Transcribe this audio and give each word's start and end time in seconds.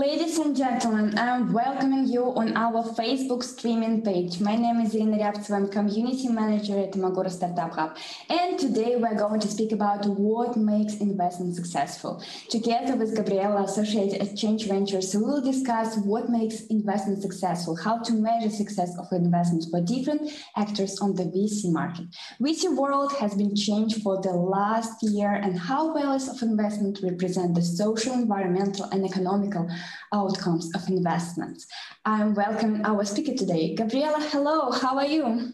Ladies 0.00 0.38
and 0.38 0.56
gentlemen, 0.56 1.18
I'm 1.18 1.52
welcoming 1.52 2.06
you 2.06 2.32
on 2.34 2.56
our 2.56 2.82
Facebook 2.94 3.42
streaming 3.42 4.00
page. 4.00 4.40
My 4.40 4.56
name 4.56 4.80
is 4.80 4.94
Irina 4.94 5.18
Ryabtseva, 5.18 5.56
I'm 5.56 5.68
Community 5.68 6.28
Manager 6.28 6.78
at 6.78 6.92
Imaguru 6.92 7.30
Startup 7.30 7.70
Hub. 7.70 7.98
And 8.30 8.58
today 8.58 8.96
we're 8.96 9.14
going 9.14 9.40
to 9.40 9.46
speak 9.46 9.72
about 9.72 10.06
what 10.06 10.56
makes 10.56 10.94
investment 11.00 11.54
successful. 11.54 12.24
Together 12.48 12.96
with 12.96 13.14
Gabriela, 13.14 13.64
Associate 13.64 14.14
at 14.14 14.38
Change 14.38 14.68
Ventures, 14.68 15.14
we 15.14 15.20
will 15.20 15.42
discuss 15.42 15.98
what 15.98 16.30
makes 16.30 16.64
investment 16.68 17.20
successful, 17.20 17.76
how 17.76 17.98
to 17.98 18.14
measure 18.14 18.48
success 18.48 18.96
of 18.98 19.06
investments 19.12 19.68
for 19.68 19.82
different 19.82 20.32
actors 20.56 20.98
on 21.00 21.14
the 21.14 21.24
VC 21.24 21.70
market. 21.70 22.06
VC 22.40 22.74
world 22.74 23.12
has 23.20 23.34
been 23.34 23.54
changed 23.54 24.00
for 24.00 24.18
the 24.22 24.32
last 24.32 25.02
year 25.02 25.34
and 25.34 25.58
how 25.58 25.92
values 25.92 26.26
of 26.26 26.40
investment 26.40 27.00
represent 27.02 27.54
the 27.54 27.60
social, 27.60 28.14
environmental, 28.14 28.86
and 28.92 29.04
economical 29.04 29.68
outcomes 30.12 30.70
of 30.74 30.88
investments. 30.88 31.66
I'm 32.04 32.34
welcoming 32.34 32.84
our 32.84 33.04
speaker 33.04 33.34
today. 33.34 33.74
Gabriela, 33.74 34.20
hello, 34.20 34.70
how 34.70 34.96
are 34.98 35.06
you? 35.06 35.52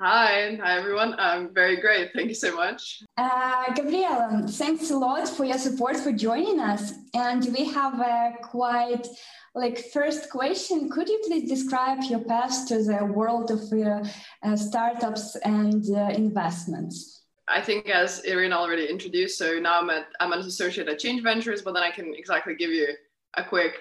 Hi, 0.00 0.56
hi 0.62 0.78
everyone. 0.78 1.16
I'm 1.18 1.52
very 1.52 1.80
great. 1.80 2.12
Thank 2.14 2.28
you 2.28 2.34
so 2.34 2.54
much. 2.54 3.02
Uh, 3.16 3.72
Gabriela, 3.74 4.44
thanks 4.48 4.92
a 4.92 4.96
lot 4.96 5.28
for 5.28 5.44
your 5.44 5.58
support 5.58 5.96
for 5.96 6.12
joining 6.12 6.60
us. 6.60 6.92
And 7.14 7.44
we 7.52 7.64
have 7.64 7.98
a 7.98 8.34
quite 8.40 9.08
like 9.56 9.90
first 9.92 10.30
question. 10.30 10.88
Could 10.88 11.08
you 11.08 11.20
please 11.26 11.48
describe 11.48 12.04
your 12.04 12.20
path 12.20 12.68
to 12.68 12.80
the 12.80 13.06
world 13.06 13.50
of 13.50 13.60
uh, 13.72 14.08
uh, 14.44 14.56
startups 14.56 15.34
and 15.44 15.84
uh, 15.90 16.10
investments? 16.14 17.24
I 17.48 17.60
think 17.60 17.88
as 17.88 18.20
Irina 18.20 18.54
already 18.54 18.86
introduced, 18.86 19.36
so 19.36 19.58
now 19.58 19.80
I'm, 19.80 19.90
at, 19.90 20.06
I'm 20.20 20.32
an 20.32 20.40
associate 20.40 20.86
at 20.86 21.00
Change 21.00 21.22
Ventures, 21.24 21.62
but 21.62 21.72
then 21.74 21.82
I 21.82 21.90
can 21.90 22.14
exactly 22.14 22.54
give 22.54 22.70
you 22.70 22.88
a 23.36 23.44
quick 23.44 23.74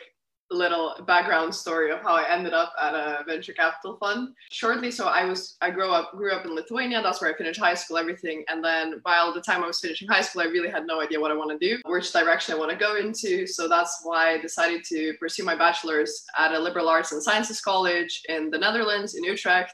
little 0.49 0.95
background 1.05 1.53
story 1.53 1.91
of 1.91 1.99
how 2.01 2.15
I 2.15 2.29
ended 2.29 2.53
up 2.53 2.73
at 2.81 2.93
a 2.93 3.23
venture 3.27 3.53
capital 3.53 3.97
fund. 3.97 4.29
Shortly, 4.51 4.91
so 4.91 5.07
I 5.07 5.25
was 5.25 5.57
I 5.61 5.71
grew 5.71 5.91
up 5.91 6.11
grew 6.13 6.31
up 6.31 6.45
in 6.45 6.55
Lithuania. 6.55 7.01
That's 7.01 7.21
where 7.21 7.33
I 7.33 7.37
finished 7.37 7.59
high 7.59 7.73
school, 7.73 7.97
everything. 7.97 8.43
And 8.47 8.63
then 8.63 8.99
while 9.03 9.33
the 9.33 9.41
time 9.41 9.63
I 9.63 9.67
was 9.67 9.79
finishing 9.79 10.07
high 10.07 10.21
school, 10.21 10.41
I 10.41 10.45
really 10.45 10.69
had 10.69 10.85
no 10.85 11.01
idea 11.01 11.19
what 11.19 11.31
I 11.31 11.35
want 11.35 11.59
to 11.59 11.67
do, 11.67 11.81
which 11.85 12.11
direction 12.13 12.55
I 12.55 12.57
want 12.57 12.71
to 12.71 12.77
go 12.77 12.95
into. 12.95 13.45
So 13.45 13.67
that's 13.67 14.01
why 14.03 14.33
I 14.33 14.37
decided 14.37 14.83
to 14.85 15.13
pursue 15.19 15.43
my 15.43 15.55
bachelor's 15.55 16.23
at 16.37 16.53
a 16.53 16.59
liberal 16.59 16.89
arts 16.89 17.11
and 17.11 17.21
sciences 17.21 17.61
college 17.61 18.21
in 18.29 18.49
the 18.49 18.57
Netherlands 18.57 19.15
in 19.15 19.23
Utrecht. 19.23 19.73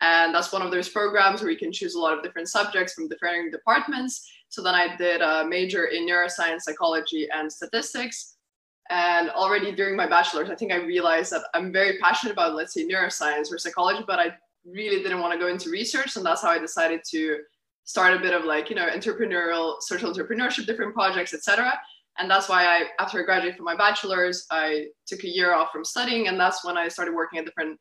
And 0.00 0.34
that's 0.34 0.52
one 0.52 0.60
of 0.60 0.70
those 0.70 0.88
programs 0.88 1.40
where 1.40 1.50
you 1.50 1.56
can 1.56 1.72
choose 1.72 1.94
a 1.94 2.00
lot 2.00 2.16
of 2.16 2.22
different 2.22 2.48
subjects 2.48 2.92
from 2.92 3.08
different 3.08 3.52
departments. 3.52 4.28
So 4.50 4.62
then 4.62 4.74
I 4.74 4.96
did 4.96 5.22
a 5.22 5.46
major 5.46 5.86
in 5.86 6.06
neuroscience, 6.06 6.62
psychology, 6.62 7.26
and 7.32 7.50
statistics 7.50 8.33
and 8.90 9.30
already 9.30 9.72
during 9.72 9.96
my 9.96 10.06
bachelor's, 10.06 10.50
I 10.50 10.54
think 10.54 10.72
I 10.72 10.76
realized 10.76 11.32
that 11.32 11.42
I'm 11.54 11.72
very 11.72 11.98
passionate 11.98 12.32
about, 12.32 12.54
let's 12.54 12.74
say, 12.74 12.86
neuroscience 12.86 13.52
or 13.52 13.58
psychology, 13.58 14.04
but 14.06 14.18
I 14.18 14.34
really 14.66 15.02
didn't 15.02 15.20
want 15.20 15.32
to 15.32 15.38
go 15.38 15.48
into 15.48 15.70
research. 15.70 16.16
And 16.16 16.24
that's 16.24 16.42
how 16.42 16.50
I 16.50 16.58
decided 16.58 17.00
to 17.10 17.38
start 17.84 18.14
a 18.14 18.18
bit 18.18 18.34
of 18.34 18.44
like, 18.44 18.68
you 18.68 18.76
know, 18.76 18.86
entrepreneurial, 18.86 19.80
social 19.80 20.12
entrepreneurship, 20.12 20.66
different 20.66 20.94
projects, 20.94 21.32
etc. 21.32 21.78
And 22.18 22.30
that's 22.30 22.48
why 22.48 22.64
I, 22.64 22.84
after 23.00 23.20
I 23.20 23.24
graduated 23.24 23.56
from 23.56 23.64
my 23.64 23.76
bachelor's, 23.76 24.46
I 24.50 24.86
took 25.06 25.24
a 25.24 25.28
year 25.28 25.54
off 25.54 25.72
from 25.72 25.84
studying. 25.84 26.28
And 26.28 26.38
that's 26.38 26.64
when 26.64 26.76
I 26.76 26.88
started 26.88 27.14
working 27.14 27.38
at 27.38 27.46
different 27.46 27.78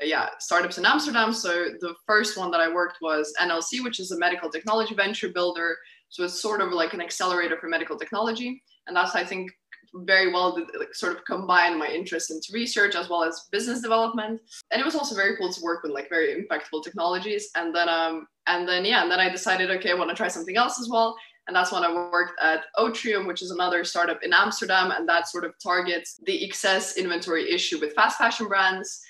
uh, 0.00 0.04
yeah 0.04 0.28
startups 0.38 0.78
in 0.78 0.84
amsterdam 0.84 1.32
so 1.32 1.68
the 1.80 1.94
first 2.06 2.36
one 2.36 2.50
that 2.50 2.60
i 2.60 2.68
worked 2.68 2.98
was 3.00 3.32
nlc 3.40 3.82
which 3.82 4.00
is 4.00 4.10
a 4.10 4.18
medical 4.18 4.50
technology 4.50 4.94
venture 4.94 5.28
builder 5.28 5.76
so 6.08 6.24
it's 6.24 6.40
sort 6.40 6.60
of 6.60 6.72
like 6.72 6.92
an 6.94 7.00
accelerator 7.00 7.56
for 7.58 7.68
medical 7.68 7.96
technology 7.96 8.62
and 8.86 8.96
that's 8.96 9.14
i 9.14 9.24
think 9.24 9.50
very 9.94 10.32
well 10.32 10.58
like, 10.78 10.94
sort 10.94 11.16
of 11.16 11.24
combine 11.24 11.78
my 11.78 11.88
interest 11.88 12.30
into 12.30 12.48
research 12.52 12.94
as 12.94 13.08
well 13.08 13.24
as 13.24 13.46
business 13.50 13.80
development. 13.80 14.40
And 14.70 14.80
it 14.80 14.84
was 14.84 14.94
also 14.94 15.14
very 15.14 15.36
cool 15.36 15.52
to 15.52 15.62
work 15.62 15.82
with 15.82 15.92
like 15.92 16.08
very 16.08 16.34
impactful 16.34 16.84
technologies. 16.84 17.50
And 17.56 17.74
then 17.74 17.88
um 17.88 18.26
and 18.46 18.68
then 18.68 18.84
yeah 18.84 19.02
and 19.02 19.10
then 19.10 19.18
i 19.18 19.28
decided 19.28 19.70
okay 19.72 19.90
i 19.90 19.94
want 19.94 20.08
to 20.08 20.16
try 20.16 20.28
something 20.28 20.56
else 20.56 20.80
as 20.80 20.88
well. 20.88 21.16
And 21.46 21.54
that's 21.54 21.70
when 21.70 21.84
I 21.84 21.92
worked 21.92 22.40
at 22.42 22.64
Otrium, 22.76 23.26
which 23.26 23.40
is 23.40 23.52
another 23.52 23.84
startup 23.84 24.18
in 24.24 24.32
Amsterdam, 24.32 24.90
and 24.90 25.08
that 25.08 25.28
sort 25.28 25.44
of 25.44 25.54
targets 25.62 26.20
the 26.26 26.44
excess 26.44 26.96
inventory 26.96 27.52
issue 27.52 27.78
with 27.78 27.94
fast 27.94 28.18
fashion 28.18 28.48
brands. 28.48 29.00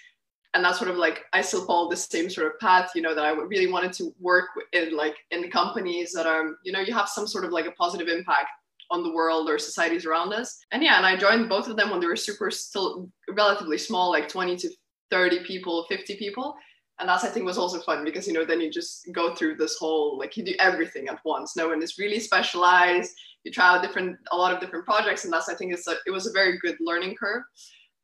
And 0.52 0.64
that's 0.64 0.78
sort 0.78 0.90
of 0.90 0.96
like 0.96 1.24
I 1.32 1.40
still 1.40 1.66
follow 1.66 1.88
the 1.88 1.96
same 1.96 2.28
sort 2.28 2.46
of 2.46 2.58
path, 2.60 2.92
you 2.94 3.02
know, 3.02 3.14
that 3.14 3.24
I 3.24 3.30
really 3.30 3.70
wanted 3.70 3.92
to 3.94 4.14
work 4.20 4.48
in 4.72 4.94
like 4.94 5.16
in 5.30 5.50
companies 5.50 6.12
that 6.12 6.26
are, 6.26 6.56
you 6.62 6.72
know, 6.72 6.80
you 6.80 6.92
have 6.92 7.08
some 7.08 7.26
sort 7.26 7.44
of 7.44 7.52
like 7.52 7.66
a 7.66 7.72
positive 7.72 8.08
impact 8.08 8.48
on 8.90 9.02
the 9.02 9.12
world 9.12 9.48
or 9.48 9.58
societies 9.58 10.06
around 10.06 10.32
us. 10.32 10.58
And 10.72 10.82
yeah, 10.82 10.96
and 10.96 11.06
I 11.06 11.16
joined 11.16 11.48
both 11.48 11.68
of 11.68 11.76
them 11.76 11.90
when 11.90 12.00
they 12.00 12.06
were 12.06 12.16
super 12.16 12.50
still 12.50 13.10
relatively 13.34 13.78
small, 13.78 14.10
like 14.10 14.28
20 14.28 14.56
to 14.56 14.70
30 15.10 15.44
people, 15.44 15.86
50 15.88 16.16
people. 16.16 16.54
And 16.98 17.08
that's 17.08 17.24
I 17.24 17.28
think 17.28 17.44
was 17.44 17.58
also 17.58 17.80
fun 17.80 18.04
because 18.04 18.26
you 18.26 18.32
know 18.32 18.44
then 18.44 18.60
you 18.60 18.70
just 18.70 19.06
go 19.12 19.34
through 19.34 19.56
this 19.56 19.76
whole 19.76 20.18
like 20.18 20.36
you 20.36 20.44
do 20.44 20.54
everything 20.58 21.08
at 21.08 21.20
once. 21.24 21.54
No 21.54 21.68
one 21.68 21.82
is 21.82 21.98
really 21.98 22.20
specialized. 22.20 23.12
You 23.44 23.52
try 23.52 23.76
out 23.76 23.82
different 23.82 24.16
a 24.32 24.36
lot 24.36 24.52
of 24.54 24.60
different 24.60 24.86
projects, 24.86 25.24
and 25.24 25.32
that's 25.32 25.48
I 25.48 25.54
think 25.54 25.74
it's 25.74 25.86
a, 25.86 25.96
it 26.06 26.10
was 26.10 26.26
a 26.26 26.32
very 26.32 26.58
good 26.58 26.76
learning 26.80 27.16
curve. 27.16 27.42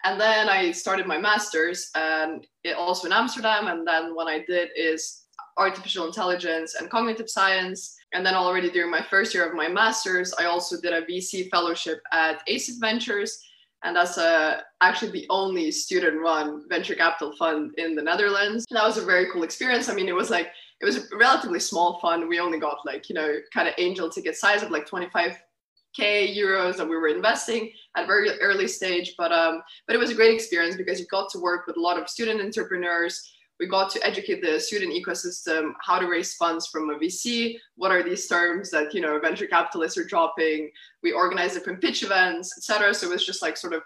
And 0.05 0.21
then 0.21 0.49
I 0.49 0.73
started 0.73 1.07
my 1.07 1.19
master's 1.19 1.91
and 1.95 2.47
it 2.65 2.77
also 2.77 3.07
in 3.07 3.13
Amsterdam. 3.13 3.69
And 3.69 3.87
then 3.87 4.15
what 4.15 4.27
I 4.27 4.45
did 4.47 4.71
is 4.77 5.22
artificial 5.59 6.07
intelligence 6.07 6.75
and 6.75 6.91
cognitive 6.91 7.29
science 7.29 7.97
and 8.13 8.25
then 8.25 8.35
already 8.35 8.71
during 8.71 8.91
my 8.91 9.03
first 9.03 9.35
year 9.35 9.47
of 9.47 9.55
my 9.55 9.69
master's, 9.69 10.35
I 10.35 10.45
also 10.45 10.81
did 10.81 10.93
a 10.93 11.03
VC 11.03 11.51
fellowship 11.51 12.01
at 12.13 12.43
Ace 12.47 12.77
Ventures. 12.79 13.43
And 13.85 13.97
that's 13.97 14.17
uh, 14.17 14.61
actually 14.81 15.11
the 15.11 15.27
only 15.29 15.71
student 15.71 16.21
run 16.21 16.65
venture 16.69 16.95
capital 16.95 17.35
fund 17.37 17.73
in 17.79 17.97
the 17.97 18.03
Netherlands. 18.03 18.65
That 18.71 18.85
was 18.85 18.99
a 18.99 19.05
very 19.05 19.27
cool 19.33 19.43
experience. 19.43 19.89
I 19.89 19.95
mean, 19.95 20.09
it 20.09 20.15
was 20.15 20.31
like, 20.31 20.51
it 20.81 20.85
was 20.85 20.99
a 20.99 21.17
relatively 21.17 21.59
small 21.59 21.99
fund. 22.01 22.29
We 22.29 22.39
only 22.39 22.61
got 22.61 22.79
like, 22.85 23.09
you 23.09 23.15
know, 23.15 23.39
kind 23.53 23.67
of 23.67 23.75
angel 23.79 24.09
ticket 24.09 24.37
size 24.37 24.63
of 24.63 24.71
like 24.71 24.89
25k 24.89 25.37
euros 25.99 26.77
that 26.77 26.89
we 26.89 26.97
were 26.97 27.09
investing 27.09 27.73
at 27.97 28.05
a 28.05 28.07
very 28.07 28.31
early 28.41 28.67
stage 28.67 29.13
but 29.19 29.31
um 29.31 29.61
but 29.87 29.95
it 29.95 29.99
was 29.99 30.11
a 30.11 30.15
great 30.15 30.33
experience 30.33 30.75
because 30.75 30.99
you 30.99 31.05
got 31.11 31.29
to 31.29 31.39
work 31.39 31.67
with 31.67 31.77
a 31.77 31.81
lot 31.81 32.01
of 32.01 32.09
student 32.09 32.41
entrepreneurs 32.41 33.31
we 33.63 33.69
got 33.69 33.89
to 33.89 34.05
educate 34.05 34.43
the 34.43 34.59
student 34.59 34.93
ecosystem 34.93 35.71
how 35.83 35.97
to 35.97 36.09
raise 36.09 36.35
funds 36.35 36.67
from 36.67 36.91
a 36.91 36.99
VC. 36.99 37.57
What 37.77 37.93
are 37.93 38.03
these 38.03 38.27
terms 38.27 38.73
that 38.73 38.93
you 38.93 39.01
know 39.01 39.21
venture 39.21 39.47
capitalists 39.47 39.97
are 39.97 40.05
dropping? 40.05 40.69
We 41.05 41.13
organized 41.13 41.55
different 41.55 41.81
pitch 41.81 42.03
events, 42.03 42.59
etc. 42.59 42.93
So 42.93 43.07
it 43.07 43.13
was 43.13 43.25
just 43.25 43.41
like 43.41 43.57
sort 43.57 43.73
of 43.73 43.83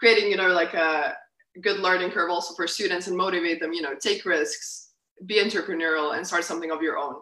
creating 0.00 0.32
you 0.32 0.36
know 0.36 0.48
like 0.48 0.74
a 0.74 1.14
good 1.62 1.78
learning 1.78 2.10
curve 2.10 2.28
also 2.28 2.54
for 2.54 2.66
students 2.66 3.06
and 3.06 3.16
motivate 3.16 3.60
them. 3.60 3.72
You 3.72 3.82
know, 3.82 3.94
take 3.94 4.24
risks, 4.24 4.94
be 5.26 5.36
entrepreneurial, 5.36 6.16
and 6.16 6.26
start 6.26 6.42
something 6.42 6.72
of 6.72 6.82
your 6.82 6.98
own. 6.98 7.14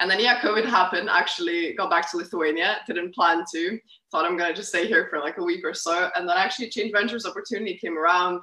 And 0.00 0.10
then 0.10 0.18
yeah, 0.18 0.40
COVID 0.40 0.64
happened. 0.64 1.08
Actually, 1.08 1.74
got 1.74 1.88
back 1.88 2.10
to 2.10 2.16
Lithuania. 2.16 2.78
Didn't 2.88 3.14
plan 3.14 3.44
to. 3.54 3.78
Thought 4.10 4.24
I'm 4.24 4.36
gonna 4.36 4.54
just 4.54 4.70
stay 4.70 4.88
here 4.88 5.06
for 5.08 5.20
like 5.20 5.38
a 5.38 5.44
week 5.44 5.64
or 5.64 5.72
so. 5.72 6.10
And 6.16 6.28
then 6.28 6.36
actually, 6.36 6.68
Change 6.70 6.90
Ventures 6.90 7.26
opportunity 7.26 7.78
came 7.78 7.96
around 7.96 8.40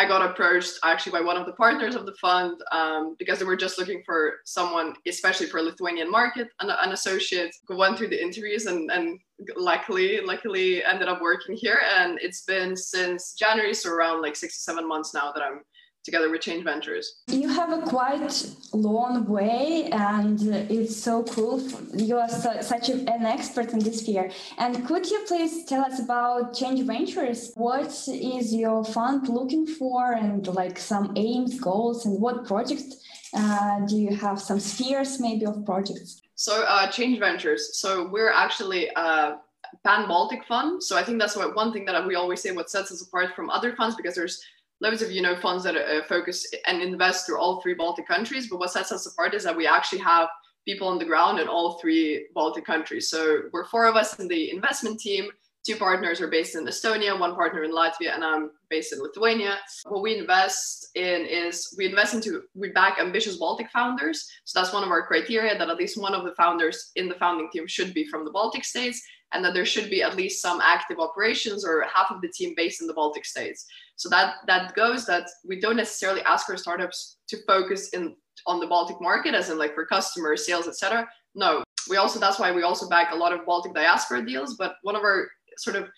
I 0.00 0.08
got 0.08 0.22
approached 0.22 0.78
actually 0.82 1.12
by 1.12 1.20
one 1.20 1.36
of 1.36 1.44
the 1.44 1.52
partners 1.52 1.94
of 1.94 2.06
the 2.06 2.14
fund 2.14 2.58
um, 2.72 3.16
because 3.18 3.38
they 3.38 3.44
were 3.44 3.54
just 3.54 3.78
looking 3.78 4.02
for 4.06 4.36
someone, 4.46 4.94
especially 5.06 5.46
for 5.46 5.60
Lithuanian 5.60 6.10
market, 6.10 6.48
an, 6.60 6.70
an 6.70 6.92
associate 6.92 7.54
went 7.68 7.98
through 7.98 8.08
the 8.08 8.22
interviews 8.22 8.64
and, 8.64 8.90
and 8.90 9.20
luckily, 9.58 10.22
luckily 10.24 10.82
ended 10.82 11.08
up 11.08 11.20
working 11.20 11.54
here. 11.54 11.82
And 11.98 12.18
it's 12.22 12.44
been 12.46 12.74
since 12.76 13.34
January, 13.34 13.74
so 13.74 13.90
around 13.90 14.22
like 14.22 14.36
six 14.36 14.54
to 14.54 14.62
seven 14.62 14.88
months 14.88 15.12
now 15.12 15.32
that 15.32 15.42
I'm 15.42 15.60
together 16.04 16.30
with 16.30 16.40
Change 16.40 16.64
Ventures. 16.64 17.22
You 17.28 17.48
have 17.48 17.72
a 17.72 17.82
quite 17.82 18.46
long 18.72 19.26
way, 19.26 19.88
and 19.92 20.40
it's 20.70 20.96
so 20.96 21.22
cool. 21.24 21.60
You 21.94 22.18
are 22.18 22.28
so, 22.28 22.60
such 22.60 22.88
an 22.88 23.08
expert 23.08 23.72
in 23.72 23.80
this 23.80 24.00
sphere. 24.00 24.30
And 24.58 24.86
could 24.86 25.08
you 25.10 25.20
please 25.26 25.64
tell 25.66 25.84
us 25.84 26.00
about 26.00 26.54
Change 26.54 26.82
Ventures? 26.86 27.52
What 27.54 27.92
is 28.08 28.54
your 28.54 28.84
fund 28.84 29.28
looking 29.28 29.66
for, 29.66 30.12
and 30.12 30.46
like 30.48 30.78
some 30.78 31.12
aims, 31.16 31.60
goals, 31.60 32.06
and 32.06 32.20
what 32.20 32.46
projects 32.46 32.96
uh, 33.34 33.80
do 33.86 33.96
you 33.96 34.14
have? 34.16 34.40
Some 34.40 34.60
spheres 34.60 35.20
maybe 35.20 35.46
of 35.46 35.64
projects. 35.66 36.22
So 36.34 36.64
uh, 36.66 36.90
Change 36.90 37.18
Ventures. 37.18 37.78
So 37.78 38.08
we're 38.08 38.32
actually. 38.32 38.90
a 38.96 39.38
Pan 39.84 40.08
Baltic 40.08 40.44
fund. 40.46 40.82
So 40.82 40.96
I 40.96 41.04
think 41.04 41.20
that's 41.20 41.36
what 41.36 41.54
one 41.54 41.72
thing 41.72 41.84
that 41.84 42.04
we 42.04 42.16
always 42.16 42.42
say 42.42 42.50
what 42.50 42.68
sets 42.68 42.90
us 42.90 43.02
apart 43.06 43.36
from 43.36 43.50
other 43.50 43.76
funds 43.76 43.94
because 43.94 44.16
there's 44.16 44.42
loads 44.80 45.02
of 45.02 45.12
you 45.12 45.22
know 45.22 45.36
funds 45.36 45.64
that 45.64 45.76
uh, 45.76 46.02
focus 46.08 46.46
and 46.66 46.82
invest 46.82 47.26
through 47.26 47.38
all 47.38 47.60
three 47.60 47.74
Baltic 47.74 48.06
countries. 48.06 48.48
But 48.48 48.58
what 48.58 48.72
sets 48.72 48.92
us 48.92 49.06
apart 49.06 49.34
is 49.34 49.44
that 49.44 49.56
we 49.56 49.66
actually 49.66 50.00
have 50.00 50.28
people 50.64 50.88
on 50.88 50.98
the 50.98 51.04
ground 51.04 51.38
in 51.38 51.48
all 51.48 51.78
three 51.78 52.26
Baltic 52.34 52.64
countries. 52.64 53.08
So 53.08 53.42
we're 53.52 53.66
four 53.66 53.86
of 53.86 53.96
us 53.96 54.18
in 54.18 54.28
the 54.28 54.50
investment 54.50 55.00
team. 55.00 55.30
Two 55.66 55.76
partners 55.76 56.22
are 56.22 56.28
based 56.28 56.56
in 56.56 56.64
Estonia, 56.64 57.18
one 57.18 57.34
partner 57.34 57.64
in 57.64 57.72
Latvia, 57.72 58.14
and 58.14 58.24
I'm 58.24 58.50
based 58.70 58.94
in 58.94 59.00
Lithuania. 59.00 59.58
What 59.84 60.02
we 60.02 60.16
invest 60.16 60.88
in 60.94 61.26
is 61.26 61.74
we 61.76 61.84
invest 61.86 62.14
into 62.14 62.42
we 62.54 62.70
back 62.70 62.98
ambitious 62.98 63.36
Baltic 63.36 63.70
founders. 63.70 64.26
So 64.44 64.58
that's 64.58 64.72
one 64.72 64.82
of 64.82 64.90
our 64.90 65.06
criteria 65.06 65.58
that 65.58 65.68
at 65.68 65.76
least 65.76 66.00
one 66.00 66.14
of 66.14 66.24
the 66.24 66.34
founders 66.34 66.92
in 66.96 67.10
the 67.10 67.14
founding 67.16 67.50
team 67.52 67.66
should 67.66 67.92
be 67.92 68.06
from 68.06 68.24
the 68.24 68.30
Baltic 68.30 68.64
states 68.64 69.02
and 69.32 69.44
that 69.44 69.54
there 69.54 69.64
should 69.64 69.90
be 69.90 70.02
at 70.02 70.16
least 70.16 70.42
some 70.42 70.60
active 70.60 70.98
operations 70.98 71.64
or 71.64 71.84
half 71.94 72.10
of 72.10 72.20
the 72.20 72.28
team 72.28 72.54
based 72.56 72.80
in 72.80 72.86
the 72.86 72.94
Baltic 72.94 73.24
states. 73.24 73.66
So 73.96 74.08
that 74.08 74.36
that 74.46 74.74
goes 74.74 75.06
that 75.06 75.28
we 75.46 75.60
don't 75.60 75.76
necessarily 75.76 76.22
ask 76.22 76.48
our 76.48 76.56
startups 76.56 77.18
to 77.28 77.36
focus 77.46 77.90
in 77.90 78.16
on 78.46 78.60
the 78.60 78.66
Baltic 78.66 79.00
market, 79.00 79.34
as 79.34 79.50
in 79.50 79.58
like 79.58 79.74
for 79.74 79.84
customer 79.86 80.36
sales, 80.36 80.66
etc. 80.66 81.08
No, 81.34 81.62
we 81.88 81.96
also 81.96 82.18
that's 82.18 82.38
why 82.38 82.52
we 82.52 82.62
also 82.62 82.88
back 82.88 83.12
a 83.12 83.16
lot 83.16 83.32
of 83.32 83.46
Baltic 83.46 83.74
diaspora 83.74 84.24
deals. 84.24 84.56
But 84.56 84.76
one 84.82 84.96
of 84.96 85.02
our 85.02 85.28
sort 85.58 85.76
of 85.76 85.88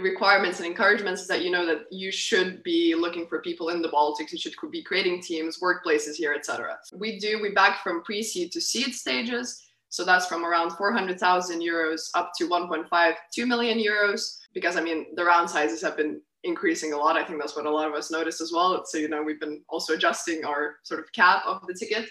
requirements 0.00 0.58
and 0.58 0.66
encouragements 0.66 1.22
is 1.22 1.28
that 1.28 1.42
you 1.42 1.50
know 1.50 1.66
that 1.66 1.86
you 1.90 2.12
should 2.12 2.62
be 2.62 2.94
looking 2.94 3.26
for 3.26 3.40
people 3.40 3.70
in 3.70 3.82
the 3.82 3.88
Baltics. 3.88 4.32
You 4.32 4.38
should 4.38 4.54
be 4.70 4.82
creating 4.82 5.22
teams, 5.22 5.60
workplaces 5.60 6.14
here, 6.14 6.34
etc. 6.34 6.78
We 6.94 7.18
do 7.18 7.40
we 7.42 7.50
back 7.50 7.82
from 7.82 8.02
pre-seed 8.02 8.52
to 8.52 8.60
seed 8.60 8.94
stages. 8.94 9.67
So 9.90 10.04
that's 10.04 10.26
from 10.26 10.44
around 10.44 10.72
400,000 10.72 11.60
euros 11.60 12.10
up 12.14 12.32
to 12.38 12.48
1.5, 12.48 13.14
2 13.34 13.46
million 13.46 13.78
euros. 13.78 14.38
Because 14.54 14.76
I 14.76 14.80
mean, 14.80 15.06
the 15.14 15.24
round 15.24 15.48
sizes 15.48 15.82
have 15.82 15.96
been 15.96 16.20
increasing 16.44 16.92
a 16.92 16.96
lot. 16.96 17.16
I 17.16 17.24
think 17.24 17.40
that's 17.40 17.56
what 17.56 17.66
a 17.66 17.70
lot 17.70 17.88
of 17.88 17.94
us 17.94 18.10
noticed 18.10 18.40
as 18.40 18.52
well. 18.52 18.82
So, 18.86 18.98
you 18.98 19.08
know, 19.08 19.22
we've 19.22 19.40
been 19.40 19.62
also 19.68 19.94
adjusting 19.94 20.44
our 20.44 20.76
sort 20.82 21.00
of 21.00 21.12
cap 21.12 21.42
of 21.46 21.66
the 21.66 21.74
ticket. 21.74 22.08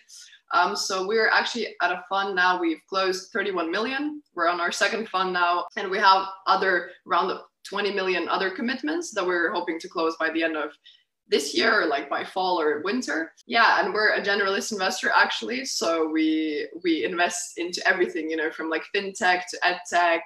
Um, 0.54 0.76
so 0.76 1.06
we're 1.06 1.30
actually 1.30 1.68
at 1.82 1.92
a 1.92 2.04
fund 2.10 2.36
now. 2.36 2.60
We've 2.60 2.82
closed 2.90 3.32
31 3.34 3.70
million. 3.70 4.22
We're 4.34 4.48
on 4.48 4.62
our 4.62 4.72
second 4.72 5.10
fund 5.10 5.34
now, 5.34 5.66
and 5.76 5.92
we 5.92 5.98
have 5.98 6.28
other 6.46 6.92
round 7.06 7.32
of 7.32 7.42
20 7.68 7.94
million 7.94 8.30
other 8.30 8.50
commitments 8.50 9.12
that 9.12 9.26
we're 9.26 9.52
hoping 9.52 9.78
to 9.80 9.90
close 9.90 10.16
by 10.18 10.30
the 10.32 10.44
end 10.44 10.56
of 10.56 10.72
this 11.30 11.56
year, 11.56 11.86
like 11.86 12.10
by 12.10 12.24
fall 12.24 12.60
or 12.60 12.82
winter. 12.84 13.34
Yeah, 13.46 13.84
and 13.84 13.94
we're 13.94 14.14
a 14.14 14.22
generalist 14.22 14.72
investor 14.72 15.12
actually. 15.16 15.66
So 15.66 16.10
we 16.10 16.68
we 16.84 17.04
invest 17.04 17.58
into 17.58 17.86
everything, 17.88 18.30
you 18.30 18.38
know, 18.38 18.52
from 18.52 18.70
like 18.70 18.84
fintech 18.96 19.44
to 19.50 19.60
edtech, 19.64 20.20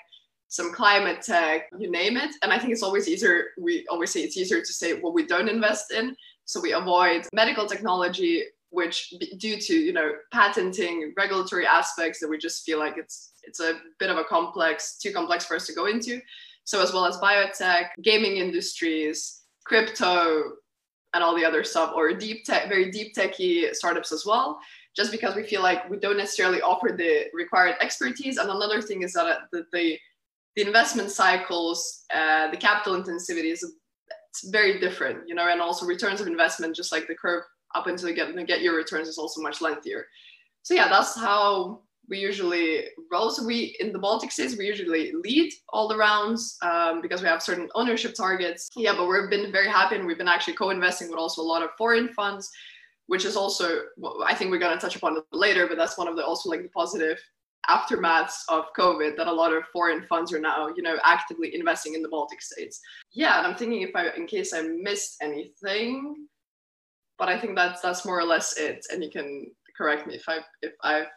some 0.48 0.74
climate 0.74 1.22
tech, 1.22 1.70
you 1.80 1.90
name 1.90 2.18
it. 2.18 2.32
And 2.44 2.52
I 2.52 2.60
think 2.60 2.72
it's 2.74 2.84
always 2.84 3.08
easier. 3.08 3.46
We 3.58 3.86
always 3.90 4.12
say 4.12 4.22
it's 4.22 4.38
easier 4.38 4.60
to 4.60 4.74
say 4.74 5.00
what 5.00 5.14
we 5.14 5.26
don't 5.26 5.50
invest 5.50 5.92
in. 5.92 6.16
So 6.46 6.60
we 6.60 6.74
avoid 6.74 7.26
medical 7.34 7.66
technology 7.66 8.44
which 8.72 9.14
due 9.38 9.58
to 9.58 9.74
you 9.74 9.94
know 9.94 10.14
patenting 10.32 11.14
regulatory 11.18 11.68
aspects 11.68 12.20
that 12.20 12.30
we 12.30 12.38
just 12.38 12.66
feel 12.66 12.80
like 12.80 12.98
it's 12.98 13.34
it's 13.44 13.60
a 13.60 13.80
bit 14.00 14.10
of 14.10 14.18
a 14.18 14.24
complex 14.24 14.98
too 14.98 15.12
complex 15.12 15.46
for 15.46 15.56
us 15.56 15.68
to 15.68 15.74
go 15.74 15.86
into 15.86 16.20
so 16.64 16.82
as 16.82 16.94
well 16.94 17.06
as 17.06 17.18
biotech 17.18 17.90
gaming 18.02 18.38
industries 18.38 19.42
crypto 19.66 20.44
and 21.14 21.24
all 21.24 21.36
the 21.36 21.46
other 21.46 21.64
stuff 21.64 21.94
or 21.96 22.14
deep 22.14 22.44
tech 22.46 22.68
very 22.68 22.90
deep 22.92 23.14
techy 23.14 23.74
startups 23.74 24.12
as 24.12 24.26
well 24.26 24.60
just 24.96 25.12
because 25.12 25.36
we 25.36 25.44
feel 25.44 25.62
like 25.62 25.90
we 25.90 25.98
don't 25.98 26.18
necessarily 26.18 26.62
offer 26.62 26.94
the 26.96 27.26
required 27.34 27.76
expertise 27.82 28.38
and 28.38 28.50
another 28.50 28.82
thing 28.82 29.04
is 29.04 29.14
that 29.14 29.26
uh, 29.26 29.40
the 29.52 29.66
the, 29.72 29.98
the 30.56 30.66
investment 30.66 31.10
cycles 31.12 32.06
uh, 32.14 32.50
the 32.52 32.58
capital 32.58 32.96
intensity 32.96 33.50
is 33.50 33.64
it's 34.30 34.50
very 34.50 34.80
different 34.80 35.28
you 35.28 35.36
know 35.36 35.48
and 35.50 35.62
also 35.62 35.86
returns 35.86 36.22
of 36.22 36.28
investment 36.28 36.76
just 36.76 36.92
like 36.92 37.08
the 37.08 37.16
curve 37.16 37.44
up 37.76 37.88
until 37.88 38.10
you 38.10 38.16
get, 38.16 38.48
get 38.48 38.62
your 38.62 38.76
returns 38.76 39.08
is 39.08 39.18
also 39.18 39.42
much 39.42 39.62
lengthier. 39.62 40.06
So 40.64 40.74
yeah, 40.74 40.88
that's 40.88 41.16
how 41.16 41.82
we 42.12 42.20
usually 42.20 42.84
roll. 43.12 43.32
So 43.32 43.44
we 43.44 43.76
in 43.80 43.94
the 43.94 43.98
Baltic 43.98 44.32
states 44.32 44.58
we 44.58 44.68
usually 44.68 45.14
lead 45.14 45.52
all 45.70 45.88
the 45.88 45.98
rounds 45.98 46.58
um, 46.62 47.02
because 47.02 47.22
we 47.22 47.28
have 47.30 47.42
certain 47.42 47.70
ownership 47.74 48.14
targets. 48.14 48.70
Yeah, 48.76 48.94
but 48.96 49.08
we've 49.08 49.30
been 49.30 49.52
very 49.52 49.70
happy 49.70 49.96
and 49.96 50.06
we've 50.06 50.18
been 50.18 50.28
actually 50.28 50.54
co-investing 50.54 51.10
with 51.10 51.18
also 51.18 51.42
a 51.42 51.50
lot 51.54 51.64
of 51.64 51.70
foreign 51.78 52.10
funds, 52.10 52.52
which 53.08 53.26
is 53.26 53.38
also 53.38 53.80
I 54.28 54.36
think 54.36 54.52
we're 54.52 54.60
gonna 54.60 54.80
touch 54.80 54.98
upon 54.98 55.18
it 55.18 55.24
later. 55.32 55.66
But 55.68 55.78
that's 55.78 55.98
one 55.98 56.10
of 56.10 56.18
the 56.18 56.26
also 56.26 56.50
like 56.50 56.62
the 56.62 56.70
positive 56.70 57.18
aftermaths 57.70 58.42
of 58.50 58.66
COVID 58.78 59.16
that 59.16 59.28
a 59.28 59.32
lot 59.32 59.54
of 59.54 59.64
foreign 59.72 60.04
funds 60.08 60.34
are 60.34 60.40
now, 60.40 60.70
you 60.76 60.84
know, 60.84 60.98
actively 61.06 61.56
investing 61.56 61.94
in 61.94 62.02
the 62.02 62.10
Baltic 62.10 62.42
states. 62.42 62.82
Yeah, 63.14 63.38
and 63.38 63.48
I'm 63.48 63.56
thinking 63.56 63.84
if 63.84 63.96
I, 63.96 64.10
in 64.18 64.26
case 64.26 64.52
I 64.52 64.64
missed 64.64 65.18
anything, 65.22 66.28
but 67.18 67.30
I 67.30 67.40
think 67.40 67.56
that's 67.56 67.80
that's 67.82 68.04
more 68.04 68.20
or 68.20 68.26
less 68.26 68.58
it. 68.58 68.86
And 68.92 69.04
you 69.04 69.12
can 69.12 69.52
correct 69.78 70.08
me 70.08 70.16
if 70.16 70.28
I 70.28 70.40
if 70.62 70.74
I've 70.84 71.08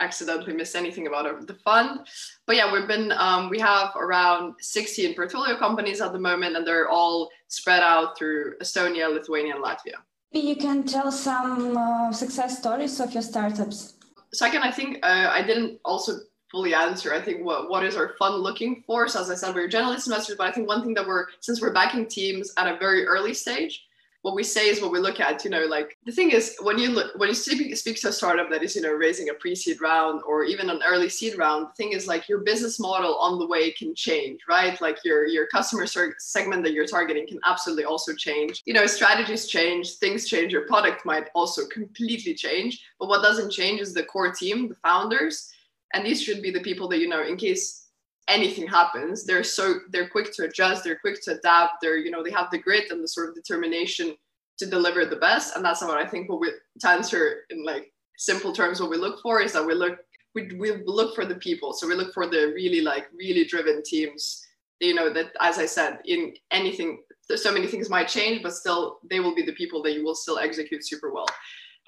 accidentally 0.00 0.54
miss 0.54 0.74
anything 0.74 1.06
about 1.06 1.46
the 1.46 1.54
fund. 1.54 2.06
But 2.46 2.56
yeah, 2.56 2.72
we've 2.72 2.88
been 2.88 3.12
um, 3.12 3.50
we 3.50 3.58
have 3.60 3.94
around 3.96 4.54
16 4.60 5.14
portfolio 5.14 5.56
companies 5.56 6.00
at 6.00 6.12
the 6.12 6.18
moment, 6.18 6.56
and 6.56 6.66
they're 6.66 6.88
all 6.88 7.30
spread 7.48 7.82
out 7.82 8.16
through 8.16 8.58
Estonia, 8.60 9.12
Lithuania, 9.12 9.54
and 9.54 9.64
Latvia. 9.64 9.98
Maybe 10.32 10.46
you 10.46 10.56
can 10.56 10.84
tell 10.84 11.12
some 11.12 11.76
uh, 11.76 12.12
success 12.12 12.58
stories 12.58 12.98
of 13.00 13.12
your 13.12 13.22
startups. 13.22 13.94
Second, 14.32 14.62
I 14.62 14.70
think 14.70 14.98
uh, 15.02 15.28
I 15.30 15.42
didn't 15.42 15.78
also 15.84 16.20
fully 16.50 16.74
answer. 16.74 17.12
I 17.12 17.20
think 17.20 17.44
what 17.44 17.68
what 17.68 17.84
is 17.84 17.96
our 17.96 18.14
fund 18.18 18.42
looking 18.42 18.82
for? 18.86 19.08
So 19.08 19.20
as 19.20 19.30
I 19.30 19.34
said, 19.34 19.54
we're 19.54 19.68
generalist 19.68 20.06
investors, 20.06 20.36
but 20.36 20.46
I 20.46 20.52
think 20.52 20.68
one 20.68 20.82
thing 20.82 20.94
that 20.94 21.06
we're 21.06 21.26
since 21.40 21.60
we're 21.60 21.72
backing 21.72 22.06
teams 22.06 22.52
at 22.56 22.72
a 22.72 22.78
very 22.78 23.06
early 23.06 23.34
stage, 23.34 23.84
what 24.22 24.34
we 24.34 24.42
say 24.42 24.68
is 24.68 24.80
what 24.80 24.92
we 24.92 24.98
look 24.98 25.20
at 25.20 25.44
you 25.44 25.50
know 25.50 25.66
like 25.66 25.96
the 26.06 26.12
thing 26.12 26.30
is 26.30 26.56
when 26.62 26.78
you 26.78 26.90
look 26.90 27.12
when 27.16 27.28
you 27.28 27.34
speak, 27.34 27.76
speak 27.76 28.00
to 28.00 28.08
a 28.08 28.12
startup 28.12 28.50
that 28.50 28.62
is 28.62 28.74
you 28.76 28.82
know 28.82 28.92
raising 28.92 29.28
a 29.28 29.34
pre-seed 29.34 29.80
round 29.80 30.22
or 30.26 30.44
even 30.44 30.70
an 30.70 30.80
early 30.86 31.08
seed 31.08 31.36
round 31.36 31.66
the 31.66 31.72
thing 31.74 31.92
is 31.92 32.06
like 32.06 32.28
your 32.28 32.40
business 32.40 32.78
model 32.78 33.16
on 33.18 33.38
the 33.38 33.46
way 33.46 33.72
can 33.72 33.94
change 33.94 34.40
right? 34.48 34.80
Like 34.80 34.98
your 35.04 35.26
your 35.26 35.46
customer 35.46 35.86
segment 35.86 36.62
that 36.64 36.72
you're 36.72 36.86
targeting 36.86 37.26
can 37.26 37.40
absolutely 37.44 37.84
also 37.84 38.14
change. 38.14 38.62
You 38.66 38.74
know 38.74 38.86
strategies 38.86 39.46
change 39.46 39.94
things 39.94 40.26
change 40.26 40.52
your 40.52 40.66
product 40.66 41.04
might 41.04 41.28
also 41.34 41.66
completely 41.66 42.34
change. 42.34 42.84
But 42.98 43.08
what 43.08 43.22
doesn't 43.22 43.50
change 43.50 43.80
is 43.80 43.94
the 43.94 44.04
core 44.04 44.32
team 44.32 44.68
the 44.68 44.76
founders 44.76 45.50
and 45.94 46.04
these 46.04 46.22
should 46.22 46.42
be 46.42 46.50
the 46.50 46.60
people 46.60 46.88
that 46.88 46.98
you 46.98 47.08
know 47.08 47.22
in 47.22 47.36
case 47.36 47.81
anything 48.28 48.66
happens 48.66 49.24
they're 49.24 49.42
so 49.42 49.80
they're 49.90 50.08
quick 50.08 50.32
to 50.32 50.44
adjust 50.44 50.84
they're 50.84 50.98
quick 50.98 51.20
to 51.22 51.32
adapt 51.32 51.74
they're 51.82 51.98
you 51.98 52.10
know 52.10 52.22
they 52.22 52.30
have 52.30 52.50
the 52.50 52.58
grit 52.58 52.90
and 52.90 53.02
the 53.02 53.08
sort 53.08 53.28
of 53.28 53.34
determination 53.34 54.14
to 54.62 54.70
deliver 54.70 55.04
the 55.04 55.16
best. 55.16 55.56
And 55.56 55.64
that's 55.64 55.82
what 55.82 55.98
i 55.98 56.06
think 56.06 56.28
what 56.28 56.40
we 56.40 56.52
to 56.80 56.88
answer 56.88 57.40
in 57.50 57.64
like 57.64 57.92
simple 58.16 58.52
terms 58.52 58.80
what 58.80 58.90
we 58.90 58.96
look 58.96 59.20
for 59.20 59.40
is 59.40 59.52
that 59.52 59.66
we 59.66 59.74
look 59.74 59.98
we, 60.34 60.48
we 60.58 60.72
look 60.86 61.14
for 61.14 61.26
the 61.26 61.34
people. 61.34 61.74
So 61.74 61.86
we 61.86 61.94
look 61.94 62.14
for 62.14 62.26
the 62.26 62.52
really 62.54 62.80
like 62.80 63.06
really 63.14 63.44
driven 63.44 63.82
teams. 63.84 64.42
You 64.80 64.94
know 64.94 65.12
that 65.12 65.32
as 65.40 65.58
i 65.58 65.66
said 65.66 66.00
in 66.06 66.34
anything 66.50 67.02
so 67.36 67.52
many 67.52 67.66
things 67.66 67.88
might 67.88 68.08
change 68.08 68.42
but 68.42 68.52
still 68.52 68.98
they 69.08 69.20
will 69.20 69.34
be 69.34 69.46
the 69.46 69.52
people 69.52 69.80
that 69.82 69.92
you 69.94 70.04
will 70.04 70.14
still 70.14 70.38
execute 70.38 70.86
super 70.86 71.12
well. 71.12 71.26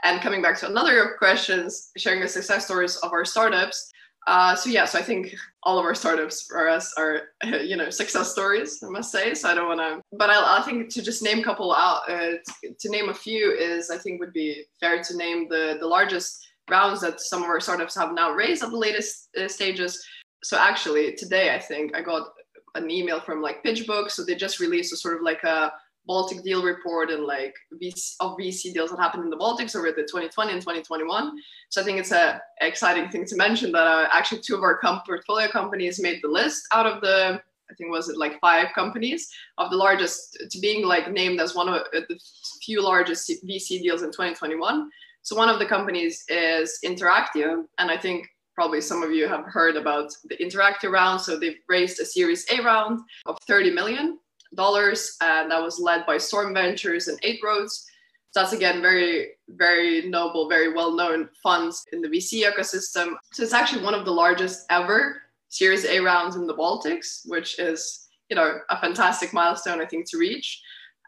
And 0.03 0.21
coming 0.21 0.43
back 0.43 0.59
to 0.59 0.69
another 0.69 1.15
questions 1.19 1.91
sharing 1.97 2.21
the 2.21 2.29
success 2.29 2.67
stories 2.67 2.97
of 2.97 3.13
our 3.13 3.25
startups 3.25 3.91
uh, 4.27 4.55
so 4.55 4.71
yeah, 4.71 4.85
so 4.85 4.99
I 4.99 5.03
think 5.03 5.35
all 5.63 5.79
of 5.79 5.85
our 5.85 5.95
startups 5.95 6.43
for 6.43 6.69
us 6.69 6.95
are 6.97 7.23
you 7.45 7.77
know 7.77 7.91
success 7.91 8.33
stories, 8.33 8.83
I 8.83 8.89
must 8.89 9.13
say. 9.13 9.35
So 9.35 9.49
I 9.49 9.55
don't 9.55 9.69
want 9.69 9.81
to, 9.81 10.01
but 10.17 10.31
I, 10.31 10.59
I 10.59 10.63
think 10.63 10.91
to 10.91 11.03
just 11.03 11.23
name 11.23 11.41
a 11.41 11.45
couple 11.45 11.75
out, 11.75 12.09
uh, 12.09 12.39
to, 12.63 12.75
to, 12.79 12.89
name 12.91 13.09
a 13.11 13.15
few 13.15 13.53
is 13.53 13.91
I 13.91 13.99
think 13.99 14.21
would 14.21 14.33
be 14.33 14.65
fair 14.81 15.03
to 15.03 15.17
name 15.17 15.49
the 15.49 15.77
the 15.79 15.87
largest 15.87 16.47
rounds 16.71 17.03
that 17.03 17.21
some 17.21 17.43
of 17.43 17.49
our 17.49 17.61
startups 17.61 17.97
have 17.97 18.15
now 18.15 18.33
raised 18.33 18.63
at 18.63 18.71
the 18.71 18.79
latest 18.79 19.29
uh, 19.37 19.49
stages. 19.49 20.03
So 20.43 20.57
actually 20.59 21.15
today 21.15 21.55
I 21.55 21.59
think 21.59 21.95
I 21.95 22.01
got 22.01 22.29
an 22.75 22.91
email 22.91 23.21
from 23.21 23.43
like 23.43 23.63
PitchBook, 23.63 24.11
so 24.11 24.25
they 24.25 24.35
just 24.35 24.61
released 24.61 24.93
a 24.93 24.97
sort 24.97 25.17
of 25.17 25.23
like 25.23 25.45
a 25.45 25.73
Baltic 26.07 26.43
deal 26.43 26.63
report 26.63 27.11
and 27.11 27.25
like 27.25 27.55
VC, 27.83 28.15
of 28.21 28.37
VC 28.37 28.73
deals 28.73 28.91
that 28.91 28.99
happened 28.99 29.25
in 29.25 29.31
the 29.31 29.37
Baltics 29.37 29.75
over 29.75 29.91
the 29.91 30.03
2020 30.03 30.53
and 30.53 30.61
2021. 30.61 31.33
So 31.71 31.81
I 31.81 31.85
think 31.85 31.99
it's 31.99 32.13
a 32.13 32.41
exciting 32.61 33.09
thing 33.09 33.25
to 33.27 33.37
mention 33.37 33.73
that 33.73 33.87
uh, 33.87 34.09
actually 34.13 34.41
two 34.41 34.55
of 34.55 34.63
our 34.63 34.81
portfolio 35.07 35.49
companies 35.49 36.01
made 36.01 36.21
the 36.23 36.29
list 36.29 36.67
out 36.73 36.87
of 36.87 37.01
the 37.01 37.41
I 37.71 37.75
think 37.75 37.91
was 37.91 38.09
it 38.09 38.19
like 38.19 38.39
five 38.41 38.69
companies 38.75 39.33
of 39.59 39.71
the 39.71 39.77
largest 39.77 40.37
to 40.51 40.61
being 40.61 40.85
like 40.87 41.11
named 41.11 41.41
as 41.41 41.55
one 41.55 41.69
of 41.69 41.83
the 41.93 42.21
few 42.63 42.83
largest 42.83 43.31
VC 43.45 43.81
deals 43.83 44.03
in 44.03 44.11
2021. 44.11 44.91
So 45.23 45.35
one 45.35 45.49
of 45.49 45.59
the 45.59 45.67
companies 45.67 46.25
is 46.29 46.79
Interactio, 46.85 47.65
and 47.79 47.91
I 47.91 47.97
think 47.97 48.29
probably 48.55 48.81
some 48.81 49.03
of 49.03 49.11
you 49.11 49.27
have 49.27 49.45
heard 49.47 49.77
about 49.77 50.13
the 50.25 50.37
Interactio 50.37 50.91
round. 50.91 51.21
So 51.21 51.39
they've 51.39 51.59
raised 51.69 51.99
a 52.01 52.05
Series 52.05 52.47
A 52.51 52.61
round 52.63 53.01
of 53.27 53.39
30 53.47 53.71
million 53.71 54.19
dollars, 54.55 55.17
and 55.21 55.51
that 55.51 55.63
was 55.63 55.79
led 55.79 56.07
by 56.07 56.19
Storm 56.19 56.55
Ventures 56.55 57.09
and 57.09 57.19
Eight 57.23 57.41
Roads. 57.45 57.87
So 58.31 58.41
that's 58.41 58.53
again 58.53 58.83
very, 58.83 59.33
very 59.49 60.09
noble, 60.09 60.49
very 60.49 60.73
well-known 60.73 61.29
funds 61.43 61.85
in 61.93 62.01
the 62.01 62.09
VC 62.09 62.43
ecosystem. 62.43 63.15
So 63.33 63.43
it's 63.43 63.53
actually 63.53 63.85
one 63.85 63.95
of 63.95 64.05
the 64.05 64.11
largest 64.11 64.67
ever 64.71 65.23
Series 65.49 65.85
A 65.85 66.01
rounds 66.01 66.35
in 66.35 66.49
the 66.49 66.55
Baltics, 66.55 67.21
which 67.27 67.59
is 67.61 68.09
you 68.29 68.37
know 68.37 68.59
a 68.71 68.81
fantastic 68.81 69.33
milestone 69.33 69.81
I 69.81 69.87
think 69.87 70.11
to 70.11 70.19
reach. 70.19 70.61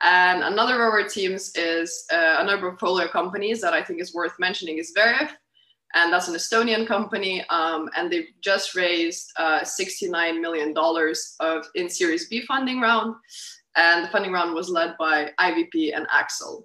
And 0.03 0.43
another 0.43 0.75
of 0.75 0.93
our 0.93 1.09
teams 1.09 1.53
is 1.57 2.05
uh, 2.13 2.37
another 2.39 2.61
portfolio 2.61 3.09
companies 3.09 3.61
that 3.63 3.73
I 3.73 3.83
think 3.83 4.01
is 4.01 4.15
worth 4.15 4.35
mentioning 4.39 4.79
is 4.79 4.93
Veriff 4.95 5.35
and 5.95 6.13
that's 6.13 6.29
an 6.29 6.35
Estonian 6.35 6.87
company. 6.87 7.45
Um, 7.49 7.89
and 7.97 8.11
they've 8.11 8.29
just 8.41 8.75
raised 8.75 9.33
uh, 9.37 9.61
$69 9.61 10.41
million 10.41 10.75
of 11.41 11.67
in 11.75 11.89
Series 11.89 12.29
B 12.29 12.43
funding 12.43 12.81
round, 12.81 13.15
and 13.77 14.05
the 14.05 14.09
funding 14.09 14.33
round 14.33 14.55
was 14.55 14.69
led 14.69 14.97
by 14.99 15.31
IVP 15.41 15.97
and 15.97 16.07
Accel. 16.09 16.65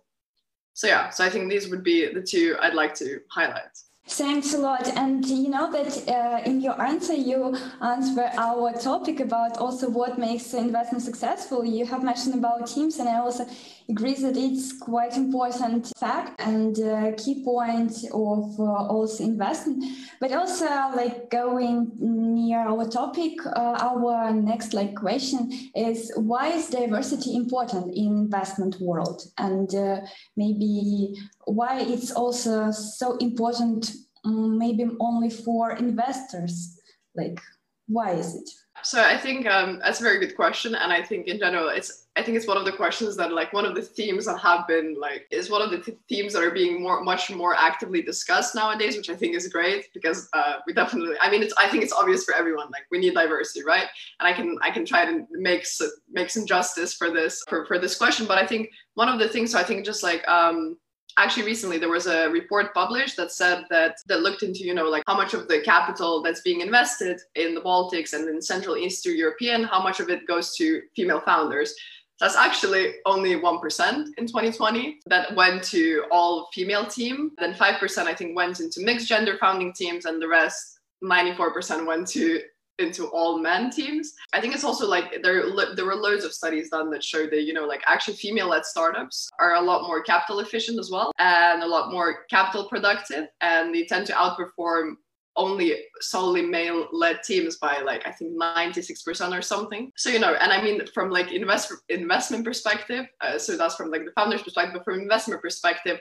So 0.74 0.88
yeah, 0.88 1.10
so 1.10 1.24
I 1.24 1.30
think 1.30 1.50
these 1.50 1.70
would 1.70 1.84
be 1.84 2.12
the 2.12 2.22
two 2.22 2.56
I'd 2.62 2.74
like 2.74 2.94
to 2.96 3.20
highlight. 3.30 3.78
Thanks 4.16 4.54
a 4.54 4.58
lot. 4.58 4.90
And 4.98 5.26
you 5.26 5.48
know 5.48 5.72
that 5.72 6.08
uh, 6.10 6.42
in 6.44 6.60
your 6.60 6.80
answer, 6.82 7.14
you 7.14 7.56
answer 7.82 8.30
our 8.38 8.74
topic 8.74 9.22
about 9.22 9.58
also 9.58 9.90
what 9.90 10.20
makes 10.20 10.54
investment 10.54 11.02
successful. 11.02 11.64
You 11.64 11.86
have 11.86 12.04
mentioned 12.04 12.36
about 12.36 12.68
teams, 12.68 13.00
and 13.00 13.08
I 13.08 13.20
also 13.20 13.46
agree 13.88 14.16
that 14.16 14.36
it's 14.36 14.74
quite 14.78 15.16
important 15.16 15.94
fact 15.98 16.42
and 16.42 16.78
uh, 16.82 17.12
key 17.18 17.42
point 17.44 17.94
of 18.14 18.60
uh, 18.60 18.64
also 18.64 19.24
investment. 19.24 19.86
But 20.20 20.34
also, 20.34 20.66
like 20.94 21.30
going 21.32 21.92
near 21.98 22.60
our 22.60 22.86
topic, 22.90 23.34
uh, 23.46 23.78
our 23.80 24.34
next 24.34 24.74
like 24.74 24.94
question 24.94 25.50
is 25.74 26.12
why 26.18 26.50
is 26.50 26.70
diversity 26.70 27.38
important 27.38 27.96
in 27.96 28.08
investment 28.26 28.76
world, 28.82 29.24
and 29.38 29.74
uh, 29.74 30.02
maybe 30.36 31.16
why 31.46 31.82
it's 31.82 32.12
also 32.12 32.72
so 32.72 33.18
important 33.18 33.92
Mm, 34.26 34.58
maybe 34.58 34.86
only 35.00 35.30
for 35.30 35.72
investors? 35.74 36.80
Like 37.16 37.40
why 37.88 38.12
is 38.12 38.36
it? 38.36 38.50
So 38.84 39.04
i 39.04 39.16
think 39.16 39.46
um, 39.46 39.80
that's 39.84 40.00
a 40.00 40.04
very 40.04 40.18
good 40.18 40.36
question 40.36 40.74
and 40.74 40.92
i 40.92 41.04
think 41.04 41.28
in 41.28 41.38
general 41.38 41.70
it's 41.70 42.08
i 42.16 42.24
think 42.24 42.36
it's 42.36 42.48
one 42.48 42.58
of 42.58 42.66
the 42.66 42.72
questions 42.72 43.16
that 43.18 43.32
like 43.32 43.54
one 43.54 43.64
of 43.64 43.76
the 43.76 43.82
themes 43.82 44.26
that 44.26 44.40
have 44.40 44.68
been 44.68 44.96
like 45.00 45.28
is 45.30 45.52
one 45.52 45.62
of 45.62 45.70
the 45.70 45.78
th- 45.78 46.00
themes 46.10 46.34
that 46.34 46.44
are 46.44 46.50
being 46.50 46.82
more 46.82 47.04
much 47.04 47.30
more 47.30 47.54
actively 47.54 48.02
discussed 48.02 48.56
nowadays 48.56 48.98
which 48.98 49.12
i 49.12 49.16
think 49.16 49.36
is 49.36 49.50
great 49.50 49.88
because 49.94 50.28
uh, 50.34 50.54
we 50.66 50.74
definitely 50.74 51.16
i 51.22 51.30
mean 51.30 51.44
it's 51.44 51.54
i 51.60 51.70
think 51.70 51.84
it's 51.84 51.94
obvious 51.94 52.24
for 52.24 52.34
everyone 52.34 52.70
like 52.72 52.86
we 52.90 52.98
need 52.98 53.14
diversity 53.14 53.64
right? 53.64 53.88
And 54.20 54.28
i 54.28 54.34
can 54.34 54.58
i 54.64 54.72
can 54.72 54.84
try 54.84 55.06
to 55.06 55.28
make 55.30 55.68
make 56.10 56.32
some 56.32 56.48
justice 56.48 56.92
for 56.96 57.12
this 57.12 57.44
for, 57.50 57.66
for 57.68 57.78
this 57.78 57.96
question 57.96 58.26
but 58.26 58.40
i 58.40 58.48
think 58.48 58.72
one 58.96 59.10
of 59.10 59.20
the 59.20 59.30
things 59.30 59.52
so 59.52 59.60
i 59.60 59.64
think 59.64 59.86
just 59.86 60.02
like 60.02 60.28
um 60.28 60.76
actually 61.18 61.46
recently 61.46 61.78
there 61.78 61.90
was 61.90 62.08
a 62.08 62.30
report 62.30 62.74
published 62.74 63.18
that 63.18 63.32
said 63.32 63.66
that 63.70 63.98
that 64.08 64.22
looked 64.22 64.44
into 64.44 64.60
you 64.60 64.74
know 64.74 64.90
like 64.90 65.04
how 65.08 65.16
much 65.16 65.34
of 65.34 65.48
the 65.48 65.62
capital 65.62 66.22
that's 66.22 66.42
being 66.42 66.62
invested 66.62 67.20
in 67.36 67.54
the 67.54 67.62
baltics 67.62 68.14
and 68.14 68.28
in 68.30 68.42
central 68.42 68.78
eastern 68.78 69.18
european 69.18 69.64
how 69.64 69.82
much 69.82 70.00
of 70.00 70.10
it 70.10 70.28
goes 70.28 70.56
to 70.56 70.82
female 70.96 71.22
founders. 71.22 71.74
That's 72.20 72.36
actually 72.36 72.94
only 73.08 73.32
1% 73.32 74.06
in 74.20 74.28
2020 74.28 75.00
that 75.08 75.36
went 75.36 75.64
to 75.64 76.04
all 76.12 76.50
female 76.54 76.86
team. 76.86 77.32
Then 77.40 77.56
5% 77.56 77.98
i 78.06 78.14
think 78.14 78.36
went 78.36 78.60
into 78.60 78.82
mixed 78.82 79.08
gender 79.08 79.38
founding 79.40 79.74
teams 79.74 80.06
and 80.06 80.22
the 80.22 80.28
rest 80.28 80.80
94% 81.04 81.86
went 81.86 82.08
to 82.10 82.42
into 82.80 83.08
all 83.08 83.40
men 83.40 83.70
teams. 83.70 84.14
I 84.34 84.42
think 84.42 84.54
it's 84.54 84.64
also 84.64 84.88
like 84.88 85.22
there 85.24 85.44
there 85.76 85.86
were 85.86 85.96
loads 85.96 86.26
of 86.26 86.34
studies 86.34 86.70
done 86.70 86.90
that 86.92 87.04
showed 87.04 87.32
that 87.32 87.44
you 87.44 87.54
know 87.54 87.66
like 87.66 87.82
actually 87.88 88.16
female-led 88.16 88.66
startups 88.66 89.30
are 89.40 89.56
a 89.56 89.62
lot 89.62 89.88
more 89.88 90.02
capital 90.02 90.40
efficient 90.40 90.80
as 90.80 90.90
well 90.92 91.12
and 91.20 91.64
a 91.64 91.68
lot 91.68 91.92
more 91.92 92.26
capital 92.30 92.68
productive 92.68 93.28
and 93.42 93.74
they 93.74 93.86
tend 93.86 94.08
to 94.08 94.14
outperform 94.14 94.94
only 95.38 95.78
solely 96.02 96.42
male 96.42 96.88
led 96.92 97.24
teams 97.24 97.58
by 97.58 97.80
like 97.80 98.06
i 98.06 98.12
think 98.12 98.34
96% 98.34 99.38
or 99.38 99.42
something 99.42 99.92
so 99.96 100.10
you 100.10 100.20
know 100.20 100.34
and 100.34 100.52
i 100.52 100.62
mean 100.62 100.86
from 100.88 101.10
like 101.10 101.32
invest 101.32 101.74
investment 101.88 102.44
perspective 102.44 103.06
uh, 103.22 103.38
so 103.38 103.56
that's 103.56 103.76
from 103.76 103.90
like 103.90 104.04
the 104.04 104.12
founder's 104.12 104.42
perspective 104.42 104.74
but 104.74 104.84
from 104.84 105.00
investment 105.00 105.42
perspective 105.42 106.00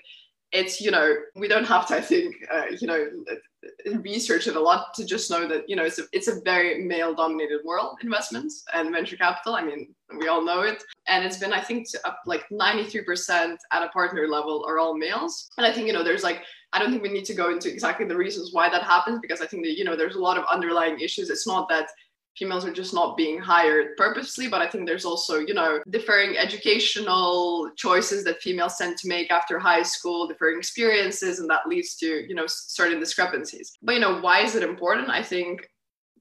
it's 0.52 0.80
you 0.80 0.90
know 0.90 1.14
we 1.36 1.46
don't 1.46 1.64
have 1.64 1.86
to 1.86 1.96
i 1.96 2.00
think 2.00 2.34
uh, 2.52 2.64
you 2.80 2.88
know 2.88 3.08
research 4.02 4.46
it 4.46 4.56
a 4.56 4.60
lot 4.60 4.94
to 4.94 5.04
just 5.04 5.30
know 5.30 5.46
that 5.46 5.68
you 5.68 5.76
know 5.76 5.84
it's 5.84 5.98
a, 5.98 6.04
it's 6.12 6.28
a 6.28 6.40
very 6.40 6.84
male 6.84 7.14
dominated 7.14 7.60
world 7.64 7.98
investments 8.02 8.64
and 8.74 8.92
venture 8.92 9.16
capital. 9.16 9.54
I 9.54 9.62
mean 9.62 9.94
we 10.18 10.28
all 10.28 10.44
know 10.44 10.62
it. 10.62 10.82
And 11.08 11.24
it's 11.24 11.38
been 11.38 11.52
i 11.52 11.60
think 11.60 11.86
up 12.04 12.20
like 12.26 12.44
93% 12.50 13.56
at 13.72 13.82
a 13.82 13.88
partner 13.88 14.26
level 14.28 14.64
are 14.66 14.78
all 14.78 14.96
males. 14.96 15.50
And 15.58 15.66
i 15.66 15.72
think 15.72 15.86
you 15.86 15.92
know 15.92 16.04
there's 16.04 16.22
like 16.22 16.42
i 16.72 16.78
don't 16.78 16.90
think 16.90 17.02
we 17.02 17.12
need 17.12 17.24
to 17.26 17.34
go 17.34 17.50
into 17.50 17.70
exactly 17.70 18.06
the 18.06 18.16
reasons 18.16 18.50
why 18.52 18.68
that 18.70 18.82
happens 18.82 19.18
because 19.20 19.40
i 19.40 19.46
think 19.46 19.64
that 19.64 19.76
you 19.76 19.84
know 19.84 19.96
there's 19.96 20.16
a 20.16 20.20
lot 20.20 20.38
of 20.38 20.44
underlying 20.50 20.98
issues. 21.00 21.30
It's 21.30 21.46
not 21.46 21.68
that 21.68 21.88
females 22.36 22.64
are 22.64 22.72
just 22.72 22.94
not 22.94 23.16
being 23.16 23.38
hired 23.38 23.96
purposely 23.96 24.48
but 24.48 24.62
i 24.62 24.68
think 24.68 24.86
there's 24.86 25.04
also 25.04 25.38
you 25.38 25.54
know 25.54 25.80
differing 25.90 26.36
educational 26.36 27.70
choices 27.76 28.24
that 28.24 28.40
females 28.40 28.76
tend 28.76 28.96
to 28.96 29.08
make 29.08 29.30
after 29.30 29.58
high 29.58 29.82
school 29.82 30.26
differing 30.26 30.58
experiences 30.58 31.40
and 31.40 31.50
that 31.50 31.66
leads 31.66 31.96
to 31.96 32.26
you 32.28 32.34
know 32.34 32.46
certain 32.46 33.00
discrepancies. 33.00 33.76
But 33.82 33.94
you 33.94 34.00
know 34.00 34.20
why 34.20 34.40
is 34.40 34.54
it 34.54 34.62
important? 34.62 35.08
I 35.08 35.22
think 35.22 35.68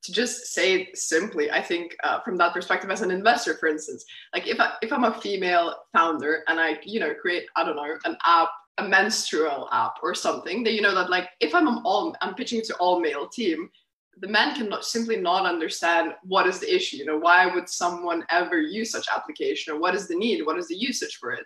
to 0.02 0.14
just 0.14 0.54
say 0.54 0.76
it 0.76 0.98
simply 0.98 1.52
i 1.52 1.62
think 1.62 1.94
uh, 2.06 2.22
from 2.22 2.38
that 2.38 2.54
perspective 2.54 2.90
as 2.90 3.02
an 3.02 3.12
investor 3.12 3.56
for 3.58 3.68
instance 3.68 4.06
like 4.34 4.48
if, 4.48 4.58
I, 4.58 4.76
if 4.82 4.94
i'm 4.94 5.04
a 5.04 5.20
female 5.20 5.76
founder 5.92 6.44
and 6.48 6.58
i 6.58 6.80
you 6.84 7.02
know 7.02 7.14
create 7.14 7.48
i 7.58 7.66
don't 7.66 7.76
know 7.76 7.98
an 8.06 8.16
app 8.26 8.48
a 8.78 8.88
menstrual 8.88 9.68
app 9.74 9.96
or 10.02 10.16
something 10.16 10.64
that 10.64 10.72
you 10.72 10.82
know 10.82 10.96
that 10.96 11.10
like 11.10 11.28
if 11.42 11.54
i'm 11.54 11.86
all 11.86 12.16
i'm 12.22 12.34
pitching 12.34 12.62
to 12.62 12.76
all 12.76 13.02
male 13.02 13.28
team 13.28 13.70
the 14.18 14.28
men 14.28 14.56
cannot 14.56 14.84
simply 14.84 15.18
not 15.18 15.46
understand 15.46 16.14
what 16.24 16.48
is 16.48 16.60
the 16.60 16.76
issue 16.76 16.98
you 16.98 17.06
know 17.06 17.18
why 17.18 17.46
would 17.46 17.70
someone 17.70 18.24
ever 18.30 18.60
use 18.60 18.92
such 18.92 19.08
application 19.14 19.74
or 19.74 19.80
what 19.80 19.96
is 19.96 20.08
the 20.08 20.16
need 20.16 20.46
what 20.46 20.58
is 20.58 20.68
the 20.68 20.76
usage 20.76 21.18
for 21.18 21.32
it? 21.32 21.46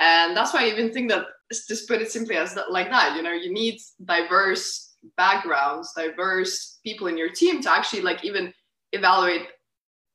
And 0.00 0.36
that's 0.36 0.52
why 0.52 0.64
i 0.64 0.68
even 0.68 0.92
think 0.92 1.08
that 1.10 1.26
just 1.52 1.86
put 1.86 2.02
it 2.02 2.10
simply 2.10 2.36
as 2.36 2.54
that, 2.54 2.72
like 2.72 2.90
that 2.90 3.16
you 3.16 3.22
know 3.22 3.32
you 3.32 3.52
need 3.52 3.80
diverse 4.04 4.96
backgrounds 5.16 5.92
diverse 5.96 6.80
people 6.82 7.06
in 7.06 7.16
your 7.16 7.30
team 7.30 7.62
to 7.62 7.70
actually 7.70 8.02
like 8.02 8.24
even 8.24 8.52
evaluate 8.92 9.42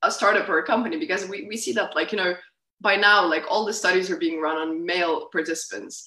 a 0.04 0.12
startup 0.12 0.50
or 0.50 0.60
a 0.60 0.66
company 0.66 0.98
because 0.98 1.28
we, 1.28 1.48
we 1.48 1.58
see 1.58 1.74
that 1.74 1.96
like 1.96 2.12
you 2.12 2.18
know 2.18 2.34
by 2.82 2.96
now 2.96 3.26
like 3.26 3.44
all 3.50 3.66
the 3.66 3.74
studies 3.74 4.10
are 4.10 4.18
being 4.18 4.40
run 4.40 4.58
on 4.58 4.86
male 4.86 5.28
participants. 5.32 6.06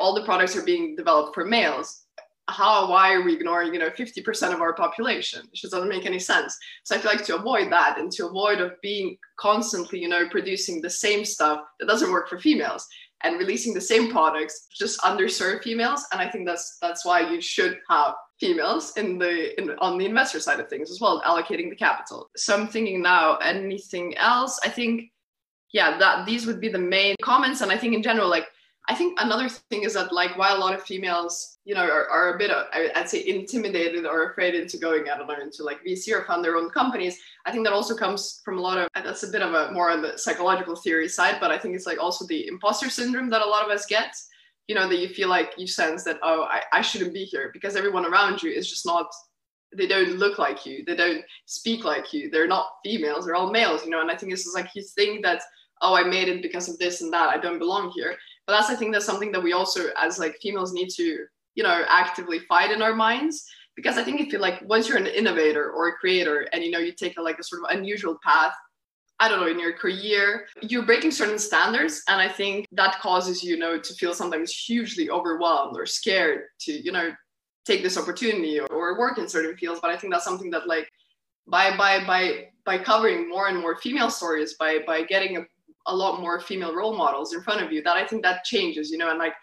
All 0.00 0.14
the 0.14 0.24
products 0.24 0.56
are 0.56 0.64
being 0.64 0.96
developed 0.96 1.34
for 1.34 1.44
males 1.44 2.05
how 2.48 2.88
why 2.88 3.12
are 3.12 3.22
we 3.22 3.34
ignoring 3.34 3.74
you 3.74 3.80
know 3.80 3.90
50% 3.90 4.54
of 4.54 4.60
our 4.60 4.74
population? 4.74 5.40
It 5.40 5.54
just 5.54 5.72
doesn't 5.72 5.88
make 5.88 6.06
any 6.06 6.18
sense. 6.18 6.56
So 6.84 6.94
i 6.94 6.98
feel 6.98 7.10
like 7.10 7.24
to 7.26 7.36
avoid 7.36 7.70
that 7.72 7.98
and 7.98 8.10
to 8.12 8.26
avoid 8.26 8.60
of 8.60 8.80
being 8.82 9.16
constantly 9.38 10.00
you 10.00 10.08
know 10.08 10.28
producing 10.28 10.80
the 10.80 10.90
same 10.90 11.24
stuff 11.24 11.60
that 11.78 11.86
doesn't 11.86 12.12
work 12.12 12.28
for 12.28 12.38
females 12.38 12.86
and 13.22 13.38
releasing 13.38 13.72
the 13.72 13.80
same 13.80 14.10
products 14.10 14.68
just 14.78 15.00
underserve 15.00 15.62
females 15.62 16.04
and 16.12 16.20
i 16.20 16.28
think 16.28 16.46
that's 16.46 16.78
that's 16.82 17.04
why 17.04 17.20
you 17.20 17.40
should 17.40 17.78
have 17.88 18.14
females 18.38 18.92
in 18.96 19.18
the 19.18 19.58
in, 19.60 19.70
on 19.78 19.98
the 19.98 20.06
investor 20.06 20.40
side 20.40 20.60
of 20.60 20.68
things 20.68 20.90
as 20.90 21.00
well 21.00 21.22
allocating 21.22 21.70
the 21.70 21.76
capital. 21.76 22.30
So 22.36 22.54
i'm 22.54 22.68
thinking 22.68 23.02
now 23.02 23.36
anything 23.36 24.16
else? 24.16 24.60
I 24.62 24.68
think 24.68 25.10
yeah 25.72 25.98
that 25.98 26.26
these 26.26 26.46
would 26.46 26.60
be 26.60 26.68
the 26.68 26.78
main 26.78 27.16
comments 27.22 27.60
and 27.60 27.72
i 27.72 27.76
think 27.76 27.92
in 27.94 28.02
general 28.02 28.28
like 28.28 28.46
I 28.88 28.94
think 28.94 29.18
another 29.20 29.48
thing 29.48 29.82
is 29.82 29.94
that 29.94 30.12
like 30.12 30.38
while 30.38 30.56
a 30.56 30.60
lot 30.60 30.74
of 30.74 30.82
females, 30.82 31.58
you 31.64 31.74
know, 31.74 31.82
are, 31.82 32.08
are 32.08 32.34
a 32.34 32.38
bit, 32.38 32.52
uh, 32.52 32.64
of, 32.72 32.90
I'd 32.94 33.08
say 33.08 33.26
intimidated 33.26 34.06
or 34.06 34.30
afraid 34.30 34.54
into 34.54 34.78
going, 34.78 35.08
I 35.08 35.18
don't 35.18 35.26
know, 35.26 35.40
into 35.40 35.64
like 35.64 35.84
VC 35.84 36.12
or 36.12 36.24
fund 36.24 36.44
their 36.44 36.56
own 36.56 36.70
companies. 36.70 37.18
I 37.46 37.50
think 37.50 37.64
that 37.64 37.72
also 37.72 37.96
comes 37.96 38.40
from 38.44 38.58
a 38.58 38.60
lot 38.60 38.78
of, 38.78 38.88
that's 38.94 39.24
a 39.24 39.28
bit 39.28 39.42
of 39.42 39.54
a 39.54 39.72
more 39.72 39.90
on 39.90 40.02
the 40.02 40.16
psychological 40.16 40.76
theory 40.76 41.08
side, 41.08 41.38
but 41.40 41.50
I 41.50 41.58
think 41.58 41.74
it's 41.74 41.86
like 41.86 41.98
also 41.98 42.26
the 42.26 42.46
imposter 42.46 42.88
syndrome 42.88 43.28
that 43.30 43.42
a 43.42 43.48
lot 43.48 43.64
of 43.64 43.72
us 43.72 43.86
get, 43.86 44.14
you 44.68 44.76
know, 44.76 44.88
that 44.88 44.98
you 44.98 45.08
feel 45.08 45.28
like 45.28 45.54
you 45.56 45.66
sense 45.66 46.04
that, 46.04 46.20
oh, 46.22 46.42
I, 46.42 46.62
I 46.72 46.80
shouldn't 46.80 47.12
be 47.12 47.24
here 47.24 47.50
because 47.52 47.74
everyone 47.74 48.06
around 48.06 48.42
you 48.42 48.52
is 48.52 48.70
just 48.70 48.86
not 48.86 49.10
they 49.74 49.86
don't 49.86 50.16
look 50.16 50.38
like 50.38 50.64
you 50.64 50.84
they 50.86 50.94
don't 50.94 51.24
speak 51.44 51.84
like 51.84 52.12
you 52.12 52.30
they're 52.30 52.46
not 52.46 52.68
females 52.84 53.26
they're 53.26 53.34
all 53.34 53.50
males 53.50 53.84
you 53.84 53.90
know 53.90 54.00
and 54.00 54.10
i 54.10 54.16
think 54.16 54.30
this 54.30 54.46
is 54.46 54.54
like 54.54 54.68
you 54.74 54.82
think 54.82 55.22
that 55.22 55.42
oh 55.82 55.94
i 55.94 56.04
made 56.04 56.28
it 56.28 56.40
because 56.40 56.68
of 56.68 56.78
this 56.78 57.02
and 57.02 57.12
that 57.12 57.28
i 57.28 57.36
don't 57.36 57.58
belong 57.58 57.90
here 57.90 58.16
but 58.46 58.52
that's 58.52 58.70
i 58.70 58.76
think 58.76 58.92
that's 58.92 59.06
something 59.06 59.32
that 59.32 59.42
we 59.42 59.52
also 59.52 59.88
as 59.96 60.18
like 60.18 60.36
females 60.40 60.72
need 60.72 60.88
to 60.88 61.26
you 61.54 61.62
know 61.62 61.84
actively 61.88 62.38
fight 62.40 62.70
in 62.70 62.82
our 62.82 62.94
minds 62.94 63.46
because 63.74 63.98
i 63.98 64.04
think 64.04 64.20
if 64.20 64.32
you 64.32 64.38
like 64.38 64.60
once 64.66 64.88
you're 64.88 64.98
an 64.98 65.06
innovator 65.06 65.70
or 65.70 65.88
a 65.88 65.92
creator 65.92 66.46
and 66.52 66.62
you 66.62 66.70
know 66.70 66.78
you 66.78 66.92
take 66.92 67.18
a 67.18 67.22
like 67.22 67.38
a 67.38 67.42
sort 67.42 67.62
of 67.62 67.76
unusual 67.76 68.18
path 68.24 68.54
I 69.18 69.28
don't 69.28 69.40
know, 69.40 69.46
in 69.46 69.58
your 69.58 69.72
career, 69.72 70.46
you're 70.60 70.84
breaking 70.84 71.10
certain 71.10 71.38
standards. 71.38 72.02
And 72.08 72.20
I 72.20 72.28
think 72.28 72.66
that 72.72 73.00
causes 73.00 73.42
you 73.42 73.56
know 73.56 73.78
to 73.78 73.94
feel 73.94 74.12
sometimes 74.12 74.52
hugely 74.52 75.08
overwhelmed 75.08 75.76
or 75.78 75.86
scared 75.86 76.42
to, 76.60 76.72
you 76.72 76.92
know, 76.92 77.12
take 77.64 77.82
this 77.82 77.96
opportunity 77.96 78.60
or, 78.60 78.66
or 78.66 78.98
work 78.98 79.18
in 79.18 79.28
certain 79.28 79.56
fields. 79.56 79.80
But 79.80 79.90
I 79.90 79.96
think 79.96 80.12
that's 80.12 80.24
something 80.24 80.50
that 80.50 80.68
like 80.68 80.90
by 81.46 81.76
by 81.76 82.04
by 82.04 82.48
by 82.64 82.78
covering 82.78 83.28
more 83.28 83.48
and 83.48 83.58
more 83.58 83.76
female 83.76 84.10
stories, 84.10 84.54
by 84.54 84.80
by 84.86 85.02
getting 85.02 85.38
a 85.38 85.46
a 85.86 85.94
lot 85.94 86.20
more 86.20 86.40
female 86.40 86.74
role 86.74 86.96
models 86.96 87.32
in 87.32 87.40
front 87.42 87.62
of 87.62 87.72
you 87.72 87.82
that 87.82 87.96
i 87.96 88.06
think 88.06 88.22
that 88.22 88.44
changes 88.44 88.90
you 88.90 88.98
know 88.98 89.10
and 89.10 89.18
like 89.18 89.34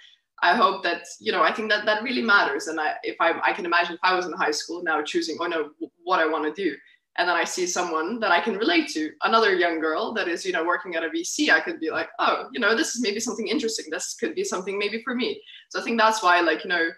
i 0.42 0.56
hope 0.56 0.84
that 0.84 1.04
you 1.20 1.32
know 1.32 1.42
i 1.42 1.52
think 1.52 1.70
that 1.70 1.86
that 1.86 2.04
really 2.04 2.22
matters. 2.22 2.68
And 2.68 2.80
i 2.80 2.96
if 3.04 3.16
i 3.20 3.40
i 3.44 3.54
can 3.54 3.66
imagine 3.66 3.96
if 3.96 4.00
i 4.04 4.16
was 4.16 4.26
in 4.26 4.34
high 4.34 4.52
school 4.52 4.84
now 4.84 5.02
choosing 5.02 5.38
oh 5.40 5.48
no 5.48 5.72
what 6.04 6.20
i 6.20 6.26
want 6.26 6.44
to 6.44 6.64
do 6.64 6.76
and 7.18 7.30
then 7.30 7.36
i 7.36 7.44
see 7.44 7.66
someone 7.66 8.20
that 8.20 8.32
i 8.32 8.40
can 8.40 8.58
relate 8.58 8.90
to 8.90 9.12
another 9.24 9.54
young 9.56 9.80
girl 9.80 10.14
that 10.14 10.28
is 10.28 10.46
you 10.46 10.52
know 10.52 10.66
working 10.66 10.96
at 10.96 11.04
a 11.04 11.10
vc 11.10 11.50
i 11.50 11.60
could 11.60 11.80
be 11.80 11.92
like 11.92 12.10
oh 12.20 12.48
you 12.52 12.60
know 12.60 12.76
this 12.76 12.96
is 12.96 13.02
maybe 13.02 13.20
something 13.20 13.48
interesting. 13.48 13.86
This 13.90 14.16
could 14.16 14.36
be 14.36 14.44
something 14.44 14.78
maybe 14.78 15.02
for 15.04 15.16
me. 15.16 15.42
So 15.70 15.80
i 15.80 15.84
think 15.84 16.00
that's 16.00 16.22
why 16.24 16.42
like 16.42 16.64
you 16.64 16.70
know 16.70 16.90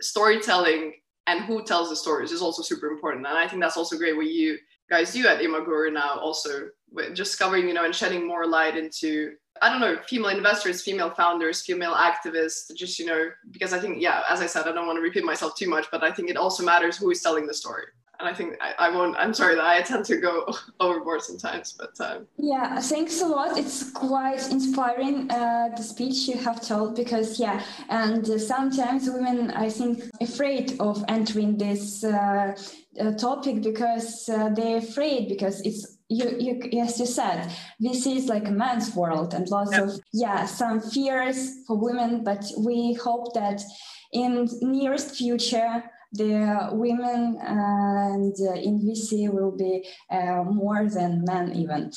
storytelling 0.00 0.94
and 1.28 1.44
who 1.44 1.64
tells 1.64 1.88
the 1.88 1.96
stories 1.96 2.32
is 2.32 2.42
also 2.42 2.62
super 2.62 2.88
important. 2.88 3.26
And 3.26 3.38
i 3.38 3.46
think 3.46 3.62
that's 3.62 3.76
also 3.76 3.96
great 3.96 4.16
what 4.16 4.26
you 4.26 4.58
guys 4.92 5.12
do 5.12 5.26
at 5.26 5.40
Imaguru 5.40 5.90
now 5.92 6.18
also 6.26 6.68
just 7.14 7.38
covering 7.38 7.66
you 7.66 7.74
know 7.74 7.86
and 7.86 7.94
shedding 7.94 8.26
more 8.26 8.46
light 8.46 8.76
into 8.76 9.32
I 9.60 9.68
don't 9.68 9.80
know, 9.80 9.96
female 10.08 10.30
investors, 10.30 10.82
female 10.82 11.10
founders, 11.10 11.62
female 11.62 11.94
activists, 11.94 12.74
just, 12.74 12.98
you 12.98 13.06
know, 13.06 13.28
because 13.50 13.72
I 13.72 13.78
think, 13.78 14.00
yeah, 14.00 14.22
as 14.28 14.40
I 14.40 14.46
said, 14.46 14.66
I 14.66 14.72
don't 14.72 14.86
want 14.86 14.96
to 14.96 15.02
repeat 15.02 15.24
myself 15.24 15.54
too 15.54 15.68
much, 15.68 15.86
but 15.92 16.02
I 16.02 16.10
think 16.10 16.30
it 16.30 16.36
also 16.36 16.64
matters 16.64 16.96
who 16.96 17.10
is 17.10 17.20
telling 17.20 17.46
the 17.46 17.54
story. 17.54 17.84
And 18.22 18.30
I 18.30 18.34
think 18.34 18.56
I, 18.60 18.86
I 18.86 18.88
won't, 18.88 19.16
I'm 19.16 19.34
sorry 19.34 19.56
that 19.56 19.64
I 19.64 19.82
tend 19.82 20.04
to 20.04 20.16
go 20.16 20.46
overboard 20.80 21.22
sometimes, 21.22 21.72
but. 21.72 22.00
Um, 22.00 22.28
yeah, 22.38 22.78
thanks 22.78 23.20
a 23.20 23.26
lot. 23.26 23.58
It's 23.58 23.90
quite 23.90 24.48
inspiring, 24.48 25.28
uh, 25.28 25.70
the 25.76 25.82
speech 25.82 26.28
you 26.28 26.38
have 26.38 26.60
told, 26.64 26.94
because, 26.94 27.40
yeah, 27.40 27.64
and 27.88 28.24
uh, 28.30 28.38
sometimes 28.38 29.10
women, 29.10 29.50
I 29.50 29.68
think, 29.68 30.04
afraid 30.20 30.76
of 30.78 31.04
entering 31.08 31.58
this 31.58 32.04
uh, 32.04 32.54
uh 33.00 33.12
topic 33.14 33.62
because 33.62 34.28
uh, 34.28 34.50
they're 34.50 34.76
afraid 34.76 35.28
because 35.28 35.62
it's 35.62 35.96
you, 36.10 36.36
you 36.38 36.60
yes 36.70 37.00
you 37.00 37.06
said 37.06 37.50
this 37.80 38.06
is 38.06 38.28
like 38.28 38.46
a 38.48 38.50
man's 38.50 38.94
world 38.94 39.32
and 39.32 39.48
lots 39.48 39.72
yep. 39.72 39.84
of 39.84 40.00
yeah 40.12 40.44
some 40.44 40.78
fears 40.78 41.64
for 41.66 41.78
women 41.78 42.22
but 42.22 42.44
we 42.58 42.92
hope 43.02 43.32
that 43.32 43.62
in 44.12 44.46
nearest 44.60 45.16
future 45.16 45.82
the 46.12 46.68
women 46.72 47.38
and 47.40 48.34
uh, 48.40 48.52
in 48.54 48.80
VC 48.80 49.32
will 49.32 49.50
be 49.56 49.86
uh, 50.10 50.44
more 50.44 50.88
than 50.88 51.24
men 51.24 51.52
even. 51.54 51.90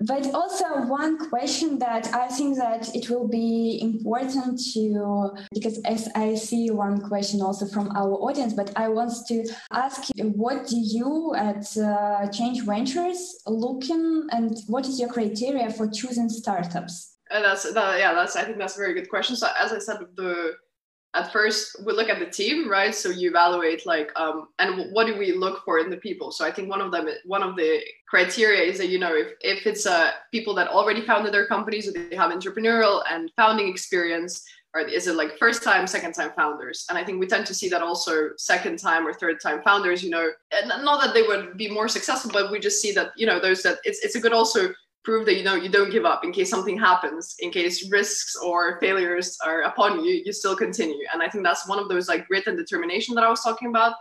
But 0.00 0.34
also 0.34 0.64
one 0.86 1.28
question 1.28 1.78
that 1.78 2.12
I 2.14 2.28
think 2.28 2.56
that 2.58 2.94
it 2.94 3.08
will 3.08 3.28
be 3.28 3.78
important 3.82 4.60
to, 4.74 5.30
because 5.52 5.78
as 5.84 6.08
I 6.14 6.34
see 6.34 6.70
one 6.70 7.00
question 7.00 7.40
also 7.40 7.66
from 7.66 7.90
our 7.96 8.12
audience, 8.12 8.52
but 8.54 8.72
I 8.76 8.88
want 8.88 9.12
to 9.28 9.46
ask 9.70 10.04
what 10.18 10.66
do 10.66 10.76
you 10.76 11.34
at 11.36 11.66
uh, 11.76 12.28
Change 12.30 12.64
Ventures 12.64 13.40
looking 13.46 14.26
and 14.32 14.56
what 14.66 14.86
is 14.86 14.98
your 14.98 15.08
criteria 15.08 15.70
for 15.70 15.88
choosing 15.88 16.28
startups? 16.28 17.16
And 17.30 17.44
that's 17.44 17.72
that, 17.72 17.98
yeah, 17.98 18.12
that's 18.14 18.34
I 18.34 18.44
think 18.44 18.58
that's 18.58 18.76
a 18.76 18.80
very 18.80 18.94
good 18.94 19.08
question. 19.08 19.36
So 19.36 19.48
as 19.58 19.72
I 19.72 19.78
said, 19.78 19.98
the 20.16 20.54
at 21.14 21.32
first 21.32 21.76
we 21.84 21.92
look 21.92 22.08
at 22.08 22.18
the 22.18 22.26
team 22.26 22.68
right? 22.68 22.94
So 22.94 23.10
you 23.10 23.30
evaluate 23.30 23.84
like 23.86 24.10
um, 24.16 24.48
and 24.58 24.92
what 24.92 25.06
do 25.06 25.16
we 25.16 25.32
look 25.32 25.64
for 25.64 25.78
in 25.78 25.90
the 25.90 25.96
people? 25.96 26.30
So 26.30 26.44
i 26.44 26.50
think 26.52 26.70
one 26.70 26.80
of 26.80 26.92
them 26.92 27.08
one 27.24 27.42
of 27.42 27.56
the 27.56 27.80
criteria 28.08 28.62
is 28.62 28.78
that 28.78 28.88
you 28.88 28.98
know 28.98 29.14
if, 29.14 29.28
if 29.40 29.66
it's 29.66 29.86
uh, 29.86 30.12
people 30.30 30.54
that 30.54 30.68
already 30.68 31.00
founded 31.02 31.32
their 31.34 31.46
companies 31.46 31.88
or 31.88 31.92
they 31.92 32.16
have 32.16 32.30
entrepreneurial 32.30 33.02
and 33.10 33.30
founding 33.36 33.68
experience 33.68 34.44
or 34.72 34.82
is 34.82 35.08
it 35.08 35.16
like 35.16 35.36
first 35.36 35.64
time 35.64 35.84
second 35.86 36.12
time 36.12 36.30
founders? 36.36 36.86
And 36.88 36.96
i 36.96 37.04
think 37.04 37.18
we 37.18 37.26
tend 37.26 37.46
to 37.46 37.54
see 37.54 37.68
that 37.70 37.82
also 37.82 38.30
second 38.36 38.78
time 38.78 39.06
or 39.06 39.12
third 39.12 39.40
time 39.40 39.62
founders 39.62 40.02
you 40.04 40.10
know? 40.10 40.30
And 40.52 40.68
not 40.68 41.02
that 41.02 41.14
they 41.14 41.22
would 41.22 41.56
be 41.56 41.68
more 41.68 41.88
successful 41.88 42.30
but 42.32 42.52
we 42.52 42.60
just 42.60 42.80
see 42.80 42.92
that 42.92 43.10
you 43.16 43.26
know 43.26 43.40
those 43.40 43.62
that 43.62 43.78
it's, 43.84 43.98
it's 44.04 44.14
a 44.14 44.20
good 44.20 44.32
also 44.32 44.72
prove 45.04 45.24
that 45.26 45.36
you 45.36 45.44
know 45.44 45.54
you 45.54 45.68
don't 45.68 45.90
give 45.90 46.04
up 46.04 46.24
in 46.24 46.32
case 46.32 46.50
something 46.50 46.78
happens 46.78 47.36
in 47.40 47.50
case 47.50 47.90
risks 47.90 48.36
or 48.36 48.78
failures 48.80 49.38
are 49.44 49.62
upon 49.62 50.04
you 50.04 50.22
you 50.24 50.32
still 50.32 50.56
continue. 50.56 51.06
And 51.12 51.22
i 51.22 51.28
think 51.28 51.44
that's 51.44 51.68
one 51.68 51.78
of 51.78 51.88
those 51.88 52.08
like 52.08 52.26
grit 52.28 52.46
and 52.46 52.56
determination 52.56 53.14
that 53.14 53.24
i 53.24 53.30
was 53.30 53.42
talking 53.42 53.68
about. 53.68 53.94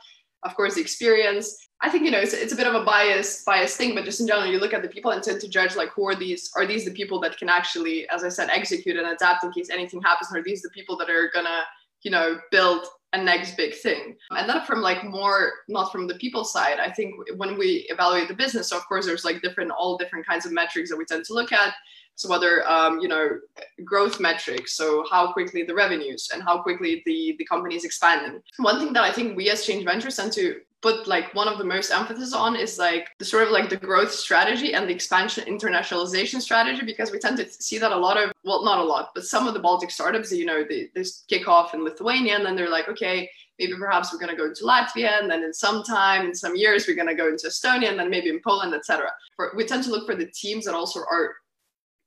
Of 0.44 0.56
course 0.56 0.76
the 0.76 0.82
experience. 0.82 1.58
I 1.82 1.90
think 1.90 2.04
you 2.04 2.12
know 2.12 2.20
it's, 2.20 2.34
it's 2.34 2.54
a 2.54 2.56
bit 2.56 2.68
of 2.68 2.76
a 2.76 2.84
bias 2.84 3.44
bias 3.46 3.76
thing 3.78 3.96
but 3.96 4.04
just 4.04 4.20
in 4.20 4.28
general 4.28 4.52
you 4.52 4.60
look 4.60 4.74
at 4.74 4.82
the 4.82 4.90
people 4.90 5.12
and 5.12 5.24
tend 5.24 5.40
to 5.42 5.48
judge 5.48 5.76
like 5.76 5.90
who 5.90 6.08
are 6.08 6.16
these 6.16 6.52
are 6.56 6.66
these 6.66 6.86
the 6.86 6.92
people 6.92 7.20
that 7.22 7.38
can 7.38 7.50
actually 7.50 8.08
as 8.10 8.24
i 8.24 8.30
said 8.30 8.50
execute 8.50 8.98
and 8.98 9.08
adapt 9.08 9.44
in 9.44 9.52
case 9.52 9.70
anything 9.70 10.02
happens? 10.02 10.30
Or 10.34 10.40
are 10.40 10.44
these 10.44 10.62
the 10.62 10.70
people 10.70 10.98
that 10.98 11.10
are 11.10 11.32
gonna 11.34 11.62
you 12.04 12.12
know 12.12 12.40
build 12.52 12.86
a 13.14 13.24
next 13.24 13.58
big 13.58 13.74
thing. 13.74 14.16
And 14.32 14.48
that 14.50 14.68
from 14.68 14.82
like 14.82 15.04
more 15.04 15.52
not 15.68 15.92
from 15.92 16.08
the 16.08 16.16
people 16.16 16.44
side 16.44 16.80
i 16.80 16.92
think 16.92 17.16
when 17.38 17.58
we 17.58 17.88
evaluate 17.90 18.28
the 18.28 18.34
business 18.34 18.70
so 18.70 18.78
of 18.78 18.88
course 18.88 19.06
there's 19.06 19.26
like 19.26 19.42
different 19.42 19.72
all 19.72 19.98
different 19.98 20.26
kinds 20.26 20.46
of 20.46 20.52
metrics 20.52 20.90
that 20.90 20.98
we 20.98 21.06
tend 21.06 21.26
to 21.26 21.34
look 21.34 21.52
at. 21.52 21.74
So 22.16 22.30
whether 22.30 22.68
um, 22.70 23.00
you 23.00 23.08
know 23.08 23.40
growth 23.86 24.20
metrics 24.20 24.76
so 24.76 25.06
how 25.10 25.32
quickly 25.32 25.64
the 25.64 25.74
revenues 25.74 26.30
and 26.34 26.44
how 26.44 26.62
quickly 26.62 27.02
the 27.06 27.36
the 27.40 27.46
company 27.46 27.76
is 27.76 27.86
expanding. 27.86 28.42
One 28.58 28.80
thing 28.80 28.94
that 28.94 29.04
i 29.04 29.12
think 29.12 29.38
we 29.38 29.50
as 29.50 29.66
change 29.66 29.86
ventures 29.86 30.18
tend 30.18 30.34
to 30.34 30.60
put 30.82 31.08
like 31.08 31.34
one 31.36 31.48
of 31.48 31.58
the 31.58 31.64
most 31.64 31.92
emphasis 31.92 32.34
on 32.34 32.56
is 32.56 32.78
like 32.78 33.10
the 33.20 33.26
sort 33.26 33.44
of 33.44 33.50
like 33.50 33.70
the 33.70 33.76
growth 33.76 34.12
strategy 34.12 34.74
and 34.74 34.88
the 34.88 34.94
expansion 34.94 35.44
internationalization 35.46 36.42
strategy 36.42 36.86
because 36.86 37.12
we 37.12 37.20
tend 37.20 37.38
to 37.38 37.50
see 37.52 37.78
that 37.78 37.92
a 37.92 37.98
lot 37.98 38.18
of 38.18 38.32
well 38.44 38.64
not 38.64 38.80
a 38.80 38.84
lot 38.84 39.10
but 39.14 39.26
some 39.26 39.48
of 39.48 39.54
the 39.54 39.60
baltic 39.60 39.92
startups 39.92 40.32
you 40.32 40.46
know 40.46 40.64
they, 40.68 40.90
they 40.96 41.04
kick 41.28 41.48
off 41.48 41.74
in 41.74 41.84
lithuania 41.84 42.36
and 42.36 42.46
then 42.46 42.56
they're 42.56 42.70
like 42.70 42.88
okay 42.88 43.30
maybe 43.60 43.74
perhaps 43.78 44.14
we're 44.14 44.20
going 44.20 44.32
to 44.32 44.38
go 44.38 44.48
into 44.48 44.64
latvia 44.64 45.20
and 45.20 45.30
then 45.30 45.44
in 45.44 45.54
some 45.54 45.84
time 45.84 46.26
in 46.26 46.34
some 46.34 46.56
years 46.56 46.88
we're 46.88 46.96
going 46.96 47.08
to 47.08 47.16
go 47.16 47.28
into 47.28 47.48
estonia 47.48 47.90
and 47.90 48.00
then 48.00 48.10
maybe 48.10 48.30
in 48.30 48.40
poland 48.40 48.74
etc 48.74 49.10
we 49.56 49.66
tend 49.66 49.84
to 49.84 49.90
look 49.90 50.06
for 50.06 50.16
the 50.16 50.32
teams 50.34 50.66
that 50.66 50.76
also 50.76 51.02
are 51.12 51.36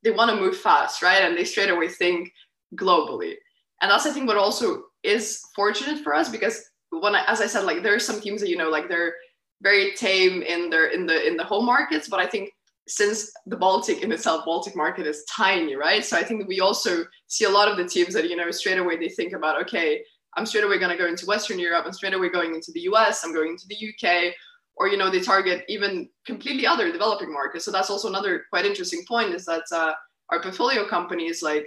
they 0.03 0.11
want 0.11 0.31
to 0.31 0.37
move 0.37 0.57
fast 0.57 1.03
right? 1.03 1.23
And 1.23 1.37
they 1.37 1.45
straight 1.45 1.71
away 1.71 1.89
think 1.89 2.33
globally. 2.75 3.35
And 3.81 3.91
that's 3.91 4.07
i 4.07 4.11
think 4.11 4.27
what 4.27 4.37
also 4.37 4.85
is 5.03 5.43
fortunate 5.55 6.03
for 6.03 6.15
us 6.15 6.29
because 6.29 6.71
when 7.01 7.15
I, 7.15 7.25
as 7.27 7.41
I 7.41 7.47
said, 7.47 7.65
like 7.65 7.83
there 7.83 7.95
are 7.95 8.01
some 8.01 8.21
teams 8.21 8.41
that 8.41 8.51
you 8.51 8.57
know, 8.57 8.69
like 8.69 8.89
they're 8.89 9.15
very 9.63 9.93
tame 9.95 10.43
in 10.43 10.69
their 10.71 10.87
in 10.87 11.07
the 11.07 11.27
in 11.27 11.37
the 11.37 11.45
home 11.45 11.65
markets, 11.65 12.09
but 12.09 12.21
I 12.21 12.27
think 12.27 12.51
since 12.89 13.33
the 13.47 13.57
Baltic 13.57 14.03
in 14.03 14.13
itself, 14.13 14.45
Baltic 14.45 14.77
market 14.77 15.07
is 15.07 15.25
tiny, 15.31 15.77
right? 15.77 16.05
So 16.05 16.17
I 16.17 16.23
think 16.23 16.49
we 16.49 16.61
also 16.61 17.05
see 17.29 17.45
a 17.45 17.51
lot 17.51 17.69
of 17.69 17.77
the 17.77 17.89
teams 17.89 18.13
that 18.15 18.29
you 18.29 18.37
know 18.37 18.51
straight 18.51 18.79
away 18.79 18.97
they 18.97 19.09
think 19.09 19.33
about, 19.33 19.61
okay, 19.63 20.03
I'm 20.37 20.47
straight 20.47 20.65
away 20.65 20.79
going 20.79 20.91
to 20.91 21.03
go 21.03 21.09
into 21.09 21.27
Western 21.27 21.59
Europe, 21.59 21.85
I'm 21.87 21.93
straight 21.93 22.15
away 22.15 22.29
going 22.29 22.55
into 22.55 22.73
the 22.73 22.81
US, 22.81 23.25
I'm 23.25 23.33
going 23.33 23.51
into 23.51 23.67
the 23.69 23.77
UK, 23.77 24.35
or 24.77 24.89
you 24.89 24.97
know 24.97 25.11
they 25.11 25.21
target 25.21 25.65
even 25.69 26.09
completely 26.27 26.67
other 26.67 26.93
developing 26.93 27.33
markets. 27.33 27.65
So 27.65 27.71
that's 27.71 27.91
also 27.91 28.09
another 28.09 28.45
quite 28.51 28.67
interesting 28.67 29.05
point 29.09 29.35
is 29.35 29.45
that 29.47 29.65
uh, 29.73 29.93
our 30.31 30.43
portfolio 30.43 30.87
companies 30.87 31.43
like 31.43 31.67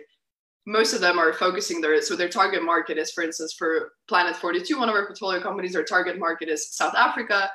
most 0.65 0.93
of 0.93 1.01
them 1.01 1.19
are 1.19 1.34
focusing 1.34 1.80
their 1.80 2.01
so 2.01 2.15
their 2.15 2.30
target 2.30 2.63
market 2.63 2.97
is 2.97 3.12
for 3.12 3.23
instance 3.23 3.54
for 3.54 3.93
planet 4.08 4.36
42 4.36 4.80
one 4.80 4.89
of 4.89 4.95
our 4.95 5.06
portfolio 5.06 5.41
companies 5.41 5.73
their 5.73 5.84
target 5.84 6.17
market 6.19 6.49
is 6.49 6.73
south 6.73 6.95
africa. 6.95 7.49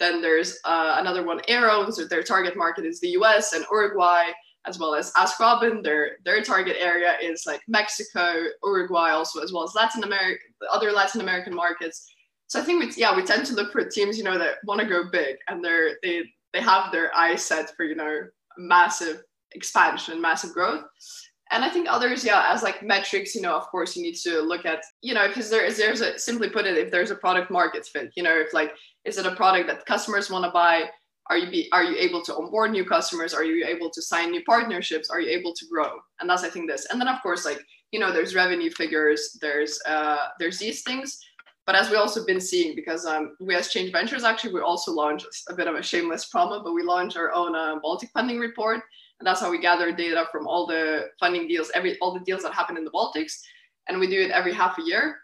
Then 0.00 0.20
there's 0.20 0.58
uh, 0.64 0.96
another 0.98 1.24
one 1.24 1.40
Arrow, 1.46 1.88
so 1.88 2.04
their 2.04 2.24
target 2.24 2.56
market 2.56 2.84
is 2.84 3.00
the 3.00 3.10
us 3.10 3.52
and 3.52 3.64
uruguay 3.70 4.30
as 4.66 4.78
well 4.78 4.94
as 4.94 5.12
ask 5.16 5.38
robin 5.38 5.82
their 5.82 6.16
their 6.24 6.42
target 6.42 6.76
area 6.80 7.16
is 7.22 7.44
like 7.46 7.60
mexico 7.68 8.44
uruguay 8.64 9.10
also 9.10 9.40
as 9.40 9.52
well 9.52 9.62
as 9.62 9.74
latin 9.74 10.02
america 10.02 10.40
other 10.72 10.90
latin 10.90 11.20
american 11.20 11.54
markets. 11.54 12.10
So 12.46 12.60
i 12.60 12.64
think 12.64 12.82
we, 12.82 13.00
yeah 13.00 13.14
we 13.14 13.22
tend 13.24 13.46
to 13.46 13.54
look 13.54 13.72
for 13.72 13.84
teams 13.84 14.16
you 14.16 14.24
know 14.24 14.38
that 14.38 14.56
want 14.64 14.80
to 14.80 14.86
go 14.86 15.04
big 15.10 15.36
and 15.48 15.62
they're 15.62 15.96
they 16.02 16.22
they 16.52 16.60
have 16.60 16.90
their 16.92 17.14
eyes 17.14 17.44
set 17.44 17.74
for 17.76 17.84
you 17.84 17.94
know 17.94 18.22
massive 18.56 19.22
expansion 19.52 20.20
massive 20.20 20.52
growth 20.52 20.84
and 21.50 21.64
I 21.64 21.68
think 21.68 21.88
others, 21.88 22.24
yeah, 22.24 22.50
as 22.52 22.62
like 22.62 22.82
metrics, 22.82 23.34
you 23.34 23.42
know, 23.42 23.54
of 23.54 23.66
course, 23.68 23.96
you 23.96 24.02
need 24.02 24.16
to 24.16 24.40
look 24.40 24.64
at, 24.64 24.82
you 25.02 25.14
know, 25.14 25.28
because 25.28 25.50
there 25.50 25.64
is 25.64 25.76
there's 25.76 26.00
a 26.00 26.18
simply 26.18 26.48
put 26.48 26.66
it, 26.66 26.78
if 26.78 26.90
there's 26.90 27.10
a 27.10 27.16
product 27.16 27.50
market 27.50 27.86
fit, 27.86 28.10
you 28.16 28.22
know, 28.22 28.36
if 28.36 28.52
like 28.54 28.72
is 29.04 29.18
it 29.18 29.26
a 29.26 29.36
product 29.36 29.68
that 29.68 29.84
customers 29.86 30.30
want 30.30 30.44
to 30.44 30.50
buy? 30.50 30.88
Are 31.30 31.38
you 31.38 31.50
be 31.50 31.68
are 31.72 31.84
you 31.84 31.96
able 31.96 32.22
to 32.22 32.34
onboard 32.34 32.70
new 32.70 32.84
customers? 32.84 33.34
Are 33.34 33.44
you 33.44 33.66
able 33.66 33.90
to 33.90 34.02
sign 34.02 34.30
new 34.30 34.42
partnerships? 34.44 35.10
Are 35.10 35.20
you 35.20 35.30
able 35.38 35.52
to 35.54 35.66
grow? 35.70 35.90
And 36.20 36.28
that's 36.28 36.44
I 36.44 36.50
think 36.50 36.68
this. 36.68 36.86
And 36.90 37.00
then 37.00 37.08
of 37.08 37.22
course, 37.22 37.44
like 37.44 37.62
you 37.92 38.00
know, 38.00 38.12
there's 38.12 38.34
revenue 38.34 38.70
figures, 38.70 39.38
there's 39.40 39.78
uh 39.86 40.28
there's 40.38 40.58
these 40.58 40.82
things. 40.82 41.18
But 41.66 41.76
as 41.76 41.88
we 41.88 41.96
also 41.96 42.26
been 42.26 42.42
seeing, 42.42 42.76
because 42.76 43.06
um, 43.06 43.36
we 43.40 43.54
as 43.54 43.68
Change 43.68 43.90
Ventures 43.90 44.22
actually 44.22 44.52
we 44.52 44.60
also 44.60 44.92
launched 44.92 45.26
a 45.48 45.54
bit 45.54 45.66
of 45.66 45.76
a 45.76 45.82
shameless 45.82 46.28
promo, 46.34 46.62
but 46.62 46.74
we 46.74 46.82
launched 46.82 47.16
our 47.16 47.32
own 47.32 47.54
uh, 47.54 47.76
Baltic 47.82 48.10
funding 48.12 48.38
report 48.38 48.82
that's 49.24 49.40
how 49.40 49.50
we 49.50 49.58
gather 49.58 49.92
data 49.92 50.26
from 50.30 50.46
all 50.46 50.66
the 50.66 51.08
funding 51.18 51.48
deals, 51.48 51.70
every 51.74 51.98
all 51.98 52.12
the 52.12 52.20
deals 52.20 52.42
that 52.42 52.54
happen 52.54 52.76
in 52.76 52.84
the 52.84 52.90
Baltics. 52.90 53.40
And 53.88 53.98
we 54.00 54.06
do 54.06 54.20
it 54.20 54.30
every 54.30 54.52
half 54.52 54.78
a 54.78 54.82
year. 54.82 55.18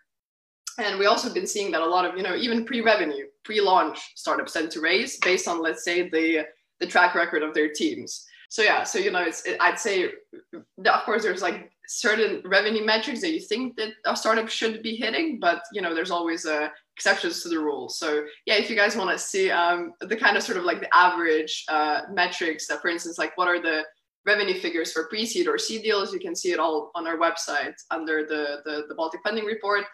And 0.78 0.98
we 0.98 1.06
also 1.06 1.32
been 1.32 1.46
seeing 1.46 1.72
that 1.72 1.82
a 1.82 1.86
lot 1.86 2.04
of, 2.04 2.16
you 2.16 2.22
know, 2.22 2.36
even 2.36 2.64
pre-revenue, 2.64 3.26
pre-launch 3.44 3.98
startups 4.14 4.52
tend 4.52 4.70
to 4.72 4.80
raise 4.80 5.18
based 5.18 5.48
on, 5.48 5.62
let's 5.62 5.84
say, 5.84 6.08
the 6.08 6.46
the 6.80 6.86
track 6.86 7.14
record 7.14 7.42
of 7.42 7.54
their 7.54 7.70
teams. 7.72 8.26
So 8.48 8.62
yeah, 8.62 8.82
so 8.82 8.98
you 8.98 9.10
know, 9.10 9.22
it's 9.22 9.44
it, 9.46 9.56
I'd 9.60 9.78
say, 9.78 10.10
of 10.54 11.02
course, 11.04 11.22
there's 11.22 11.42
like 11.42 11.70
certain 11.86 12.42
revenue 12.44 12.84
metrics 12.84 13.20
that 13.20 13.32
you 13.32 13.40
think 13.40 13.76
that 13.76 13.90
a 14.06 14.16
startup 14.16 14.48
should 14.48 14.82
be 14.82 14.96
hitting, 14.96 15.38
but 15.38 15.62
you 15.72 15.82
know, 15.82 15.94
there's 15.94 16.10
always 16.10 16.46
uh, 16.46 16.68
exceptions 17.00 17.42
to 17.42 17.48
the 17.48 17.58
rule. 17.58 17.88
So 17.88 18.24
yeah, 18.44 18.56
if 18.56 18.68
you 18.68 18.76
guys 18.76 18.94
want 18.94 19.10
to 19.10 19.18
see 19.18 19.50
um, 19.50 19.94
the 20.00 20.16
kind 20.16 20.36
of 20.36 20.42
sort 20.42 20.58
of 20.58 20.64
like 20.64 20.80
the 20.80 20.94
average 20.94 21.64
uh, 21.68 22.00
metrics 22.12 22.66
that, 22.66 22.82
for 22.82 22.88
instance, 22.88 23.16
like 23.16 23.34
what 23.38 23.48
are 23.48 23.62
the 23.62 23.84
revenue 24.26 24.60
figures 24.60 24.92
for 24.92 25.08
pre-seed 25.08 25.48
or 25.48 25.56
seed 25.56 25.82
deals, 25.82 26.12
you 26.12 26.20
can 26.20 26.36
see 26.36 26.52
it 26.52 26.58
all 26.58 26.90
on 26.94 27.06
our 27.06 27.16
website 27.16 27.72
under 27.90 28.26
the 28.26 28.42
the, 28.66 28.84
the 28.88 28.94
Baltic 28.94 29.22
Funding 29.24 29.46
Report. 29.46 29.84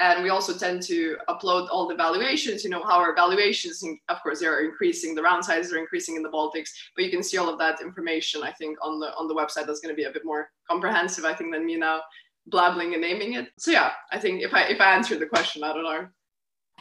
And 0.00 0.22
we 0.22 0.28
also 0.30 0.52
tend 0.56 0.82
to 0.84 1.16
upload 1.28 1.68
all 1.70 1.86
the 1.88 1.94
valuations, 1.94 2.62
you 2.64 2.70
know, 2.70 2.82
how 2.82 2.98
our 2.98 3.14
valuations, 3.14 3.82
of 4.08 4.22
course, 4.22 4.40
they 4.40 4.46
are 4.46 4.62
increasing, 4.62 5.14
the 5.14 5.22
round 5.22 5.44
sizes 5.44 5.74
are 5.74 5.78
increasing 5.78 6.16
in 6.16 6.22
the 6.22 6.30
Baltics, 6.30 6.70
but 6.94 7.04
you 7.04 7.10
can 7.10 7.22
see 7.22 7.36
all 7.36 7.50
of 7.50 7.58
that 7.58 7.82
information, 7.82 8.42
I 8.42 8.52
think, 8.52 8.78
on 8.82 9.00
the 9.00 9.08
on 9.18 9.28
the 9.28 9.34
website. 9.40 9.66
That's 9.66 9.80
going 9.80 9.94
to 9.94 10.02
be 10.02 10.08
a 10.10 10.16
bit 10.16 10.26
more 10.26 10.50
comprehensive, 10.70 11.24
I 11.24 11.34
think, 11.34 11.52
than 11.54 11.64
me 11.64 11.76
now 11.76 12.00
blabbling 12.46 12.92
and 12.92 13.02
naming 13.02 13.34
it. 13.34 13.48
So 13.58 13.70
yeah, 13.70 13.92
I 14.12 14.18
think 14.18 14.42
if 14.42 14.52
I 14.54 14.62
if 14.64 14.80
I 14.80 14.94
answered 14.94 15.20
the 15.20 15.26
question, 15.26 15.62
I 15.62 15.72
don't 15.72 15.84
know. 15.84 16.06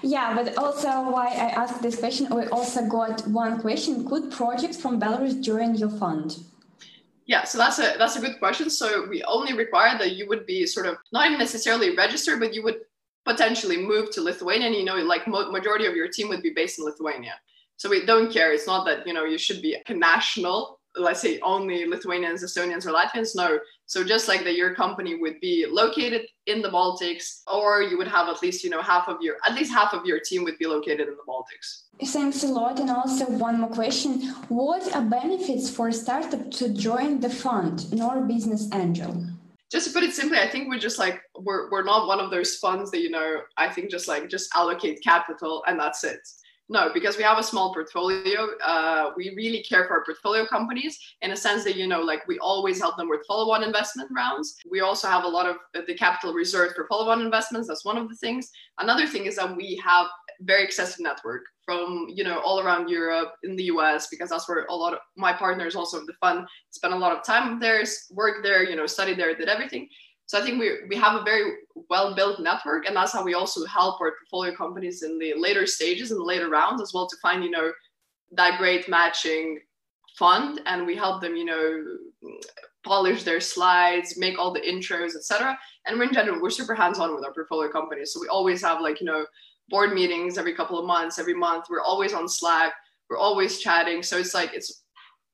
Yeah, 0.02 0.34
but 0.34 0.58
also 0.58 0.88
why 1.12 1.28
I 1.28 1.50
asked 1.62 1.82
this 1.82 2.00
question, 2.00 2.34
we 2.34 2.46
also 2.48 2.86
got 2.88 3.28
one 3.28 3.60
question. 3.60 4.08
Could 4.08 4.32
projects 4.32 4.78
from 4.80 5.00
Belarus 5.00 5.42
join 5.42 5.76
your 5.76 5.90
fund? 5.90 6.38
Yeah, 7.26 7.44
so 7.44 7.58
that's 7.58 7.80
a 7.80 7.96
that's 7.98 8.16
a 8.16 8.22
good 8.22 8.40
question. 8.40 8.70
So 8.70 9.08
we 9.08 9.22
only 9.24 9.54
require 9.54 9.98
that 9.98 10.14
you 10.14 10.28
would 10.30 10.46
be 10.46 10.66
sort 10.66 10.88
of 10.88 10.98
not 11.12 11.38
necessarily 11.38 11.96
registered, 11.96 12.40
but 12.40 12.54
you 12.56 12.64
would 12.64 12.80
potentially 13.26 13.78
move 13.78 14.10
to 14.12 14.22
Lithuania. 14.22 14.68
And 14.68 14.76
you 14.76 14.84
know, 14.84 14.96
like 14.96 15.28
majority 15.28 15.86
of 15.86 15.96
your 15.96 16.08
team 16.08 16.30
would 16.30 16.42
be 16.42 16.52
based 16.56 16.80
in 16.80 16.86
Lithuania. 16.86 17.36
So 17.78 17.88
we 17.88 18.06
don't 18.06 18.32
care. 18.32 18.52
It's 18.52 18.66
not 18.66 18.86
that 18.88 19.06
you 19.06 19.14
know 19.14 19.26
you 19.26 19.38
should 19.38 19.62
be 19.62 19.78
a 19.86 19.94
national 19.94 20.80
let's 20.96 21.22
say 21.22 21.40
only 21.40 21.86
Lithuanians, 21.86 22.44
Estonians, 22.44 22.86
or 22.86 22.92
Latvians. 22.92 23.36
No. 23.36 23.60
So 23.90 24.04
just 24.04 24.28
like 24.28 24.44
that, 24.44 24.54
your 24.54 24.76
company 24.76 25.16
would 25.16 25.42
be 25.42 25.66
located 25.68 26.28
in 26.46 26.62
the 26.62 26.70
Baltics, 26.70 27.42
or 27.52 27.82
you 27.82 27.98
would 27.98 28.08
have 28.08 28.30
at 28.30 28.40
least 28.44 28.64
you 28.64 28.70
know 28.70 28.84
half 28.84 29.08
of 29.08 29.18
your 29.20 29.38
at 29.48 29.56
least 29.56 29.74
half 29.74 29.96
of 29.96 30.06
your 30.06 30.20
team 30.20 30.44
would 30.44 30.60
be 30.60 30.68
located 30.68 31.08
in 31.08 31.16
the 31.22 31.28
Baltics. 31.28 31.68
Thanks 32.14 32.44
a 32.44 32.48
lot. 32.48 32.80
And 32.80 32.92
also 32.92 33.26
one 33.32 33.60
more 33.60 33.72
question: 33.72 34.12
What 34.48 34.84
are 34.96 35.02
benefits 35.02 35.72
for 35.72 35.88
a 35.88 35.94
startup 35.94 36.52
to 36.60 36.70
join 36.70 37.20
the 37.20 37.32
fund, 37.32 37.92
nor 37.92 38.22
business 38.22 38.70
angel? 38.74 39.26
just 39.72 39.88
to 39.88 39.94
put 39.94 40.04
it 40.04 40.14
simply, 40.14 40.40
I 40.40 40.48
think 40.48 40.68
we're 40.68 40.80
just 40.80 41.00
like 41.00 41.22
we're 41.36 41.72
we're 41.72 41.84
not 41.84 42.08
one 42.08 42.20
of 42.20 42.30
those 42.30 42.58
funds 42.58 42.92
that 42.92 43.02
you 43.02 43.10
know. 43.10 43.42
I 43.58 43.70
think 43.70 43.90
just 43.90 44.08
like 44.08 44.30
just 44.30 44.50
allocate 44.56 45.02
capital 45.04 45.64
and 45.68 45.80
that's 45.80 46.04
it. 46.04 46.22
No, 46.72 46.92
because 46.94 47.18
we 47.18 47.24
have 47.24 47.40
a 47.40 47.44
small 47.44 47.74
portfolio. 47.74 48.48
Uh, 48.64 49.10
we 49.18 49.34
really 49.36 49.64
care 49.64 49.88
for 49.88 49.96
our 49.96 50.06
portfolio 50.06 50.46
companies 50.46 51.00
in 51.24 51.32
a 51.32 51.36
sense 51.36 51.64
that, 51.64 51.76
you 51.76 51.88
know, 51.88 52.02
like 52.02 52.28
we 52.28 52.38
always 52.38 52.80
help 52.80 52.96
them 52.96 53.10
with 53.10 53.26
follow 53.28 53.52
on 53.52 53.64
investment 53.64 54.08
rounds. 54.16 54.56
We 54.70 54.82
also 54.82 55.08
have 55.08 55.24
a 55.24 55.28
lot 55.28 55.48
of 55.48 55.58
the 55.88 55.96
capital 55.96 56.32
reserved 56.32 56.76
for 56.76 56.86
follow 56.88 57.10
on 57.10 57.22
investments. 57.22 57.68
That's 57.68 57.84
one 57.84 57.98
of 57.98 58.08
the 58.08 58.16
things. 58.18 58.52
Another 58.78 59.08
thing 59.08 59.26
is 59.26 59.38
that 59.38 59.56
we 59.56 59.82
have 59.84 60.06
very 60.42 60.64
extensive 60.64 61.00
network 61.02 61.44
from 61.66 62.08
you 62.08 62.24
know 62.24 62.40
all 62.40 62.62
around 62.62 62.88
Europe 62.88 63.34
in 63.44 63.56
the 63.56 63.64
US 63.64 64.08
because 64.08 64.30
that's 64.30 64.48
where 64.48 64.66
a 64.70 64.76
lot 64.76 64.94
of 64.94 65.00
my 65.18 65.34
partners 65.34 65.76
also 65.76 66.00
of 66.00 66.06
the 66.06 66.14
fund 66.22 66.48
spent 66.70 66.94
a 66.94 66.98
lot 66.98 67.16
of 67.16 67.24
time 67.24 67.60
there, 67.60 67.84
worked 68.12 68.44
there, 68.44 68.64
you 68.64 68.76
know, 68.76 68.86
studied 68.86 69.18
there, 69.18 69.36
did 69.36 69.50
everything. 69.50 69.90
So 70.30 70.40
I 70.40 70.44
think 70.44 70.60
we, 70.60 70.72
we 70.88 70.96
have 70.98 71.20
a 71.20 71.24
very 71.24 71.54
well 71.90 72.14
built 72.14 72.40
network, 72.40 72.86
and 72.86 72.96
that's 72.96 73.12
how 73.12 73.24
we 73.24 73.34
also 73.34 73.66
help 73.66 74.00
our 74.00 74.12
portfolio 74.12 74.56
companies 74.56 75.02
in 75.02 75.18
the 75.18 75.34
later 75.36 75.66
stages 75.66 76.12
and 76.12 76.22
later 76.22 76.50
rounds 76.50 76.84
as 76.84 76.92
well 76.94 77.08
to 77.08 77.18
find 77.20 77.44
you 77.44 77.50
know 77.50 77.72
that 78.34 78.60
great 78.60 78.88
matching 78.88 79.60
fund, 80.20 80.62
and 80.68 80.86
we 80.86 80.96
help 80.96 81.20
them 81.20 81.36
you 81.36 81.46
know 81.46 81.84
polish 82.84 83.24
their 83.24 83.40
slides, 83.40 84.20
make 84.20 84.38
all 84.38 84.54
the 84.54 84.60
intros, 84.60 85.16
etc. 85.16 85.58
And 85.88 85.98
we're 85.98 86.10
in 86.10 86.14
general 86.14 86.40
we're 86.40 86.52
super 86.52 86.76
hands 86.76 87.00
on 87.00 87.16
with 87.16 87.26
our 87.26 87.34
portfolio 87.34 87.72
companies, 87.72 88.14
so 88.14 88.22
we 88.22 88.28
always 88.28 88.62
have 88.62 88.82
like 88.82 89.02
you 89.02 89.08
know 89.08 89.26
board 89.70 89.94
meetings 89.94 90.38
every 90.38 90.54
couple 90.54 90.78
of 90.78 90.86
months, 90.86 91.18
every 91.18 91.34
month. 91.34 91.66
We're 91.72 91.82
always 91.82 92.14
on 92.14 92.30
Slack. 92.30 92.74
We're 93.10 93.18
always 93.18 93.58
chatting. 93.58 94.04
So 94.04 94.20
it's 94.20 94.36
like 94.36 94.54
it's 94.54 94.84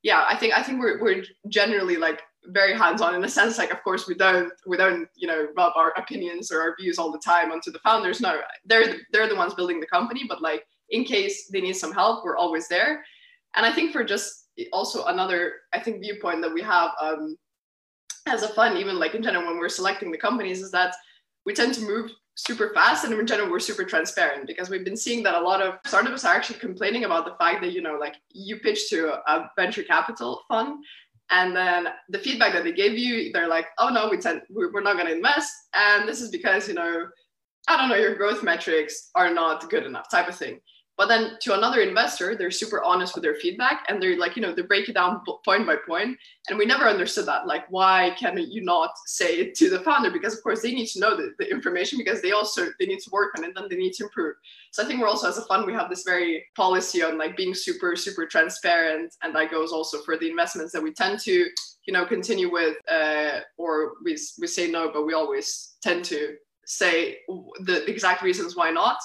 yeah. 0.04 0.24
I 0.30 0.38
think 0.38 0.58
I 0.58 0.64
think 0.64 0.80
we're 0.80 1.02
we're 1.02 1.26
generally 1.50 1.98
like 1.98 2.22
very 2.50 2.78
hands-on 2.78 3.16
in 3.16 3.24
a 3.24 3.30
sense 3.30 3.58
like 3.58 3.72
of 3.72 3.84
course 3.84 4.08
we 4.08 4.16
don't 4.16 4.52
we 4.66 4.78
don't 4.78 5.08
you 5.16 5.28
know 5.28 5.48
rub 5.58 5.74
our 5.76 5.94
opinions 5.98 6.52
or 6.52 6.62
our 6.62 6.76
views 6.80 6.98
all 6.98 7.12
the 7.12 7.20
time 7.20 7.52
onto 7.52 7.72
the 7.72 7.80
founders. 7.80 8.22
No 8.22 8.40
they're 8.66 8.88
the, 8.88 9.00
they're 9.12 9.30
the 9.30 9.36
ones 9.36 9.54
building 9.54 9.80
the 9.80 9.88
company 9.88 10.24
but 10.28 10.42
like 10.42 10.66
in 10.90 11.04
case 11.04 11.48
they 11.48 11.62
need 11.62 11.76
some 11.76 11.94
help 11.94 12.24
we're 12.24 12.38
always 12.38 12.68
there. 12.68 13.04
And 13.56 13.66
i 13.66 13.72
think 13.72 13.92
for 13.92 14.04
just 14.04 14.50
also 14.72 15.06
another 15.06 15.54
i 15.74 15.80
think 15.80 16.02
viewpoint 16.02 16.42
that 16.42 16.54
we 16.54 16.62
have 16.62 16.92
um, 17.02 17.38
as 18.28 18.44
a 18.44 18.50
fund 18.50 18.78
even 18.78 18.98
like 18.98 19.16
in 19.16 19.24
general 19.24 19.46
when 19.46 19.58
we're 19.58 19.70
selecting 19.70 20.12
the 20.12 20.18
companies 20.18 20.62
is 20.62 20.72
that 20.72 20.96
we 21.46 21.54
tend 21.54 21.74
to 21.74 21.82
move 21.82 22.12
super 22.36 22.72
fast 22.74 23.06
and 23.06 23.14
in 23.14 23.26
general 23.26 23.50
we're 23.50 23.60
super 23.60 23.86
transparent 23.86 24.46
because 24.46 24.70
we've 24.70 24.84
been 24.84 24.98
seeing 24.98 25.24
that 25.24 25.36
a 25.36 25.40
lot 25.40 25.62
of 25.62 25.76
startups 25.86 26.26
are 26.26 26.36
actually 26.36 26.60
complaining 26.60 27.06
about 27.06 27.26
the 27.26 27.36
fact 27.40 27.62
that 27.62 27.72
you 27.72 27.82
know 27.82 27.98
like 27.98 28.16
you 28.30 28.60
pitch 28.60 28.90
to 28.90 29.14
a 29.32 29.50
venture 29.56 29.84
capital 29.84 30.42
fund 30.50 30.84
and 31.32 31.56
then 31.56 31.88
the 32.10 32.20
feedback 32.20 32.54
that 32.54 32.64
they 32.64 32.72
gave 32.72 32.98
you, 32.98 33.32
they're 33.32 33.48
like, 33.48 33.68
oh 33.80 33.90
no, 33.90 34.10
we 34.10 34.18
tend, 34.18 34.42
we're 34.50 34.82
not 34.82 34.96
going 34.96 35.08
to 35.08 35.16
invest. 35.16 35.52
And 35.74 36.08
this 36.08 36.22
is 36.22 36.30
because, 36.30 36.68
you 36.68 36.76
know, 36.76 37.08
I 37.68 37.78
don't 37.78 37.90
know, 37.90 37.96
your 37.96 38.16
growth 38.16 38.44
metrics 38.44 39.10
are 39.16 39.34
not 39.34 39.70
good 39.70 39.86
enough 39.86 40.10
type 40.10 40.28
of 40.28 40.36
thing. 40.36 40.60
But 40.98 41.08
then 41.08 41.32
to 41.42 41.58
another 41.58 41.82
investor, 41.82 42.36
they're 42.36 42.52
super 42.52 42.82
honest 42.82 43.16
with 43.16 43.24
their 43.24 43.36
feedback 43.36 43.86
and 43.90 44.02
they're 44.02 44.18
like, 44.18 44.38
you 44.38 44.42
know, 44.42 44.54
they 44.54 44.62
break 44.62 44.88
it 44.88 44.94
down 44.94 45.22
point 45.44 45.68
by 45.68 45.76
point. 45.86 46.18
And 46.48 46.58
we 46.58 46.66
never 46.66 46.86
understood 46.86 47.26
that. 47.26 47.48
Like, 47.48 47.70
why 47.70 48.16
can 48.18 48.38
you 48.38 48.64
not 48.64 48.92
say 49.06 49.40
it 49.40 49.56
to 49.56 49.70
the 49.70 49.82
founder? 49.82 50.10
Because 50.10 50.34
of 50.34 50.42
course 50.42 50.62
they 50.62 50.74
need 50.74 50.88
to 50.88 51.00
know 51.00 51.18
the, 51.18 51.34
the 51.38 51.50
information 51.52 51.98
because 51.98 52.22
they 52.22 52.32
also 52.32 52.68
they 52.80 52.86
need 52.86 53.00
to 53.00 53.10
work 53.10 53.34
on 53.38 53.44
it 53.44 53.48
and 53.48 53.58
then 53.58 53.68
they 53.70 53.76
need 53.76 53.94
to 53.94 54.06
improve. 54.06 54.36
So 54.72 54.84
I 54.84 54.86
think 54.86 55.02
we're 55.02 55.08
also 55.08 55.28
as 55.28 55.38
a 55.38 55.46
fund, 55.46 55.66
we 55.66 55.74
have 55.74 55.90
this 55.90 56.04
very 56.04 56.46
policy 56.56 57.04
on 57.04 57.18
like 57.18 57.36
being 57.36 57.54
super, 57.54 57.96
super 57.98 58.26
transparent. 58.26 59.16
And 59.22 59.36
that 59.36 59.52
goes 59.52 59.74
also 59.74 60.02
for 60.04 60.18
the 60.18 60.30
investments 60.30 60.72
that 60.72 60.84
we 60.84 60.94
tend 60.94 61.20
to, 61.22 61.50
you 61.86 61.94
know, 61.94 62.06
continue 62.06 62.50
with 62.50 62.78
uh, 62.90 63.42
or 63.58 63.94
we, 64.04 64.18
we 64.40 64.48
say 64.48 64.72
no, 64.72 64.92
but 64.94 65.06
we 65.06 65.14
always 65.14 65.76
tend 65.82 66.06
to 66.06 66.36
say 66.66 67.18
the 67.60 67.84
exact 67.88 68.24
reasons 68.24 68.56
why 68.56 68.72
not 68.72 68.98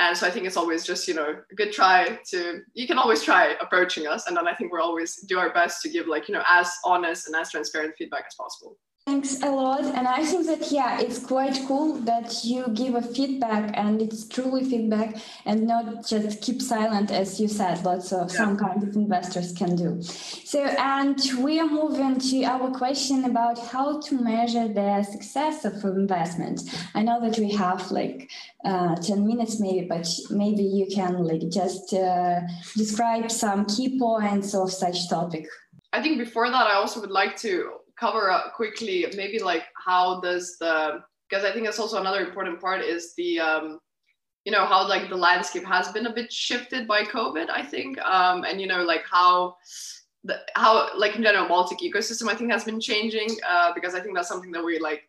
and 0.00 0.16
so 0.16 0.26
I 0.26 0.30
think 0.30 0.46
it's 0.46 0.56
always 0.56 0.84
just, 0.84 1.06
you 1.06 1.14
know, 1.14 1.36
a 1.50 1.54
good 1.54 1.72
try 1.72 2.18
to, 2.30 2.60
you 2.72 2.86
can 2.86 2.96
always 2.96 3.22
try 3.22 3.54
approaching 3.60 4.06
us. 4.06 4.26
And 4.26 4.36
then 4.36 4.48
I 4.48 4.54
think 4.54 4.72
we're 4.72 4.80
always 4.80 5.16
do 5.28 5.38
our 5.38 5.52
best 5.52 5.82
to 5.82 5.90
give 5.90 6.06
like, 6.06 6.26
you 6.26 6.34
know, 6.34 6.42
as 6.50 6.72
honest 6.86 7.26
and 7.26 7.36
as 7.36 7.50
transparent 7.50 7.94
feedback 7.98 8.24
as 8.26 8.34
possible. 8.34 8.78
Thanks 9.06 9.42
a 9.42 9.50
lot. 9.50 9.82
And 9.82 10.06
I 10.06 10.24
think 10.24 10.46
that, 10.46 10.70
yeah, 10.70 11.00
it's 11.00 11.18
quite 11.18 11.58
cool 11.66 11.94
that 12.02 12.44
you 12.44 12.68
give 12.74 12.94
a 12.94 13.02
feedback 13.02 13.70
and 13.74 14.00
it's 14.00 14.28
truly 14.28 14.62
feedback 14.62 15.16
and 15.46 15.66
not 15.66 16.06
just 16.06 16.42
keep 16.42 16.60
silent, 16.60 17.10
as 17.10 17.40
you 17.40 17.48
said, 17.48 17.82
lots 17.84 18.12
of 18.12 18.30
yeah. 18.30 18.36
some 18.36 18.58
kind 18.58 18.82
of 18.82 18.94
investors 18.94 19.52
can 19.52 19.74
do. 19.74 20.00
So, 20.02 20.62
and 20.64 21.18
we 21.38 21.58
are 21.58 21.66
moving 21.66 22.20
to 22.20 22.44
our 22.44 22.70
question 22.70 23.24
about 23.24 23.58
how 23.58 24.00
to 24.00 24.20
measure 24.20 24.68
the 24.68 25.02
success 25.02 25.64
of 25.64 25.82
investment. 25.82 26.62
I 26.94 27.02
know 27.02 27.20
that 27.22 27.38
we 27.38 27.50
have 27.52 27.90
like 27.90 28.30
uh, 28.64 28.96
10 28.96 29.26
minutes 29.26 29.58
maybe, 29.58 29.86
but 29.88 30.06
maybe 30.30 30.62
you 30.62 30.86
can 30.86 31.24
like 31.24 31.48
just 31.48 31.94
uh, 31.94 32.40
describe 32.76 33.30
some 33.30 33.64
key 33.64 33.98
points 33.98 34.54
of 34.54 34.70
such 34.70 35.08
topic. 35.08 35.46
I 35.92 36.00
think 36.02 36.18
before 36.18 36.48
that, 36.50 36.66
I 36.66 36.74
also 36.74 37.00
would 37.00 37.10
like 37.10 37.36
to 37.38 37.79
cover 38.00 38.30
up 38.30 38.54
quickly 38.54 39.06
maybe 39.14 39.38
like 39.38 39.64
how 39.76 40.20
does 40.20 40.56
the 40.58 41.00
because 41.28 41.44
I 41.44 41.52
think 41.52 41.64
that's 41.64 41.78
also 41.78 42.00
another 42.00 42.26
important 42.26 42.60
part 42.60 42.80
is 42.80 43.14
the 43.16 43.38
um, 43.38 43.78
you 44.44 44.52
know 44.52 44.66
how 44.66 44.88
like 44.88 45.08
the 45.08 45.16
landscape 45.16 45.64
has 45.64 45.92
been 45.92 46.06
a 46.06 46.12
bit 46.12 46.32
shifted 46.32 46.88
by 46.88 47.04
COVID 47.04 47.48
I 47.50 47.62
think. 47.62 47.98
Um, 48.00 48.44
and 48.44 48.60
you 48.60 48.66
know 48.66 48.82
like 48.82 49.04
how 49.08 49.56
the 50.24 50.38
how 50.56 50.88
like 50.96 51.16
in 51.16 51.22
general 51.22 51.48
Baltic 51.48 51.78
ecosystem 51.78 52.28
I 52.28 52.34
think 52.34 52.50
has 52.50 52.64
been 52.64 52.80
changing 52.80 53.28
uh, 53.48 53.72
because 53.74 53.94
I 53.94 54.00
think 54.00 54.16
that's 54.16 54.28
something 54.28 54.52
that 54.52 54.64
we 54.64 54.78
like 54.78 55.02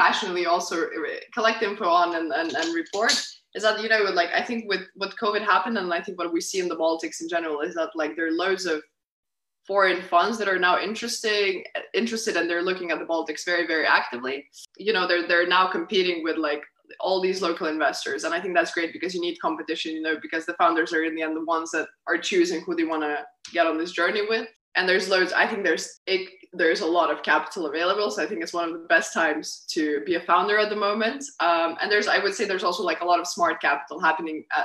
passionately 0.00 0.46
also 0.46 0.86
collect 1.32 1.62
info 1.62 1.84
on 1.84 2.16
and, 2.16 2.32
and, 2.32 2.52
and 2.54 2.74
report 2.74 3.12
is 3.54 3.62
that 3.62 3.80
you 3.82 3.88
know 3.88 4.02
like 4.12 4.30
I 4.34 4.42
think 4.42 4.68
with 4.68 4.80
what 4.94 5.16
COVID 5.16 5.42
happened 5.42 5.78
and 5.78 5.92
I 5.92 6.00
think 6.00 6.18
what 6.18 6.32
we 6.32 6.40
see 6.40 6.58
in 6.58 6.68
the 6.68 6.76
Baltics 6.76 7.20
in 7.20 7.28
general 7.28 7.60
is 7.60 7.74
that 7.74 7.90
like 7.94 8.16
there 8.16 8.26
are 8.26 8.32
loads 8.32 8.66
of 8.66 8.82
foreign 9.66 10.02
funds 10.02 10.38
that 10.38 10.48
are 10.48 10.58
now 10.58 10.80
interesting 10.80 11.64
interested 11.94 12.36
and 12.36 12.48
they're 12.48 12.62
looking 12.62 12.90
at 12.90 12.98
the 12.98 13.04
Baltics 13.04 13.44
very 13.44 13.66
very 13.66 13.86
actively. 13.86 14.46
You 14.76 14.92
know, 14.92 15.06
they're 15.06 15.26
they're 15.26 15.46
now 15.46 15.70
competing 15.70 16.22
with 16.22 16.36
like 16.36 16.62
all 17.00 17.20
these 17.20 17.42
local 17.42 17.66
investors. 17.66 18.24
And 18.24 18.34
i 18.34 18.40
think 18.40 18.54
that's 18.54 18.74
great 18.74 18.92
because 18.92 19.14
you 19.14 19.20
need 19.20 19.38
competition 19.40 19.92
you 19.92 20.02
know 20.02 20.16
because 20.20 20.46
the 20.46 20.54
founders 20.54 20.92
are 20.92 21.04
in 21.04 21.14
the 21.14 21.22
end 21.22 21.36
the 21.36 21.44
ones 21.44 21.70
that 21.70 21.88
are 22.06 22.18
choosing 22.18 22.60
who 22.62 22.74
they 22.74 22.84
want 22.84 23.02
to 23.02 23.24
get 23.52 23.66
on 23.66 23.78
this 23.78 23.92
journey 23.92 24.22
with. 24.28 24.48
And 24.76 24.88
there's 24.88 25.08
loads 25.08 25.32
i 25.32 25.46
think 25.46 25.64
there's 25.64 26.00
it, 26.06 26.28
there's 26.52 26.80
a 26.80 26.86
lot 26.86 27.10
of 27.10 27.22
capital 27.22 27.66
available. 27.66 28.10
So 28.10 28.22
i 28.22 28.26
think 28.26 28.42
it's 28.42 28.52
one 28.52 28.68
of 28.68 28.74
the 28.74 28.86
best 28.88 29.14
times 29.14 29.64
to 29.70 30.02
be 30.04 30.16
a 30.16 30.20
founder 30.20 30.58
at 30.58 30.68
the 30.68 30.76
moment. 30.76 31.24
Um, 31.40 31.76
and 31.80 31.90
there's 31.90 32.08
i 32.08 32.18
would 32.18 32.34
say 32.34 32.44
there's 32.44 32.64
also 32.64 32.82
like 32.82 33.00
a 33.00 33.04
lot 33.06 33.20
of 33.20 33.26
smart 33.26 33.60
capital 33.60 34.00
happening 34.00 34.44
uh, 34.56 34.64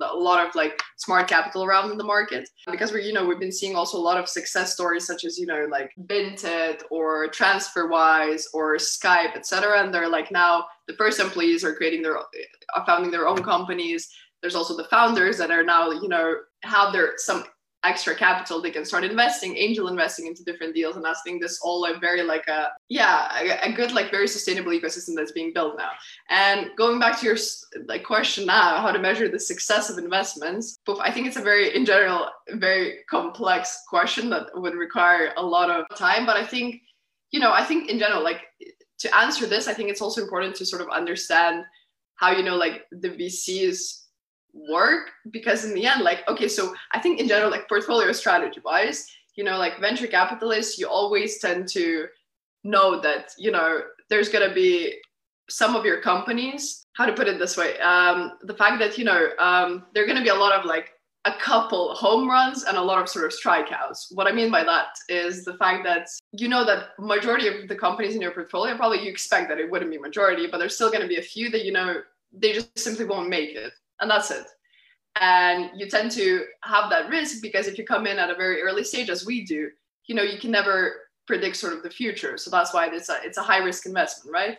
a 0.00 0.16
lot 0.16 0.46
of 0.46 0.54
like 0.54 0.80
smart 0.96 1.28
capital 1.28 1.64
around 1.64 1.90
in 1.90 1.98
the 1.98 2.04
market. 2.04 2.48
Because 2.70 2.92
we're 2.92 3.00
you 3.00 3.12
know 3.12 3.24
we've 3.24 3.40
been 3.40 3.52
seeing 3.52 3.76
also 3.76 3.98
a 3.98 4.00
lot 4.00 4.18
of 4.18 4.28
success 4.28 4.72
stories 4.72 5.06
such 5.06 5.24
as 5.24 5.38
you 5.38 5.46
know 5.46 5.66
like 5.70 5.92
Vinted 6.06 6.82
or 6.90 7.28
TransferWise 7.28 8.44
or 8.54 8.76
Skype 8.76 9.36
etc 9.36 9.82
and 9.82 9.92
they're 9.92 10.08
like 10.08 10.30
now 10.30 10.66
the 10.86 10.94
first 10.94 11.20
employees 11.20 11.64
are 11.64 11.74
creating 11.74 12.02
their 12.02 12.18
are 12.18 12.86
founding 12.86 13.10
their 13.10 13.28
own 13.28 13.42
companies. 13.42 14.08
There's 14.40 14.54
also 14.54 14.76
the 14.76 14.84
founders 14.84 15.36
that 15.38 15.50
are 15.50 15.64
now 15.64 15.90
you 15.90 16.08
know 16.08 16.34
have 16.62 16.92
their 16.92 17.12
some 17.16 17.44
extra 17.84 18.14
capital 18.14 18.60
they 18.60 18.72
can 18.72 18.84
start 18.84 19.04
investing 19.04 19.56
angel 19.56 19.86
investing 19.86 20.26
into 20.26 20.42
different 20.42 20.74
deals 20.74 20.96
and 20.96 21.06
i 21.06 21.14
think 21.22 21.40
this 21.40 21.60
all 21.62 21.84
a 21.84 21.96
very 21.98 22.22
like 22.22 22.46
a 22.48 22.68
yeah 22.88 23.40
a, 23.62 23.72
good 23.72 23.92
like 23.92 24.10
very 24.10 24.26
sustainable 24.26 24.72
ecosystem 24.72 25.14
that's 25.14 25.30
being 25.30 25.52
built 25.52 25.76
now. 25.76 25.90
And 26.28 26.70
going 26.76 26.98
back 26.98 27.20
to 27.20 27.26
your 27.26 27.36
like 27.86 28.02
question 28.02 28.46
now 28.46 28.80
how 28.80 28.90
to 28.90 28.98
measure 28.98 29.28
the 29.28 29.38
success 29.38 29.90
of 29.90 29.98
investments 29.98 30.78
i 31.00 31.10
think 31.12 31.28
it's 31.28 31.36
a 31.36 31.42
very 31.42 31.76
in 31.76 31.84
general 31.84 32.28
very 32.54 33.04
complex 33.08 33.84
question 33.88 34.28
that 34.30 34.48
would 34.54 34.74
require 34.74 35.32
a 35.36 35.42
lot 35.42 35.70
of 35.70 35.86
time 35.96 36.26
but 36.26 36.36
i 36.36 36.44
think 36.44 36.82
you 37.30 37.38
know 37.38 37.52
i 37.52 37.64
think 37.64 37.88
in 37.88 37.98
general 37.98 38.24
like 38.24 38.40
to 38.98 39.16
answer 39.16 39.46
this 39.46 39.68
i 39.68 39.72
think 39.74 39.88
it's 39.88 40.02
also 40.02 40.20
important 40.20 40.54
to 40.56 40.66
sort 40.66 40.82
of 40.82 40.88
understand 40.88 41.64
how 42.16 42.32
you 42.32 42.42
know 42.42 42.56
like 42.56 42.86
the 42.90 43.10
vcs 43.10 44.07
work 44.52 45.10
because 45.30 45.64
in 45.64 45.74
the 45.74 45.86
end 45.86 46.02
like 46.02 46.26
okay 46.28 46.48
so 46.48 46.74
i 46.92 46.98
think 46.98 47.20
in 47.20 47.28
general 47.28 47.50
like 47.50 47.68
portfolio 47.68 48.10
strategy 48.12 48.60
wise 48.64 49.06
you 49.38 49.44
know, 49.44 49.56
like 49.56 49.80
venture 49.80 50.08
capitalists, 50.08 50.78
you 50.78 50.88
always 50.88 51.38
tend 51.38 51.68
to 51.68 52.08
know 52.64 53.00
that, 53.00 53.30
you 53.38 53.52
know, 53.52 53.82
there's 54.10 54.28
going 54.28 54.46
to 54.46 54.52
be 54.52 54.96
some 55.48 55.76
of 55.76 55.84
your 55.84 56.00
companies, 56.02 56.84
how 56.94 57.06
to 57.06 57.12
put 57.12 57.28
it 57.28 57.38
this 57.38 57.56
way, 57.56 57.78
um, 57.78 58.32
the 58.42 58.54
fact 58.54 58.80
that, 58.80 58.98
you 58.98 59.04
know, 59.04 59.28
um, 59.38 59.86
there 59.94 60.02
are 60.02 60.06
going 60.06 60.18
to 60.18 60.24
be 60.24 60.28
a 60.28 60.34
lot 60.34 60.58
of 60.58 60.64
like 60.64 60.90
a 61.24 61.32
couple 61.40 61.94
home 61.94 62.28
runs 62.28 62.64
and 62.64 62.76
a 62.76 62.82
lot 62.82 63.00
of 63.00 63.08
sort 63.08 63.26
of 63.26 63.32
strikeouts. 63.32 64.06
What 64.10 64.26
I 64.26 64.32
mean 64.32 64.50
by 64.50 64.64
that 64.64 64.88
is 65.08 65.44
the 65.44 65.54
fact 65.54 65.84
that 65.84 66.08
you 66.32 66.48
know 66.48 66.64
that 66.64 66.98
majority 66.98 67.46
of 67.46 67.68
the 67.68 67.76
companies 67.76 68.16
in 68.16 68.20
your 68.20 68.32
portfolio, 68.32 68.76
probably 68.76 69.04
you 69.04 69.10
expect 69.10 69.48
that 69.50 69.58
it 69.58 69.70
wouldn't 69.70 69.90
be 69.90 69.98
majority, 69.98 70.48
but 70.50 70.58
there's 70.58 70.74
still 70.74 70.90
going 70.90 71.02
to 71.02 71.08
be 71.08 71.18
a 71.18 71.22
few 71.22 71.48
that 71.50 71.64
you 71.64 71.72
know 71.72 72.00
they 72.32 72.52
just 72.54 72.76
simply 72.76 73.04
won't 73.04 73.28
make 73.28 73.50
it. 73.50 73.72
And 74.00 74.10
that's 74.10 74.30
it. 74.30 74.46
And 75.20 75.70
you 75.76 75.88
tend 75.88 76.10
to 76.12 76.44
have 76.62 76.90
that 76.90 77.08
risk 77.10 77.42
because 77.42 77.66
if 77.66 77.76
you 77.78 77.84
come 77.84 78.06
in 78.06 78.18
at 78.18 78.30
a 78.30 78.34
very 78.34 78.62
early 78.62 78.84
stage, 78.84 79.10
as 79.10 79.26
we 79.26 79.44
do, 79.44 79.70
you 80.06 80.14
know, 80.14 80.22
you 80.22 80.38
can 80.38 80.50
never 80.50 81.00
predict 81.26 81.56
sort 81.56 81.72
of 81.72 81.82
the 81.82 81.90
future. 81.90 82.38
So 82.38 82.50
that's 82.50 82.72
why 82.72 82.88
it's 82.92 83.08
a, 83.08 83.18
it's 83.24 83.38
a 83.38 83.42
high 83.42 83.58
risk 83.58 83.86
investment, 83.86 84.32
right? 84.32 84.58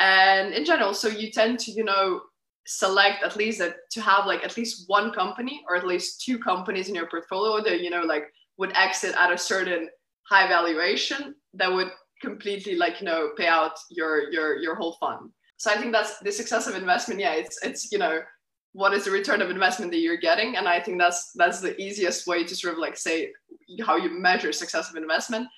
And 0.00 0.54
in 0.54 0.64
general, 0.64 0.94
so 0.94 1.08
you 1.08 1.30
tend 1.30 1.58
to, 1.60 1.72
you 1.72 1.84
know, 1.84 2.22
select 2.66 3.22
at 3.22 3.36
least 3.36 3.60
a, 3.60 3.74
to 3.90 4.00
have 4.00 4.26
like 4.26 4.44
at 4.44 4.56
least 4.56 4.84
one 4.86 5.12
company 5.12 5.62
or 5.68 5.76
at 5.76 5.86
least 5.86 6.22
two 6.22 6.38
companies 6.38 6.88
in 6.88 6.94
your 6.94 7.08
portfolio 7.08 7.62
that, 7.62 7.80
you 7.80 7.90
know, 7.90 8.02
like 8.02 8.24
would 8.58 8.72
exit 8.74 9.14
at 9.18 9.32
a 9.32 9.38
certain 9.38 9.88
high 10.22 10.48
valuation 10.48 11.34
that 11.54 11.70
would 11.70 11.90
completely 12.20 12.76
like, 12.76 13.00
you 13.00 13.06
know, 13.06 13.30
pay 13.36 13.46
out 13.46 13.72
your, 13.90 14.30
your, 14.32 14.56
your 14.58 14.74
whole 14.74 14.92
fund. 14.94 15.30
So 15.56 15.70
I 15.70 15.76
think 15.76 15.92
that's 15.92 16.18
the 16.20 16.32
success 16.32 16.66
of 16.66 16.74
investment. 16.74 17.20
Yeah, 17.20 17.32
it's, 17.32 17.58
it's, 17.62 17.92
you 17.92 17.98
know, 17.98 18.20
what 18.72 18.92
is 18.92 19.04
the 19.04 19.10
return 19.10 19.42
of 19.42 19.50
investment 19.50 19.90
that 19.92 19.98
you're 19.98 20.16
getting? 20.16 20.56
And 20.56 20.68
i 20.68 20.80
think 20.80 20.98
that's 20.98 21.32
that's 21.32 21.60
the 21.60 21.80
easiest 21.80 22.26
way 22.26 22.44
to 22.44 22.54
sort 22.54 22.74
of 22.74 22.78
like 22.78 22.96
say 22.96 23.32
how 23.86 23.96
you 23.96 24.10
measure 24.10 24.52
success 24.52 24.90
of 24.90 24.96
investment. 24.96 25.48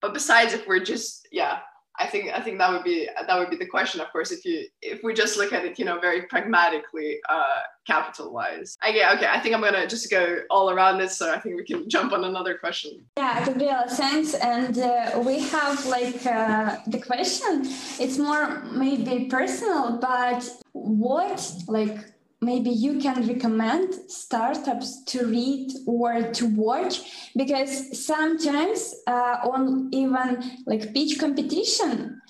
But 0.00 0.14
besides 0.14 0.52
if 0.52 0.66
we're 0.66 0.84
just 0.84 1.28
yeah 1.32 1.60
i 1.98 2.06
think 2.06 2.30
i 2.32 2.40
think 2.40 2.58
that 2.58 2.70
would 2.70 2.84
be 2.84 3.08
that 3.26 3.38
would 3.38 3.50
be 3.50 3.56
the 3.56 3.66
question 3.66 4.00
of 4.00 4.10
course 4.12 4.30
if 4.30 4.44
you 4.44 4.66
if 4.82 5.02
we 5.02 5.12
just 5.12 5.36
look 5.36 5.52
at 5.52 5.64
it 5.64 5.78
you 5.78 5.84
know 5.84 5.98
very 6.00 6.22
pragmatically 6.22 7.18
uh 7.28 7.60
capital 7.86 8.32
wise. 8.32 8.76
Okay 8.86 9.04
okay 9.14 9.26
i 9.26 9.40
think 9.40 9.54
i'm 9.54 9.60
gonna 9.60 9.86
just 9.86 10.10
go 10.10 10.38
all 10.50 10.70
around 10.70 10.98
this 10.98 11.16
so 11.16 11.32
i 11.32 11.38
think 11.38 11.56
we 11.56 11.64
can 11.64 11.88
jump 11.94 12.12
on 12.12 12.24
another 12.24 12.56
question. 12.56 13.04
Yeah 13.16 13.44
gabriela 13.44 13.86
thanks 13.88 14.34
and 14.34 14.78
uh, 14.78 15.22
we 15.24 15.40
have 15.40 15.84
like 15.86 16.24
uh, 16.26 16.76
the 16.86 17.00
question 17.00 17.62
it's 17.98 18.18
more 18.18 18.60
maybe 18.72 19.26
personal 19.26 19.98
but 19.98 20.48
what 20.72 21.52
like 21.66 21.98
maybe 22.40 22.70
you 22.70 22.98
can 22.98 23.26
recommend 23.26 23.94
startups 24.08 25.02
to 25.04 25.26
read 25.26 25.72
or 25.86 26.30
to 26.32 26.46
watch 26.46 27.30
because 27.36 28.06
sometimes 28.06 28.94
uh, 29.06 29.38
on 29.42 29.88
even 29.92 30.42
like 30.66 30.94
pitch 30.94 31.18
competition 31.18 32.20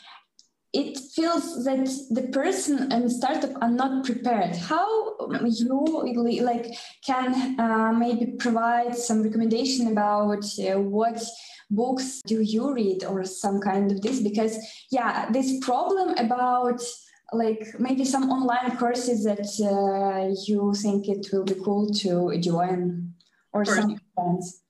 it 0.73 0.99
feels 1.15 1.65
that 1.65 1.89
the 2.11 2.29
person 2.29 2.93
and 2.93 3.11
startup 3.11 3.51
are 3.63 3.71
not 3.71 4.05
prepared. 4.05 4.55
How 4.55 5.17
you 5.47 6.43
like 6.43 6.75
can 7.05 7.59
uh, 7.59 7.93
maybe 7.93 8.27
provide 8.39 8.95
some 8.95 9.23
recommendation 9.23 9.89
about 9.89 10.45
uh, 10.59 10.79
what 10.79 11.23
books 11.71 12.21
do 12.27 12.43
you 12.43 12.73
read 12.73 13.05
or 13.05 13.25
some 13.25 13.61
kind 13.61 13.91
of 13.91 14.03
this? 14.03 14.21
Because 14.21 14.59
yeah 14.91 15.31
this 15.31 15.59
problem 15.65 16.11
about 16.19 16.83
like 17.33 17.79
maybe 17.79 18.05
some 18.05 18.31
online 18.31 18.77
courses 18.77 19.25
that 19.25 19.49
uh, 19.61 20.35
you 20.47 20.73
think 20.75 21.09
it 21.09 21.29
will 21.33 21.45
be 21.45 21.55
cool 21.65 21.91
to 21.93 22.39
join 22.41 23.13
or 23.53 23.65
some 23.65 23.99
events? 24.17 24.63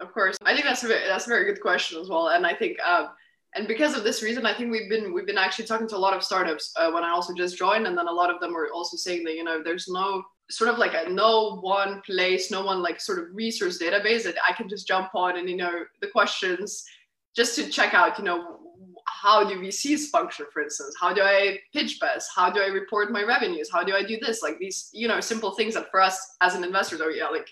of 0.00 0.12
course 0.12 0.36
i 0.44 0.52
think 0.52 0.64
that's 0.64 0.82
a 0.82 0.88
very, 0.88 1.06
that's 1.06 1.26
a 1.26 1.28
very 1.28 1.44
good 1.44 1.60
question 1.60 2.00
as 2.00 2.08
well 2.08 2.28
and 2.28 2.46
i 2.46 2.54
think 2.54 2.78
uh, 2.84 3.06
and 3.54 3.68
because 3.68 3.96
of 3.96 4.02
this 4.02 4.22
reason 4.22 4.46
i 4.46 4.54
think 4.54 4.70
we've 4.70 4.88
been 4.88 5.12
we've 5.12 5.26
been 5.26 5.38
actually 5.38 5.66
talking 5.66 5.88
to 5.88 5.96
a 5.96 5.98
lot 5.98 6.16
of 6.16 6.22
startups 6.22 6.72
uh, 6.76 6.90
when 6.90 7.04
i 7.04 7.10
also 7.10 7.34
just 7.34 7.56
joined 7.56 7.86
and 7.86 7.96
then 7.96 8.08
a 8.08 8.12
lot 8.12 8.30
of 8.30 8.40
them 8.40 8.52
were 8.52 8.70
also 8.72 8.96
saying 8.96 9.24
that 9.24 9.34
you 9.34 9.44
know 9.44 9.62
there's 9.62 9.88
no 9.88 10.22
sort 10.50 10.70
of 10.70 10.78
like 10.78 10.94
a 10.94 11.08
no 11.08 11.56
one 11.60 12.00
place 12.02 12.50
no 12.50 12.64
one 12.64 12.82
like 12.82 13.00
sort 13.00 13.18
of 13.18 13.26
resource 13.32 13.78
database 13.78 14.24
that 14.24 14.36
i 14.48 14.52
can 14.52 14.68
just 14.68 14.88
jump 14.88 15.10
on 15.14 15.38
and 15.38 15.48
you 15.48 15.56
know 15.56 15.84
the 16.00 16.08
questions 16.08 16.84
just 17.36 17.54
to 17.54 17.68
check 17.68 17.94
out 17.94 18.18
you 18.18 18.24
know 18.24 18.59
how 19.20 19.44
do 19.44 19.60
VCs 19.60 20.08
function, 20.08 20.46
for 20.52 20.62
instance? 20.62 20.94
How 20.98 21.12
do 21.12 21.20
I 21.22 21.58
pitch 21.72 21.98
best? 22.00 22.30
How 22.34 22.50
do 22.50 22.60
I 22.60 22.66
report 22.66 23.12
my 23.12 23.22
revenues? 23.22 23.68
How 23.70 23.82
do 23.82 23.94
I 23.94 24.02
do 24.02 24.18
this? 24.18 24.42
Like 24.42 24.58
these, 24.58 24.88
you 24.92 25.08
know, 25.08 25.20
simple 25.20 25.52
things 25.52 25.74
that 25.74 25.90
for 25.90 26.00
us 26.00 26.36
as 26.40 26.54
an 26.54 26.64
investor, 26.64 26.96
though, 26.96 27.08
yeah, 27.08 27.28
like 27.28 27.48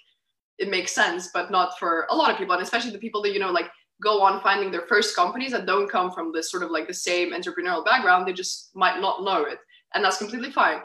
it 0.59 0.71
makes 0.71 0.93
sense, 0.93 1.31
but 1.33 1.51
not 1.51 1.79
for 1.79 2.07
a 2.11 2.17
lot 2.17 2.31
of 2.31 2.39
people, 2.39 2.55
and 2.55 2.63
especially 2.63 2.91
the 2.91 2.99
people 2.99 3.23
that 3.23 3.33
you 3.33 3.39
know, 3.39 3.51
like 3.51 3.71
go 4.03 4.23
on 4.23 4.41
finding 4.41 4.71
their 4.71 4.87
first 4.89 5.15
companies 5.15 5.53
that 5.53 5.67
don't 5.67 5.91
come 5.91 6.11
from 6.11 6.33
this 6.33 6.51
sort 6.51 6.63
of 6.63 6.71
like 6.71 6.89
the 6.89 6.95
same 6.95 7.33
entrepreneurial 7.33 7.85
background. 7.85 8.27
They 8.27 8.33
just 8.33 8.71
might 8.75 9.01
not 9.01 9.23
know 9.23 9.45
it, 9.45 9.59
and 9.95 10.05
that's 10.05 10.19
completely 10.19 10.51
fine. 10.51 10.81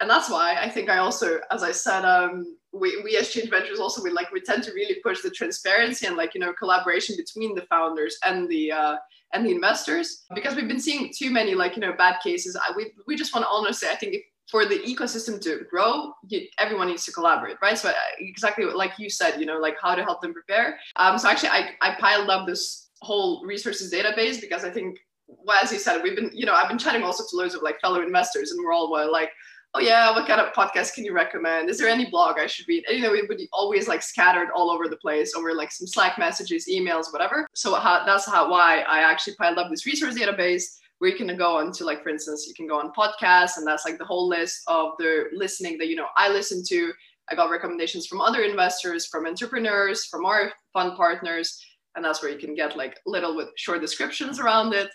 And 0.00 0.10
that's 0.10 0.28
why 0.28 0.56
I 0.60 0.68
think 0.68 0.90
I 0.90 0.98
also, 0.98 1.38
as 1.52 1.62
I 1.62 1.70
said, 1.70 2.04
um, 2.04 2.56
we, 2.74 3.00
we 3.02 3.16
as 3.16 3.30
change 3.30 3.50
ventures 3.50 3.78
also 3.78 4.02
we 4.02 4.10
like 4.10 4.32
we 4.32 4.40
tend 4.40 4.62
to 4.64 4.72
really 4.72 4.96
push 5.02 5.22
the 5.22 5.30
transparency 5.30 6.06
and 6.06 6.16
like 6.16 6.34
you 6.34 6.40
know 6.40 6.52
collaboration 6.52 7.14
between 7.16 7.54
the 7.54 7.62
founders 7.62 8.16
and 8.26 8.48
the 8.48 8.72
uh, 8.72 8.96
and 9.32 9.46
the 9.46 9.50
investors. 9.50 10.24
Because 10.34 10.54
we've 10.54 10.68
been 10.68 10.80
seeing 10.80 11.12
too 11.16 11.30
many 11.30 11.54
like 11.54 11.76
you 11.76 11.80
know 11.80 11.92
bad 11.92 12.20
cases 12.22 12.56
I, 12.56 12.72
we, 12.76 12.92
we 13.06 13.16
just 13.16 13.34
want 13.34 13.44
to 13.44 13.50
honestly 13.50 13.86
say, 13.86 13.92
i 13.92 13.96
think 13.96 14.14
if, 14.14 14.22
for 14.50 14.66
the 14.66 14.78
ecosystem 14.80 15.40
to 15.40 15.64
grow 15.70 16.12
you, 16.28 16.46
everyone 16.58 16.88
needs 16.88 17.04
to 17.06 17.12
collaborate 17.12 17.56
right? 17.62 17.78
So 17.78 17.88
uh, 17.88 17.92
exactly 18.18 18.64
like 18.64 18.92
you 18.98 19.08
said 19.08 19.38
you 19.38 19.46
know 19.46 19.58
like 19.58 19.76
how 19.80 19.94
to 19.94 20.02
help 20.02 20.20
them 20.20 20.32
prepare. 20.32 20.78
Um, 20.96 21.18
so 21.18 21.28
actually 21.28 21.50
I, 21.50 21.70
I 21.80 21.94
piled 21.98 22.28
up 22.28 22.46
this 22.46 22.90
whole 23.00 23.44
resources 23.44 23.92
database 23.92 24.40
because 24.40 24.64
i 24.64 24.70
think 24.70 24.98
well, 25.26 25.58
as 25.62 25.70
you 25.70 25.78
said 25.78 26.02
we've 26.02 26.16
been 26.16 26.30
you 26.32 26.46
know 26.46 26.54
i've 26.54 26.68
been 26.68 26.78
chatting 26.78 27.02
also 27.02 27.22
to 27.28 27.36
loads 27.36 27.54
of 27.54 27.62
like 27.62 27.78
fellow 27.80 28.00
investors 28.00 28.50
and 28.50 28.64
we're 28.64 28.72
all 28.72 28.90
well, 28.90 29.10
like 29.12 29.30
oh 29.74 29.80
yeah, 29.80 30.12
what 30.12 30.26
kind 30.26 30.40
of 30.40 30.52
podcast 30.52 30.94
can 30.94 31.04
you 31.04 31.12
recommend? 31.12 31.68
Is 31.68 31.78
there 31.78 31.88
any 31.88 32.08
blog 32.08 32.38
I 32.38 32.46
should 32.46 32.68
read? 32.68 32.84
And, 32.86 32.96
you 32.96 33.02
know, 33.02 33.12
it 33.12 33.28
would 33.28 33.38
be 33.38 33.48
always 33.52 33.88
like 33.88 34.02
scattered 34.02 34.48
all 34.54 34.70
over 34.70 34.88
the 34.88 34.96
place 34.96 35.34
over 35.34 35.52
like 35.52 35.72
some 35.72 35.88
Slack 35.88 36.16
messages, 36.16 36.68
emails, 36.70 37.12
whatever. 37.12 37.48
So 37.54 37.74
how, 37.74 38.04
that's 38.06 38.26
how 38.26 38.48
why 38.48 38.80
I 38.82 39.00
actually 39.00 39.34
piled 39.34 39.58
up 39.58 39.70
this 39.70 39.84
resource 39.84 40.14
database 40.14 40.76
where 40.98 41.10
you 41.10 41.16
can 41.16 41.36
go 41.36 41.56
on 41.56 41.72
to 41.72 41.84
like, 41.84 42.04
for 42.04 42.08
instance, 42.08 42.46
you 42.46 42.54
can 42.54 42.68
go 42.68 42.78
on 42.78 42.92
podcasts 42.92 43.56
and 43.56 43.66
that's 43.66 43.84
like 43.84 43.98
the 43.98 44.04
whole 44.04 44.28
list 44.28 44.62
of 44.68 44.92
the 44.98 45.24
listening 45.34 45.76
that, 45.78 45.88
you 45.88 45.96
know, 45.96 46.06
I 46.16 46.28
listen 46.28 46.62
to. 46.68 46.92
I 47.28 47.34
got 47.34 47.50
recommendations 47.50 48.06
from 48.06 48.20
other 48.20 48.42
investors, 48.42 49.06
from 49.06 49.26
entrepreneurs, 49.26 50.04
from 50.04 50.24
our 50.24 50.52
fund 50.72 50.96
partners. 50.96 51.58
And 51.96 52.04
that's 52.04 52.22
where 52.22 52.30
you 52.30 52.38
can 52.38 52.54
get 52.54 52.76
like 52.76 53.00
little 53.06 53.34
with 53.34 53.48
short 53.56 53.80
descriptions 53.80 54.38
around 54.38 54.72
it. 54.72 54.88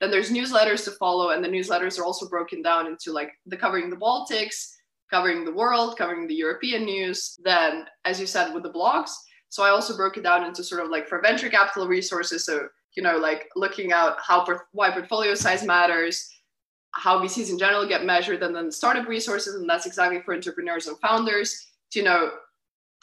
Then 0.00 0.10
there's 0.10 0.30
newsletters 0.30 0.84
to 0.84 0.92
follow, 0.92 1.30
and 1.30 1.42
the 1.42 1.48
newsletters 1.48 1.98
are 1.98 2.04
also 2.04 2.28
broken 2.28 2.62
down 2.62 2.86
into 2.86 3.12
like 3.12 3.32
the 3.46 3.56
covering 3.56 3.90
the 3.90 3.96
Baltics, 3.96 4.74
covering 5.10 5.44
the 5.44 5.52
world, 5.52 5.96
covering 5.96 6.26
the 6.26 6.34
European 6.34 6.84
news. 6.84 7.38
Then, 7.42 7.86
as 8.04 8.20
you 8.20 8.26
said, 8.26 8.54
with 8.54 8.62
the 8.62 8.70
blogs. 8.70 9.10
So 9.48 9.62
I 9.62 9.70
also 9.70 9.96
broke 9.96 10.16
it 10.16 10.22
down 10.22 10.44
into 10.44 10.62
sort 10.62 10.84
of 10.84 10.90
like 10.90 11.08
for 11.08 11.20
venture 11.20 11.48
capital 11.48 11.88
resources. 11.88 12.44
So 12.44 12.68
you 12.96 13.02
know, 13.02 13.16
like 13.16 13.48
looking 13.54 13.92
out 13.92 14.16
how 14.26 14.44
why 14.72 14.90
portfolio 14.90 15.34
size 15.34 15.62
matters, 15.64 16.28
how 16.92 17.20
VCs 17.20 17.50
in 17.50 17.58
general 17.58 17.86
get 17.86 18.04
measured, 18.04 18.42
and 18.42 18.54
then 18.54 18.72
startup 18.72 19.06
resources, 19.06 19.54
and 19.54 19.70
that's 19.70 19.86
exactly 19.86 20.20
for 20.22 20.34
entrepreneurs 20.34 20.88
and 20.88 20.98
founders 20.98 21.68
to 21.92 22.02
know 22.02 22.30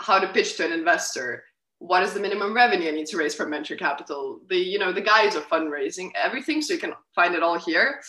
how 0.01 0.19
to 0.19 0.27
pitch 0.27 0.58
to 0.58 0.65
an 0.65 0.73
investor 0.73 1.44
what 1.79 2.03
is 2.03 2.13
the 2.13 2.19
minimum 2.19 2.53
revenue 2.53 2.89
I 2.89 2.91
need 2.91 3.07
to 3.07 3.17
raise 3.17 3.35
from 3.35 3.51
venture 3.51 3.75
capital, 3.75 4.39
the 4.49 4.57
you 4.57 4.79
know 4.79 4.91
the 4.91 5.01
guides 5.01 5.35
of 5.35 5.47
fundraising, 5.47 6.11
everything. 6.15 6.61
So 6.61 6.73
you 6.73 6.79
can 6.79 6.93
find 7.13 7.35
it 7.35 7.43
all 7.43 7.59
here. 7.59 8.01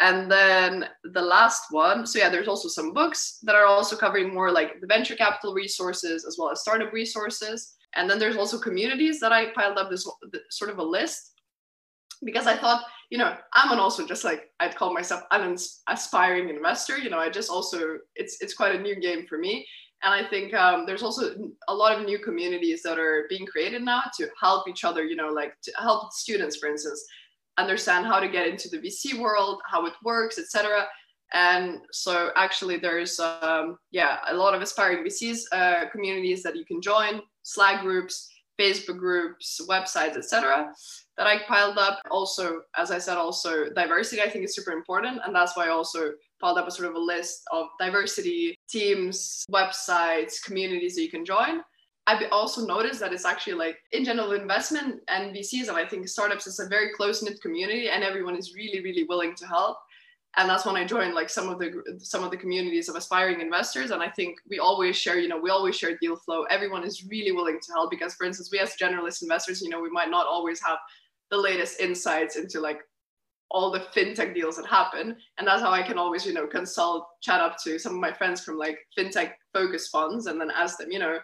And 0.00 0.30
then 0.30 0.86
the 1.04 1.22
last 1.22 1.66
one, 1.70 2.06
so 2.06 2.18
yeah, 2.18 2.28
there's 2.28 2.48
also 2.48 2.68
some 2.68 2.92
books 2.92 3.38
that 3.44 3.54
are 3.54 3.66
also 3.66 3.96
covering 3.96 4.34
more 4.34 4.50
like 4.50 4.80
the 4.80 4.88
venture 4.88 5.14
capital 5.14 5.54
resources 5.54 6.24
as 6.24 6.36
well 6.38 6.50
as 6.50 6.60
startup 6.60 6.92
resources. 6.92 7.76
And 7.94 8.10
then 8.10 8.18
there's 8.18 8.36
also 8.36 8.58
communities 8.58 9.20
that 9.20 9.32
I 9.32 9.52
piled 9.52 9.78
up 9.78 9.90
this 9.90 10.06
sort 10.50 10.70
of 10.70 10.78
a 10.78 10.82
list 10.82 11.34
because 12.24 12.46
I 12.48 12.56
thought, 12.56 12.84
you 13.10 13.18
know, 13.18 13.36
I'm 13.52 13.70
an 13.70 13.78
also 13.78 14.04
just 14.04 14.24
like 14.24 14.50
I'd 14.58 14.74
call 14.74 14.92
myself 14.92 15.22
an 15.30 15.56
aspiring 15.88 16.48
investor. 16.48 16.98
You 16.98 17.10
know, 17.10 17.18
I 17.18 17.30
just 17.30 17.50
also 17.50 17.98
it's 18.16 18.42
it's 18.42 18.54
quite 18.54 18.74
a 18.74 18.82
new 18.82 18.96
game 18.96 19.26
for 19.26 19.38
me 19.38 19.64
and 20.04 20.12
I 20.12 20.22
think 20.28 20.52
um, 20.52 20.84
there's 20.84 21.02
also 21.02 21.34
a 21.68 21.74
lot 21.74 21.98
of 21.98 22.04
new 22.04 22.18
communities 22.18 22.82
that 22.82 22.98
are 22.98 23.24
being 23.30 23.46
created 23.46 23.82
now 23.82 24.02
to 24.18 24.28
help 24.40 24.68
each 24.68 24.84
other, 24.84 25.02
you 25.02 25.16
know, 25.16 25.28
like 25.28 25.54
to 25.62 25.72
help 25.78 26.12
students, 26.12 26.56
for 26.56 26.68
instance, 26.68 27.02
understand 27.56 28.04
how 28.04 28.20
to 28.20 28.28
get 28.28 28.46
into 28.46 28.68
the 28.68 28.78
VC 28.78 29.18
world, 29.18 29.62
how 29.66 29.86
it 29.86 29.94
works, 30.02 30.38
etc. 30.38 30.86
And 31.32 31.80
so 31.90 32.30
actually 32.36 32.76
there's, 32.76 33.18
um, 33.18 33.78
yeah, 33.92 34.18
a 34.28 34.34
lot 34.34 34.54
of 34.54 34.60
aspiring 34.60 35.04
VCs 35.04 35.44
uh, 35.52 35.88
communities 35.90 36.42
that 36.42 36.54
you 36.54 36.66
can 36.66 36.82
join, 36.82 37.22
Slack 37.42 37.80
groups, 37.80 38.30
Facebook 38.60 38.98
groups, 38.98 39.60
websites, 39.68 40.16
etc. 40.16 40.70
that 41.16 41.26
I 41.26 41.38
piled 41.48 41.78
up. 41.78 42.00
Also, 42.10 42.60
as 42.76 42.90
I 42.90 42.98
said, 42.98 43.16
also 43.16 43.70
diversity 43.70 44.20
I 44.20 44.28
think 44.28 44.44
is 44.44 44.54
super 44.54 44.72
important. 44.72 45.20
And 45.24 45.34
that's 45.34 45.56
why 45.56 45.68
also 45.68 46.12
piled 46.44 46.58
up 46.58 46.68
a 46.68 46.70
sort 46.70 46.90
of 46.90 46.94
a 46.94 46.98
list 46.98 47.42
of 47.52 47.68
diversity 47.80 48.54
teams, 48.68 49.44
websites, 49.50 50.42
communities 50.44 50.94
that 50.94 51.02
you 51.02 51.10
can 51.10 51.24
join. 51.24 51.62
I've 52.06 52.22
also 52.32 52.66
noticed 52.66 53.00
that 53.00 53.14
it's 53.14 53.24
actually 53.24 53.54
like 53.54 53.78
in 53.92 54.04
general 54.04 54.32
investment 54.32 55.00
and 55.08 55.34
VCs 55.34 55.68
and 55.68 55.76
I 55.78 55.86
think 55.86 56.06
startups 56.06 56.46
is 56.46 56.60
a 56.60 56.68
very 56.68 56.92
close 56.92 57.22
knit 57.22 57.40
community 57.40 57.88
and 57.88 58.04
everyone 58.04 58.36
is 58.36 58.54
really 58.54 58.82
really 58.82 59.04
willing 59.04 59.34
to 59.36 59.46
help 59.46 59.78
and 60.36 60.48
that's 60.48 60.66
when 60.66 60.76
I 60.76 60.84
joined 60.84 61.14
like 61.14 61.30
some 61.30 61.48
of 61.48 61.58
the 61.58 61.70
some 61.98 62.24
of 62.24 62.30
the 62.30 62.36
communities 62.36 62.88
of 62.88 62.96
aspiring 62.96 63.40
investors. 63.40 63.92
And 63.92 64.02
I 64.02 64.08
think 64.08 64.38
we 64.48 64.58
always 64.58 64.96
share, 64.96 65.18
you 65.18 65.28
know, 65.28 65.38
we 65.38 65.50
always 65.50 65.76
share 65.76 65.96
deal 65.98 66.16
flow. 66.16 66.42
Everyone 66.44 66.82
is 66.82 67.04
really 67.08 67.30
willing 67.30 67.60
to 67.62 67.72
help 67.72 67.90
because, 67.90 68.14
for 68.14 68.26
instance, 68.26 68.50
we 68.50 68.58
as 68.58 68.74
generalist 68.74 69.22
investors, 69.22 69.62
you 69.62 69.68
know, 69.68 69.80
we 69.80 69.90
might 69.90 70.10
not 70.10 70.26
always 70.26 70.60
have 70.60 70.78
the 71.30 71.36
latest 71.36 71.80
insights 71.80 72.36
into 72.36 72.60
like 72.60 72.80
all 73.54 73.70
the 73.70 73.86
fintech 73.94 74.34
deals 74.34 74.56
that 74.56 74.66
happen. 74.66 75.16
And 75.38 75.46
that's 75.46 75.62
how 75.62 75.70
i 75.70 75.82
can 75.82 75.96
always 75.96 76.26
you 76.26 76.34
know 76.34 76.46
consult 76.46 77.06
chat 77.22 77.40
up 77.40 77.56
to 77.62 77.78
some 77.78 77.94
of 77.94 78.00
my 78.00 78.12
friends 78.12 78.44
from 78.44 78.58
like 78.58 78.78
fintech 78.98 79.32
focus 79.54 79.88
funds 79.88 80.26
and 80.26 80.40
then 80.40 80.50
ask 80.50 80.76
them 80.78 80.90
you 80.90 80.98
know 80.98 81.18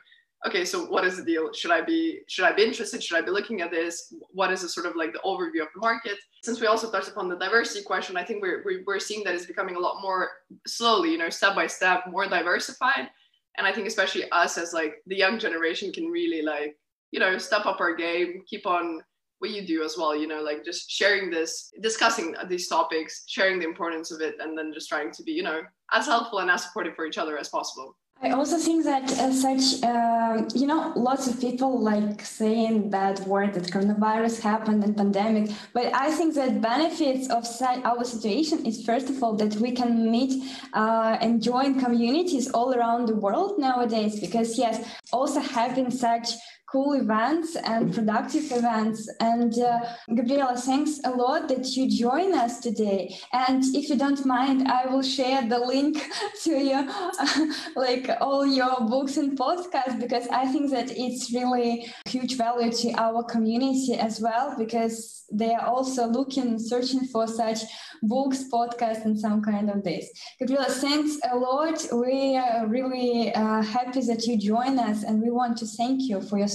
okay 0.47 0.65
so 0.65 0.87
what 0.87 1.05
is 1.05 1.17
the 1.17 1.25
deal? 1.25 1.53
Should 1.53 1.73
i 1.73 1.81
be 1.81 2.21
should 2.29 2.45
i 2.45 2.53
be 2.53 2.63
interested? 2.63 3.03
Should 3.03 3.19
i 3.19 3.21
be 3.21 3.33
looking 3.33 3.61
at 3.61 3.73
this? 3.73 4.15
What 4.31 4.53
is 4.53 4.63
the 4.63 4.69
sort 4.69 4.87
of 4.87 4.95
like 4.95 5.13
the 5.13 5.27
overview 5.31 5.63
of 5.63 5.73
the 5.75 5.81
market? 5.81 6.17
Since 6.45 6.61
we 6.61 6.69
also 6.69 6.91
touched 6.91 7.09
upon 7.09 7.29
the 7.29 7.37
diversity 7.37 7.83
question 7.85 8.17
i 8.17 8.25
think 8.25 8.41
we're, 8.41 8.63
we're 8.87 9.01
seeing 9.09 9.25
that 9.25 9.35
it's 9.35 9.53
becoming 9.53 9.77
a 9.77 9.85
lot 9.87 10.01
more 10.01 10.31
slowly 10.67 11.11
you 11.11 11.19
know 11.19 11.31
step 11.31 11.55
by 11.57 11.67
step 11.67 12.05
more 12.15 12.27
diversified. 12.39 13.11
And 13.57 13.67
i 13.67 13.73
think 13.73 13.87
especially 13.89 14.31
us 14.31 14.57
as 14.57 14.73
like 14.73 14.95
the 15.11 15.21
young 15.25 15.37
generation 15.47 15.93
can 15.97 16.07
really 16.19 16.43
like 16.55 16.77
you 17.11 17.21
know 17.23 17.33
step 17.39 17.67
up 17.67 17.81
our 17.81 17.95
game 17.95 18.29
keep 18.51 18.67
on 18.77 19.03
what 19.41 19.51
you 19.51 19.67
do 19.67 19.83
as 19.83 19.97
well 19.99 20.15
you 20.15 20.27
know 20.27 20.43
like 20.43 20.65
just 20.65 20.91
sharing 20.91 21.31
this 21.31 21.73
discussing 21.83 22.35
these 22.49 22.69
topics 22.69 23.25
sharing 23.27 23.59
the 23.59 23.65
importance 23.65 24.11
of 24.11 24.21
it 24.21 24.37
and 24.41 24.57
then 24.57 24.73
just 24.73 24.89
trying 24.89 25.11
to 25.11 25.23
be 25.23 25.33
you 25.33 25.43
know 25.43 25.61
as 25.93 26.07
helpful 26.07 26.39
and 26.39 26.51
as 26.51 26.65
supportive 26.65 26.95
for 26.95 27.07
each 27.07 27.19
other 27.19 27.37
as 27.39 27.49
possible 27.49 27.97
I 28.23 28.33
also 28.33 28.59
think 28.59 28.85
that 28.85 29.11
uh, 29.13 29.33
such, 29.33 29.83
uh, 29.83 30.43
you 30.55 30.67
know, 30.67 30.93
lots 30.95 31.27
of 31.27 31.41
people 31.41 31.81
like 31.81 32.23
saying 32.23 32.91
that 32.91 33.19
word 33.21 33.55
that 33.55 33.63
coronavirus 33.63 34.43
happened 34.43 34.85
and 34.85 34.95
pandemic, 34.95 35.51
but 35.73 35.87
I 35.95 36.11
think 36.11 36.35
that 36.35 36.61
benefits 36.61 37.31
of 37.31 37.47
our 37.83 38.05
situation 38.05 38.67
is 38.67 38.85
first 38.85 39.09
of 39.09 39.23
all 39.23 39.37
that 39.37 39.55
we 39.55 39.73
can 39.73 40.11
meet 40.11 40.45
uh, 40.75 41.17
and 41.23 41.43
join 41.43 41.81
communities 41.81 42.51
all 42.51 42.75
around 42.75 43.07
the 43.07 43.15
world 43.15 43.59
nowadays. 43.59 44.21
Because 44.21 44.59
yes, 44.59 44.87
also 45.15 45.41
having 45.41 45.91
such 45.91 46.29
cool 46.71 46.93
events 46.93 47.57
and 47.57 47.93
productive 47.93 48.45
events. 48.53 49.09
And 49.21 49.59
uh, 49.59 49.81
Gabriela, 50.15 50.57
thanks 50.57 51.01
a 51.05 51.11
lot 51.11 51.49
that 51.49 51.67
you 51.77 51.91
join 51.91 52.35
us 52.35 52.61
today. 52.61 53.17
And 53.33 53.65
if 53.75 53.89
you 53.89 53.97
don't 53.97 54.25
mind, 54.25 54.69
I 54.69 54.87
will 54.87 55.03
share 55.03 55.47
the 55.49 55.59
link 55.59 55.99
to 56.45 56.51
your, 56.51 56.87
like 57.77 58.09
all 58.21 58.47
your 58.47 58.81
books 58.89 59.17
and 59.17 59.39
podcasts, 59.39 59.99
because 60.01 60.29
I 60.29 60.47
think 60.47 60.71
that 60.71 60.91
it's 60.91 61.33
really 61.33 61.93
huge 62.07 62.37
value 62.37 62.71
to 62.73 62.93
our 62.93 63.25
community 63.25 63.95
as 63.95 64.21
well, 64.21 64.55
because 64.57 65.25
they 65.33 65.55
are 65.55 65.67
also 65.67 66.07
looking, 66.07 66.59
searching 66.59 67.07
for 67.07 67.27
such 67.27 67.61
books, 68.03 68.45
podcasts, 68.53 69.05
and 69.05 69.19
some 69.19 69.43
kind 69.43 69.71
of 69.71 69.83
this. 69.85 70.11
Gabriela, 70.39 70.67
thanks 70.67 71.19
a 71.31 71.37
lot. 71.37 71.85
We 71.93 72.37
are 72.37 72.67
really 72.67 73.33
uh, 73.35 73.63
happy 73.63 74.01
that 74.03 74.27
you 74.27 74.39
join 74.39 74.79
us, 74.79 75.05
and 75.05 75.23
we 75.23 75.31
want 75.31 75.59
to 75.59 75.67
thank 75.67 76.03
you 76.03 76.21
for 76.21 76.39
your 76.39 76.49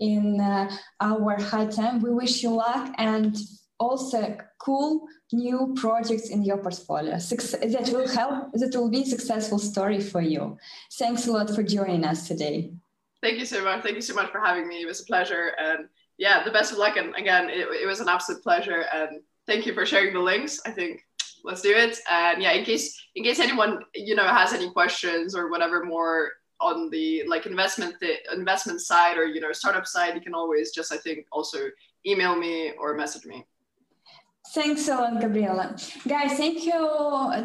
in 0.00 0.40
uh, 0.40 0.70
our 1.00 1.40
high 1.40 1.66
time. 1.66 2.00
We 2.00 2.10
wish 2.10 2.42
you 2.42 2.50
luck 2.50 2.94
and 2.98 3.36
also 3.78 4.36
cool 4.58 5.06
new 5.32 5.74
projects 5.76 6.28
in 6.30 6.44
your 6.44 6.58
portfolio. 6.58 7.16
That 7.18 7.90
will 7.92 8.08
help 8.08 8.52
that 8.52 8.72
will 8.74 8.90
be 8.90 9.02
a 9.02 9.06
successful 9.06 9.58
story 9.58 10.00
for 10.00 10.20
you. 10.20 10.58
Thanks 10.98 11.26
a 11.26 11.32
lot 11.32 11.50
for 11.54 11.62
joining 11.62 12.04
us 12.04 12.28
today. 12.28 12.72
Thank 13.22 13.38
you 13.38 13.46
so 13.46 13.64
much. 13.64 13.82
Thank 13.82 13.96
you 13.96 14.02
so 14.02 14.14
much 14.14 14.30
for 14.30 14.40
having 14.40 14.68
me. 14.68 14.82
It 14.82 14.86
was 14.86 15.00
a 15.00 15.04
pleasure. 15.04 15.52
And 15.58 15.88
yeah 16.18 16.44
the 16.44 16.50
best 16.50 16.72
of 16.72 16.78
luck. 16.78 16.96
And 16.96 17.14
again 17.16 17.48
it, 17.50 17.66
it 17.82 17.86
was 17.86 18.00
an 18.00 18.08
absolute 18.08 18.42
pleasure. 18.42 18.84
And 18.92 19.22
thank 19.46 19.66
you 19.66 19.74
for 19.74 19.84
sharing 19.86 20.12
the 20.12 20.20
links. 20.20 20.60
I 20.66 20.70
think 20.70 21.02
let's 21.44 21.62
do 21.62 21.74
it. 21.74 21.98
And 22.10 22.42
yeah, 22.42 22.52
in 22.52 22.64
case 22.64 22.86
in 23.16 23.24
case 23.24 23.40
anyone 23.40 23.84
you 23.94 24.14
know 24.14 24.28
has 24.40 24.52
any 24.52 24.70
questions 24.70 25.34
or 25.34 25.50
whatever 25.50 25.84
more 25.84 26.30
on 26.62 26.90
the 26.90 27.24
like 27.26 27.46
investment 27.46 27.94
the 28.00 28.14
investment 28.32 28.80
side 28.80 29.16
or 29.18 29.26
you 29.26 29.40
know 29.40 29.52
startup 29.52 29.86
side, 29.86 30.14
you 30.14 30.20
can 30.20 30.34
always 30.34 30.72
just 30.72 30.92
I 30.92 30.96
think 30.98 31.26
also 31.32 31.58
email 32.06 32.36
me 32.36 32.72
or 32.78 32.94
message 32.94 33.26
me. 33.26 33.44
Thanks 34.54 34.86
a 34.88 34.96
lot, 34.96 35.20
Gabriela. 35.20 35.76
Guys, 36.06 36.36
thank 36.36 36.66
you 36.66 36.80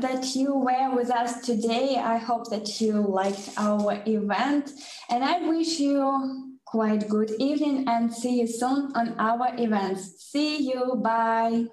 that 0.01 0.35
you 0.35 0.55
were 0.55 0.93
with 0.93 1.09
us 1.09 1.45
today. 1.45 1.95
I 1.95 2.17
hope 2.17 2.49
that 2.49 2.81
you 2.81 2.93
liked 2.93 3.51
our 3.55 4.03
event 4.05 4.71
and 5.09 5.23
I 5.23 5.47
wish 5.47 5.79
you 5.79 6.57
quite 6.65 7.07
good 7.07 7.31
evening 7.39 7.87
and 7.87 8.13
see 8.13 8.41
you 8.41 8.47
soon 8.47 8.91
on 8.93 9.15
our 9.19 9.55
events. 9.57 10.21
See 10.31 10.69
you. 10.69 10.95
Bye. 11.01 11.67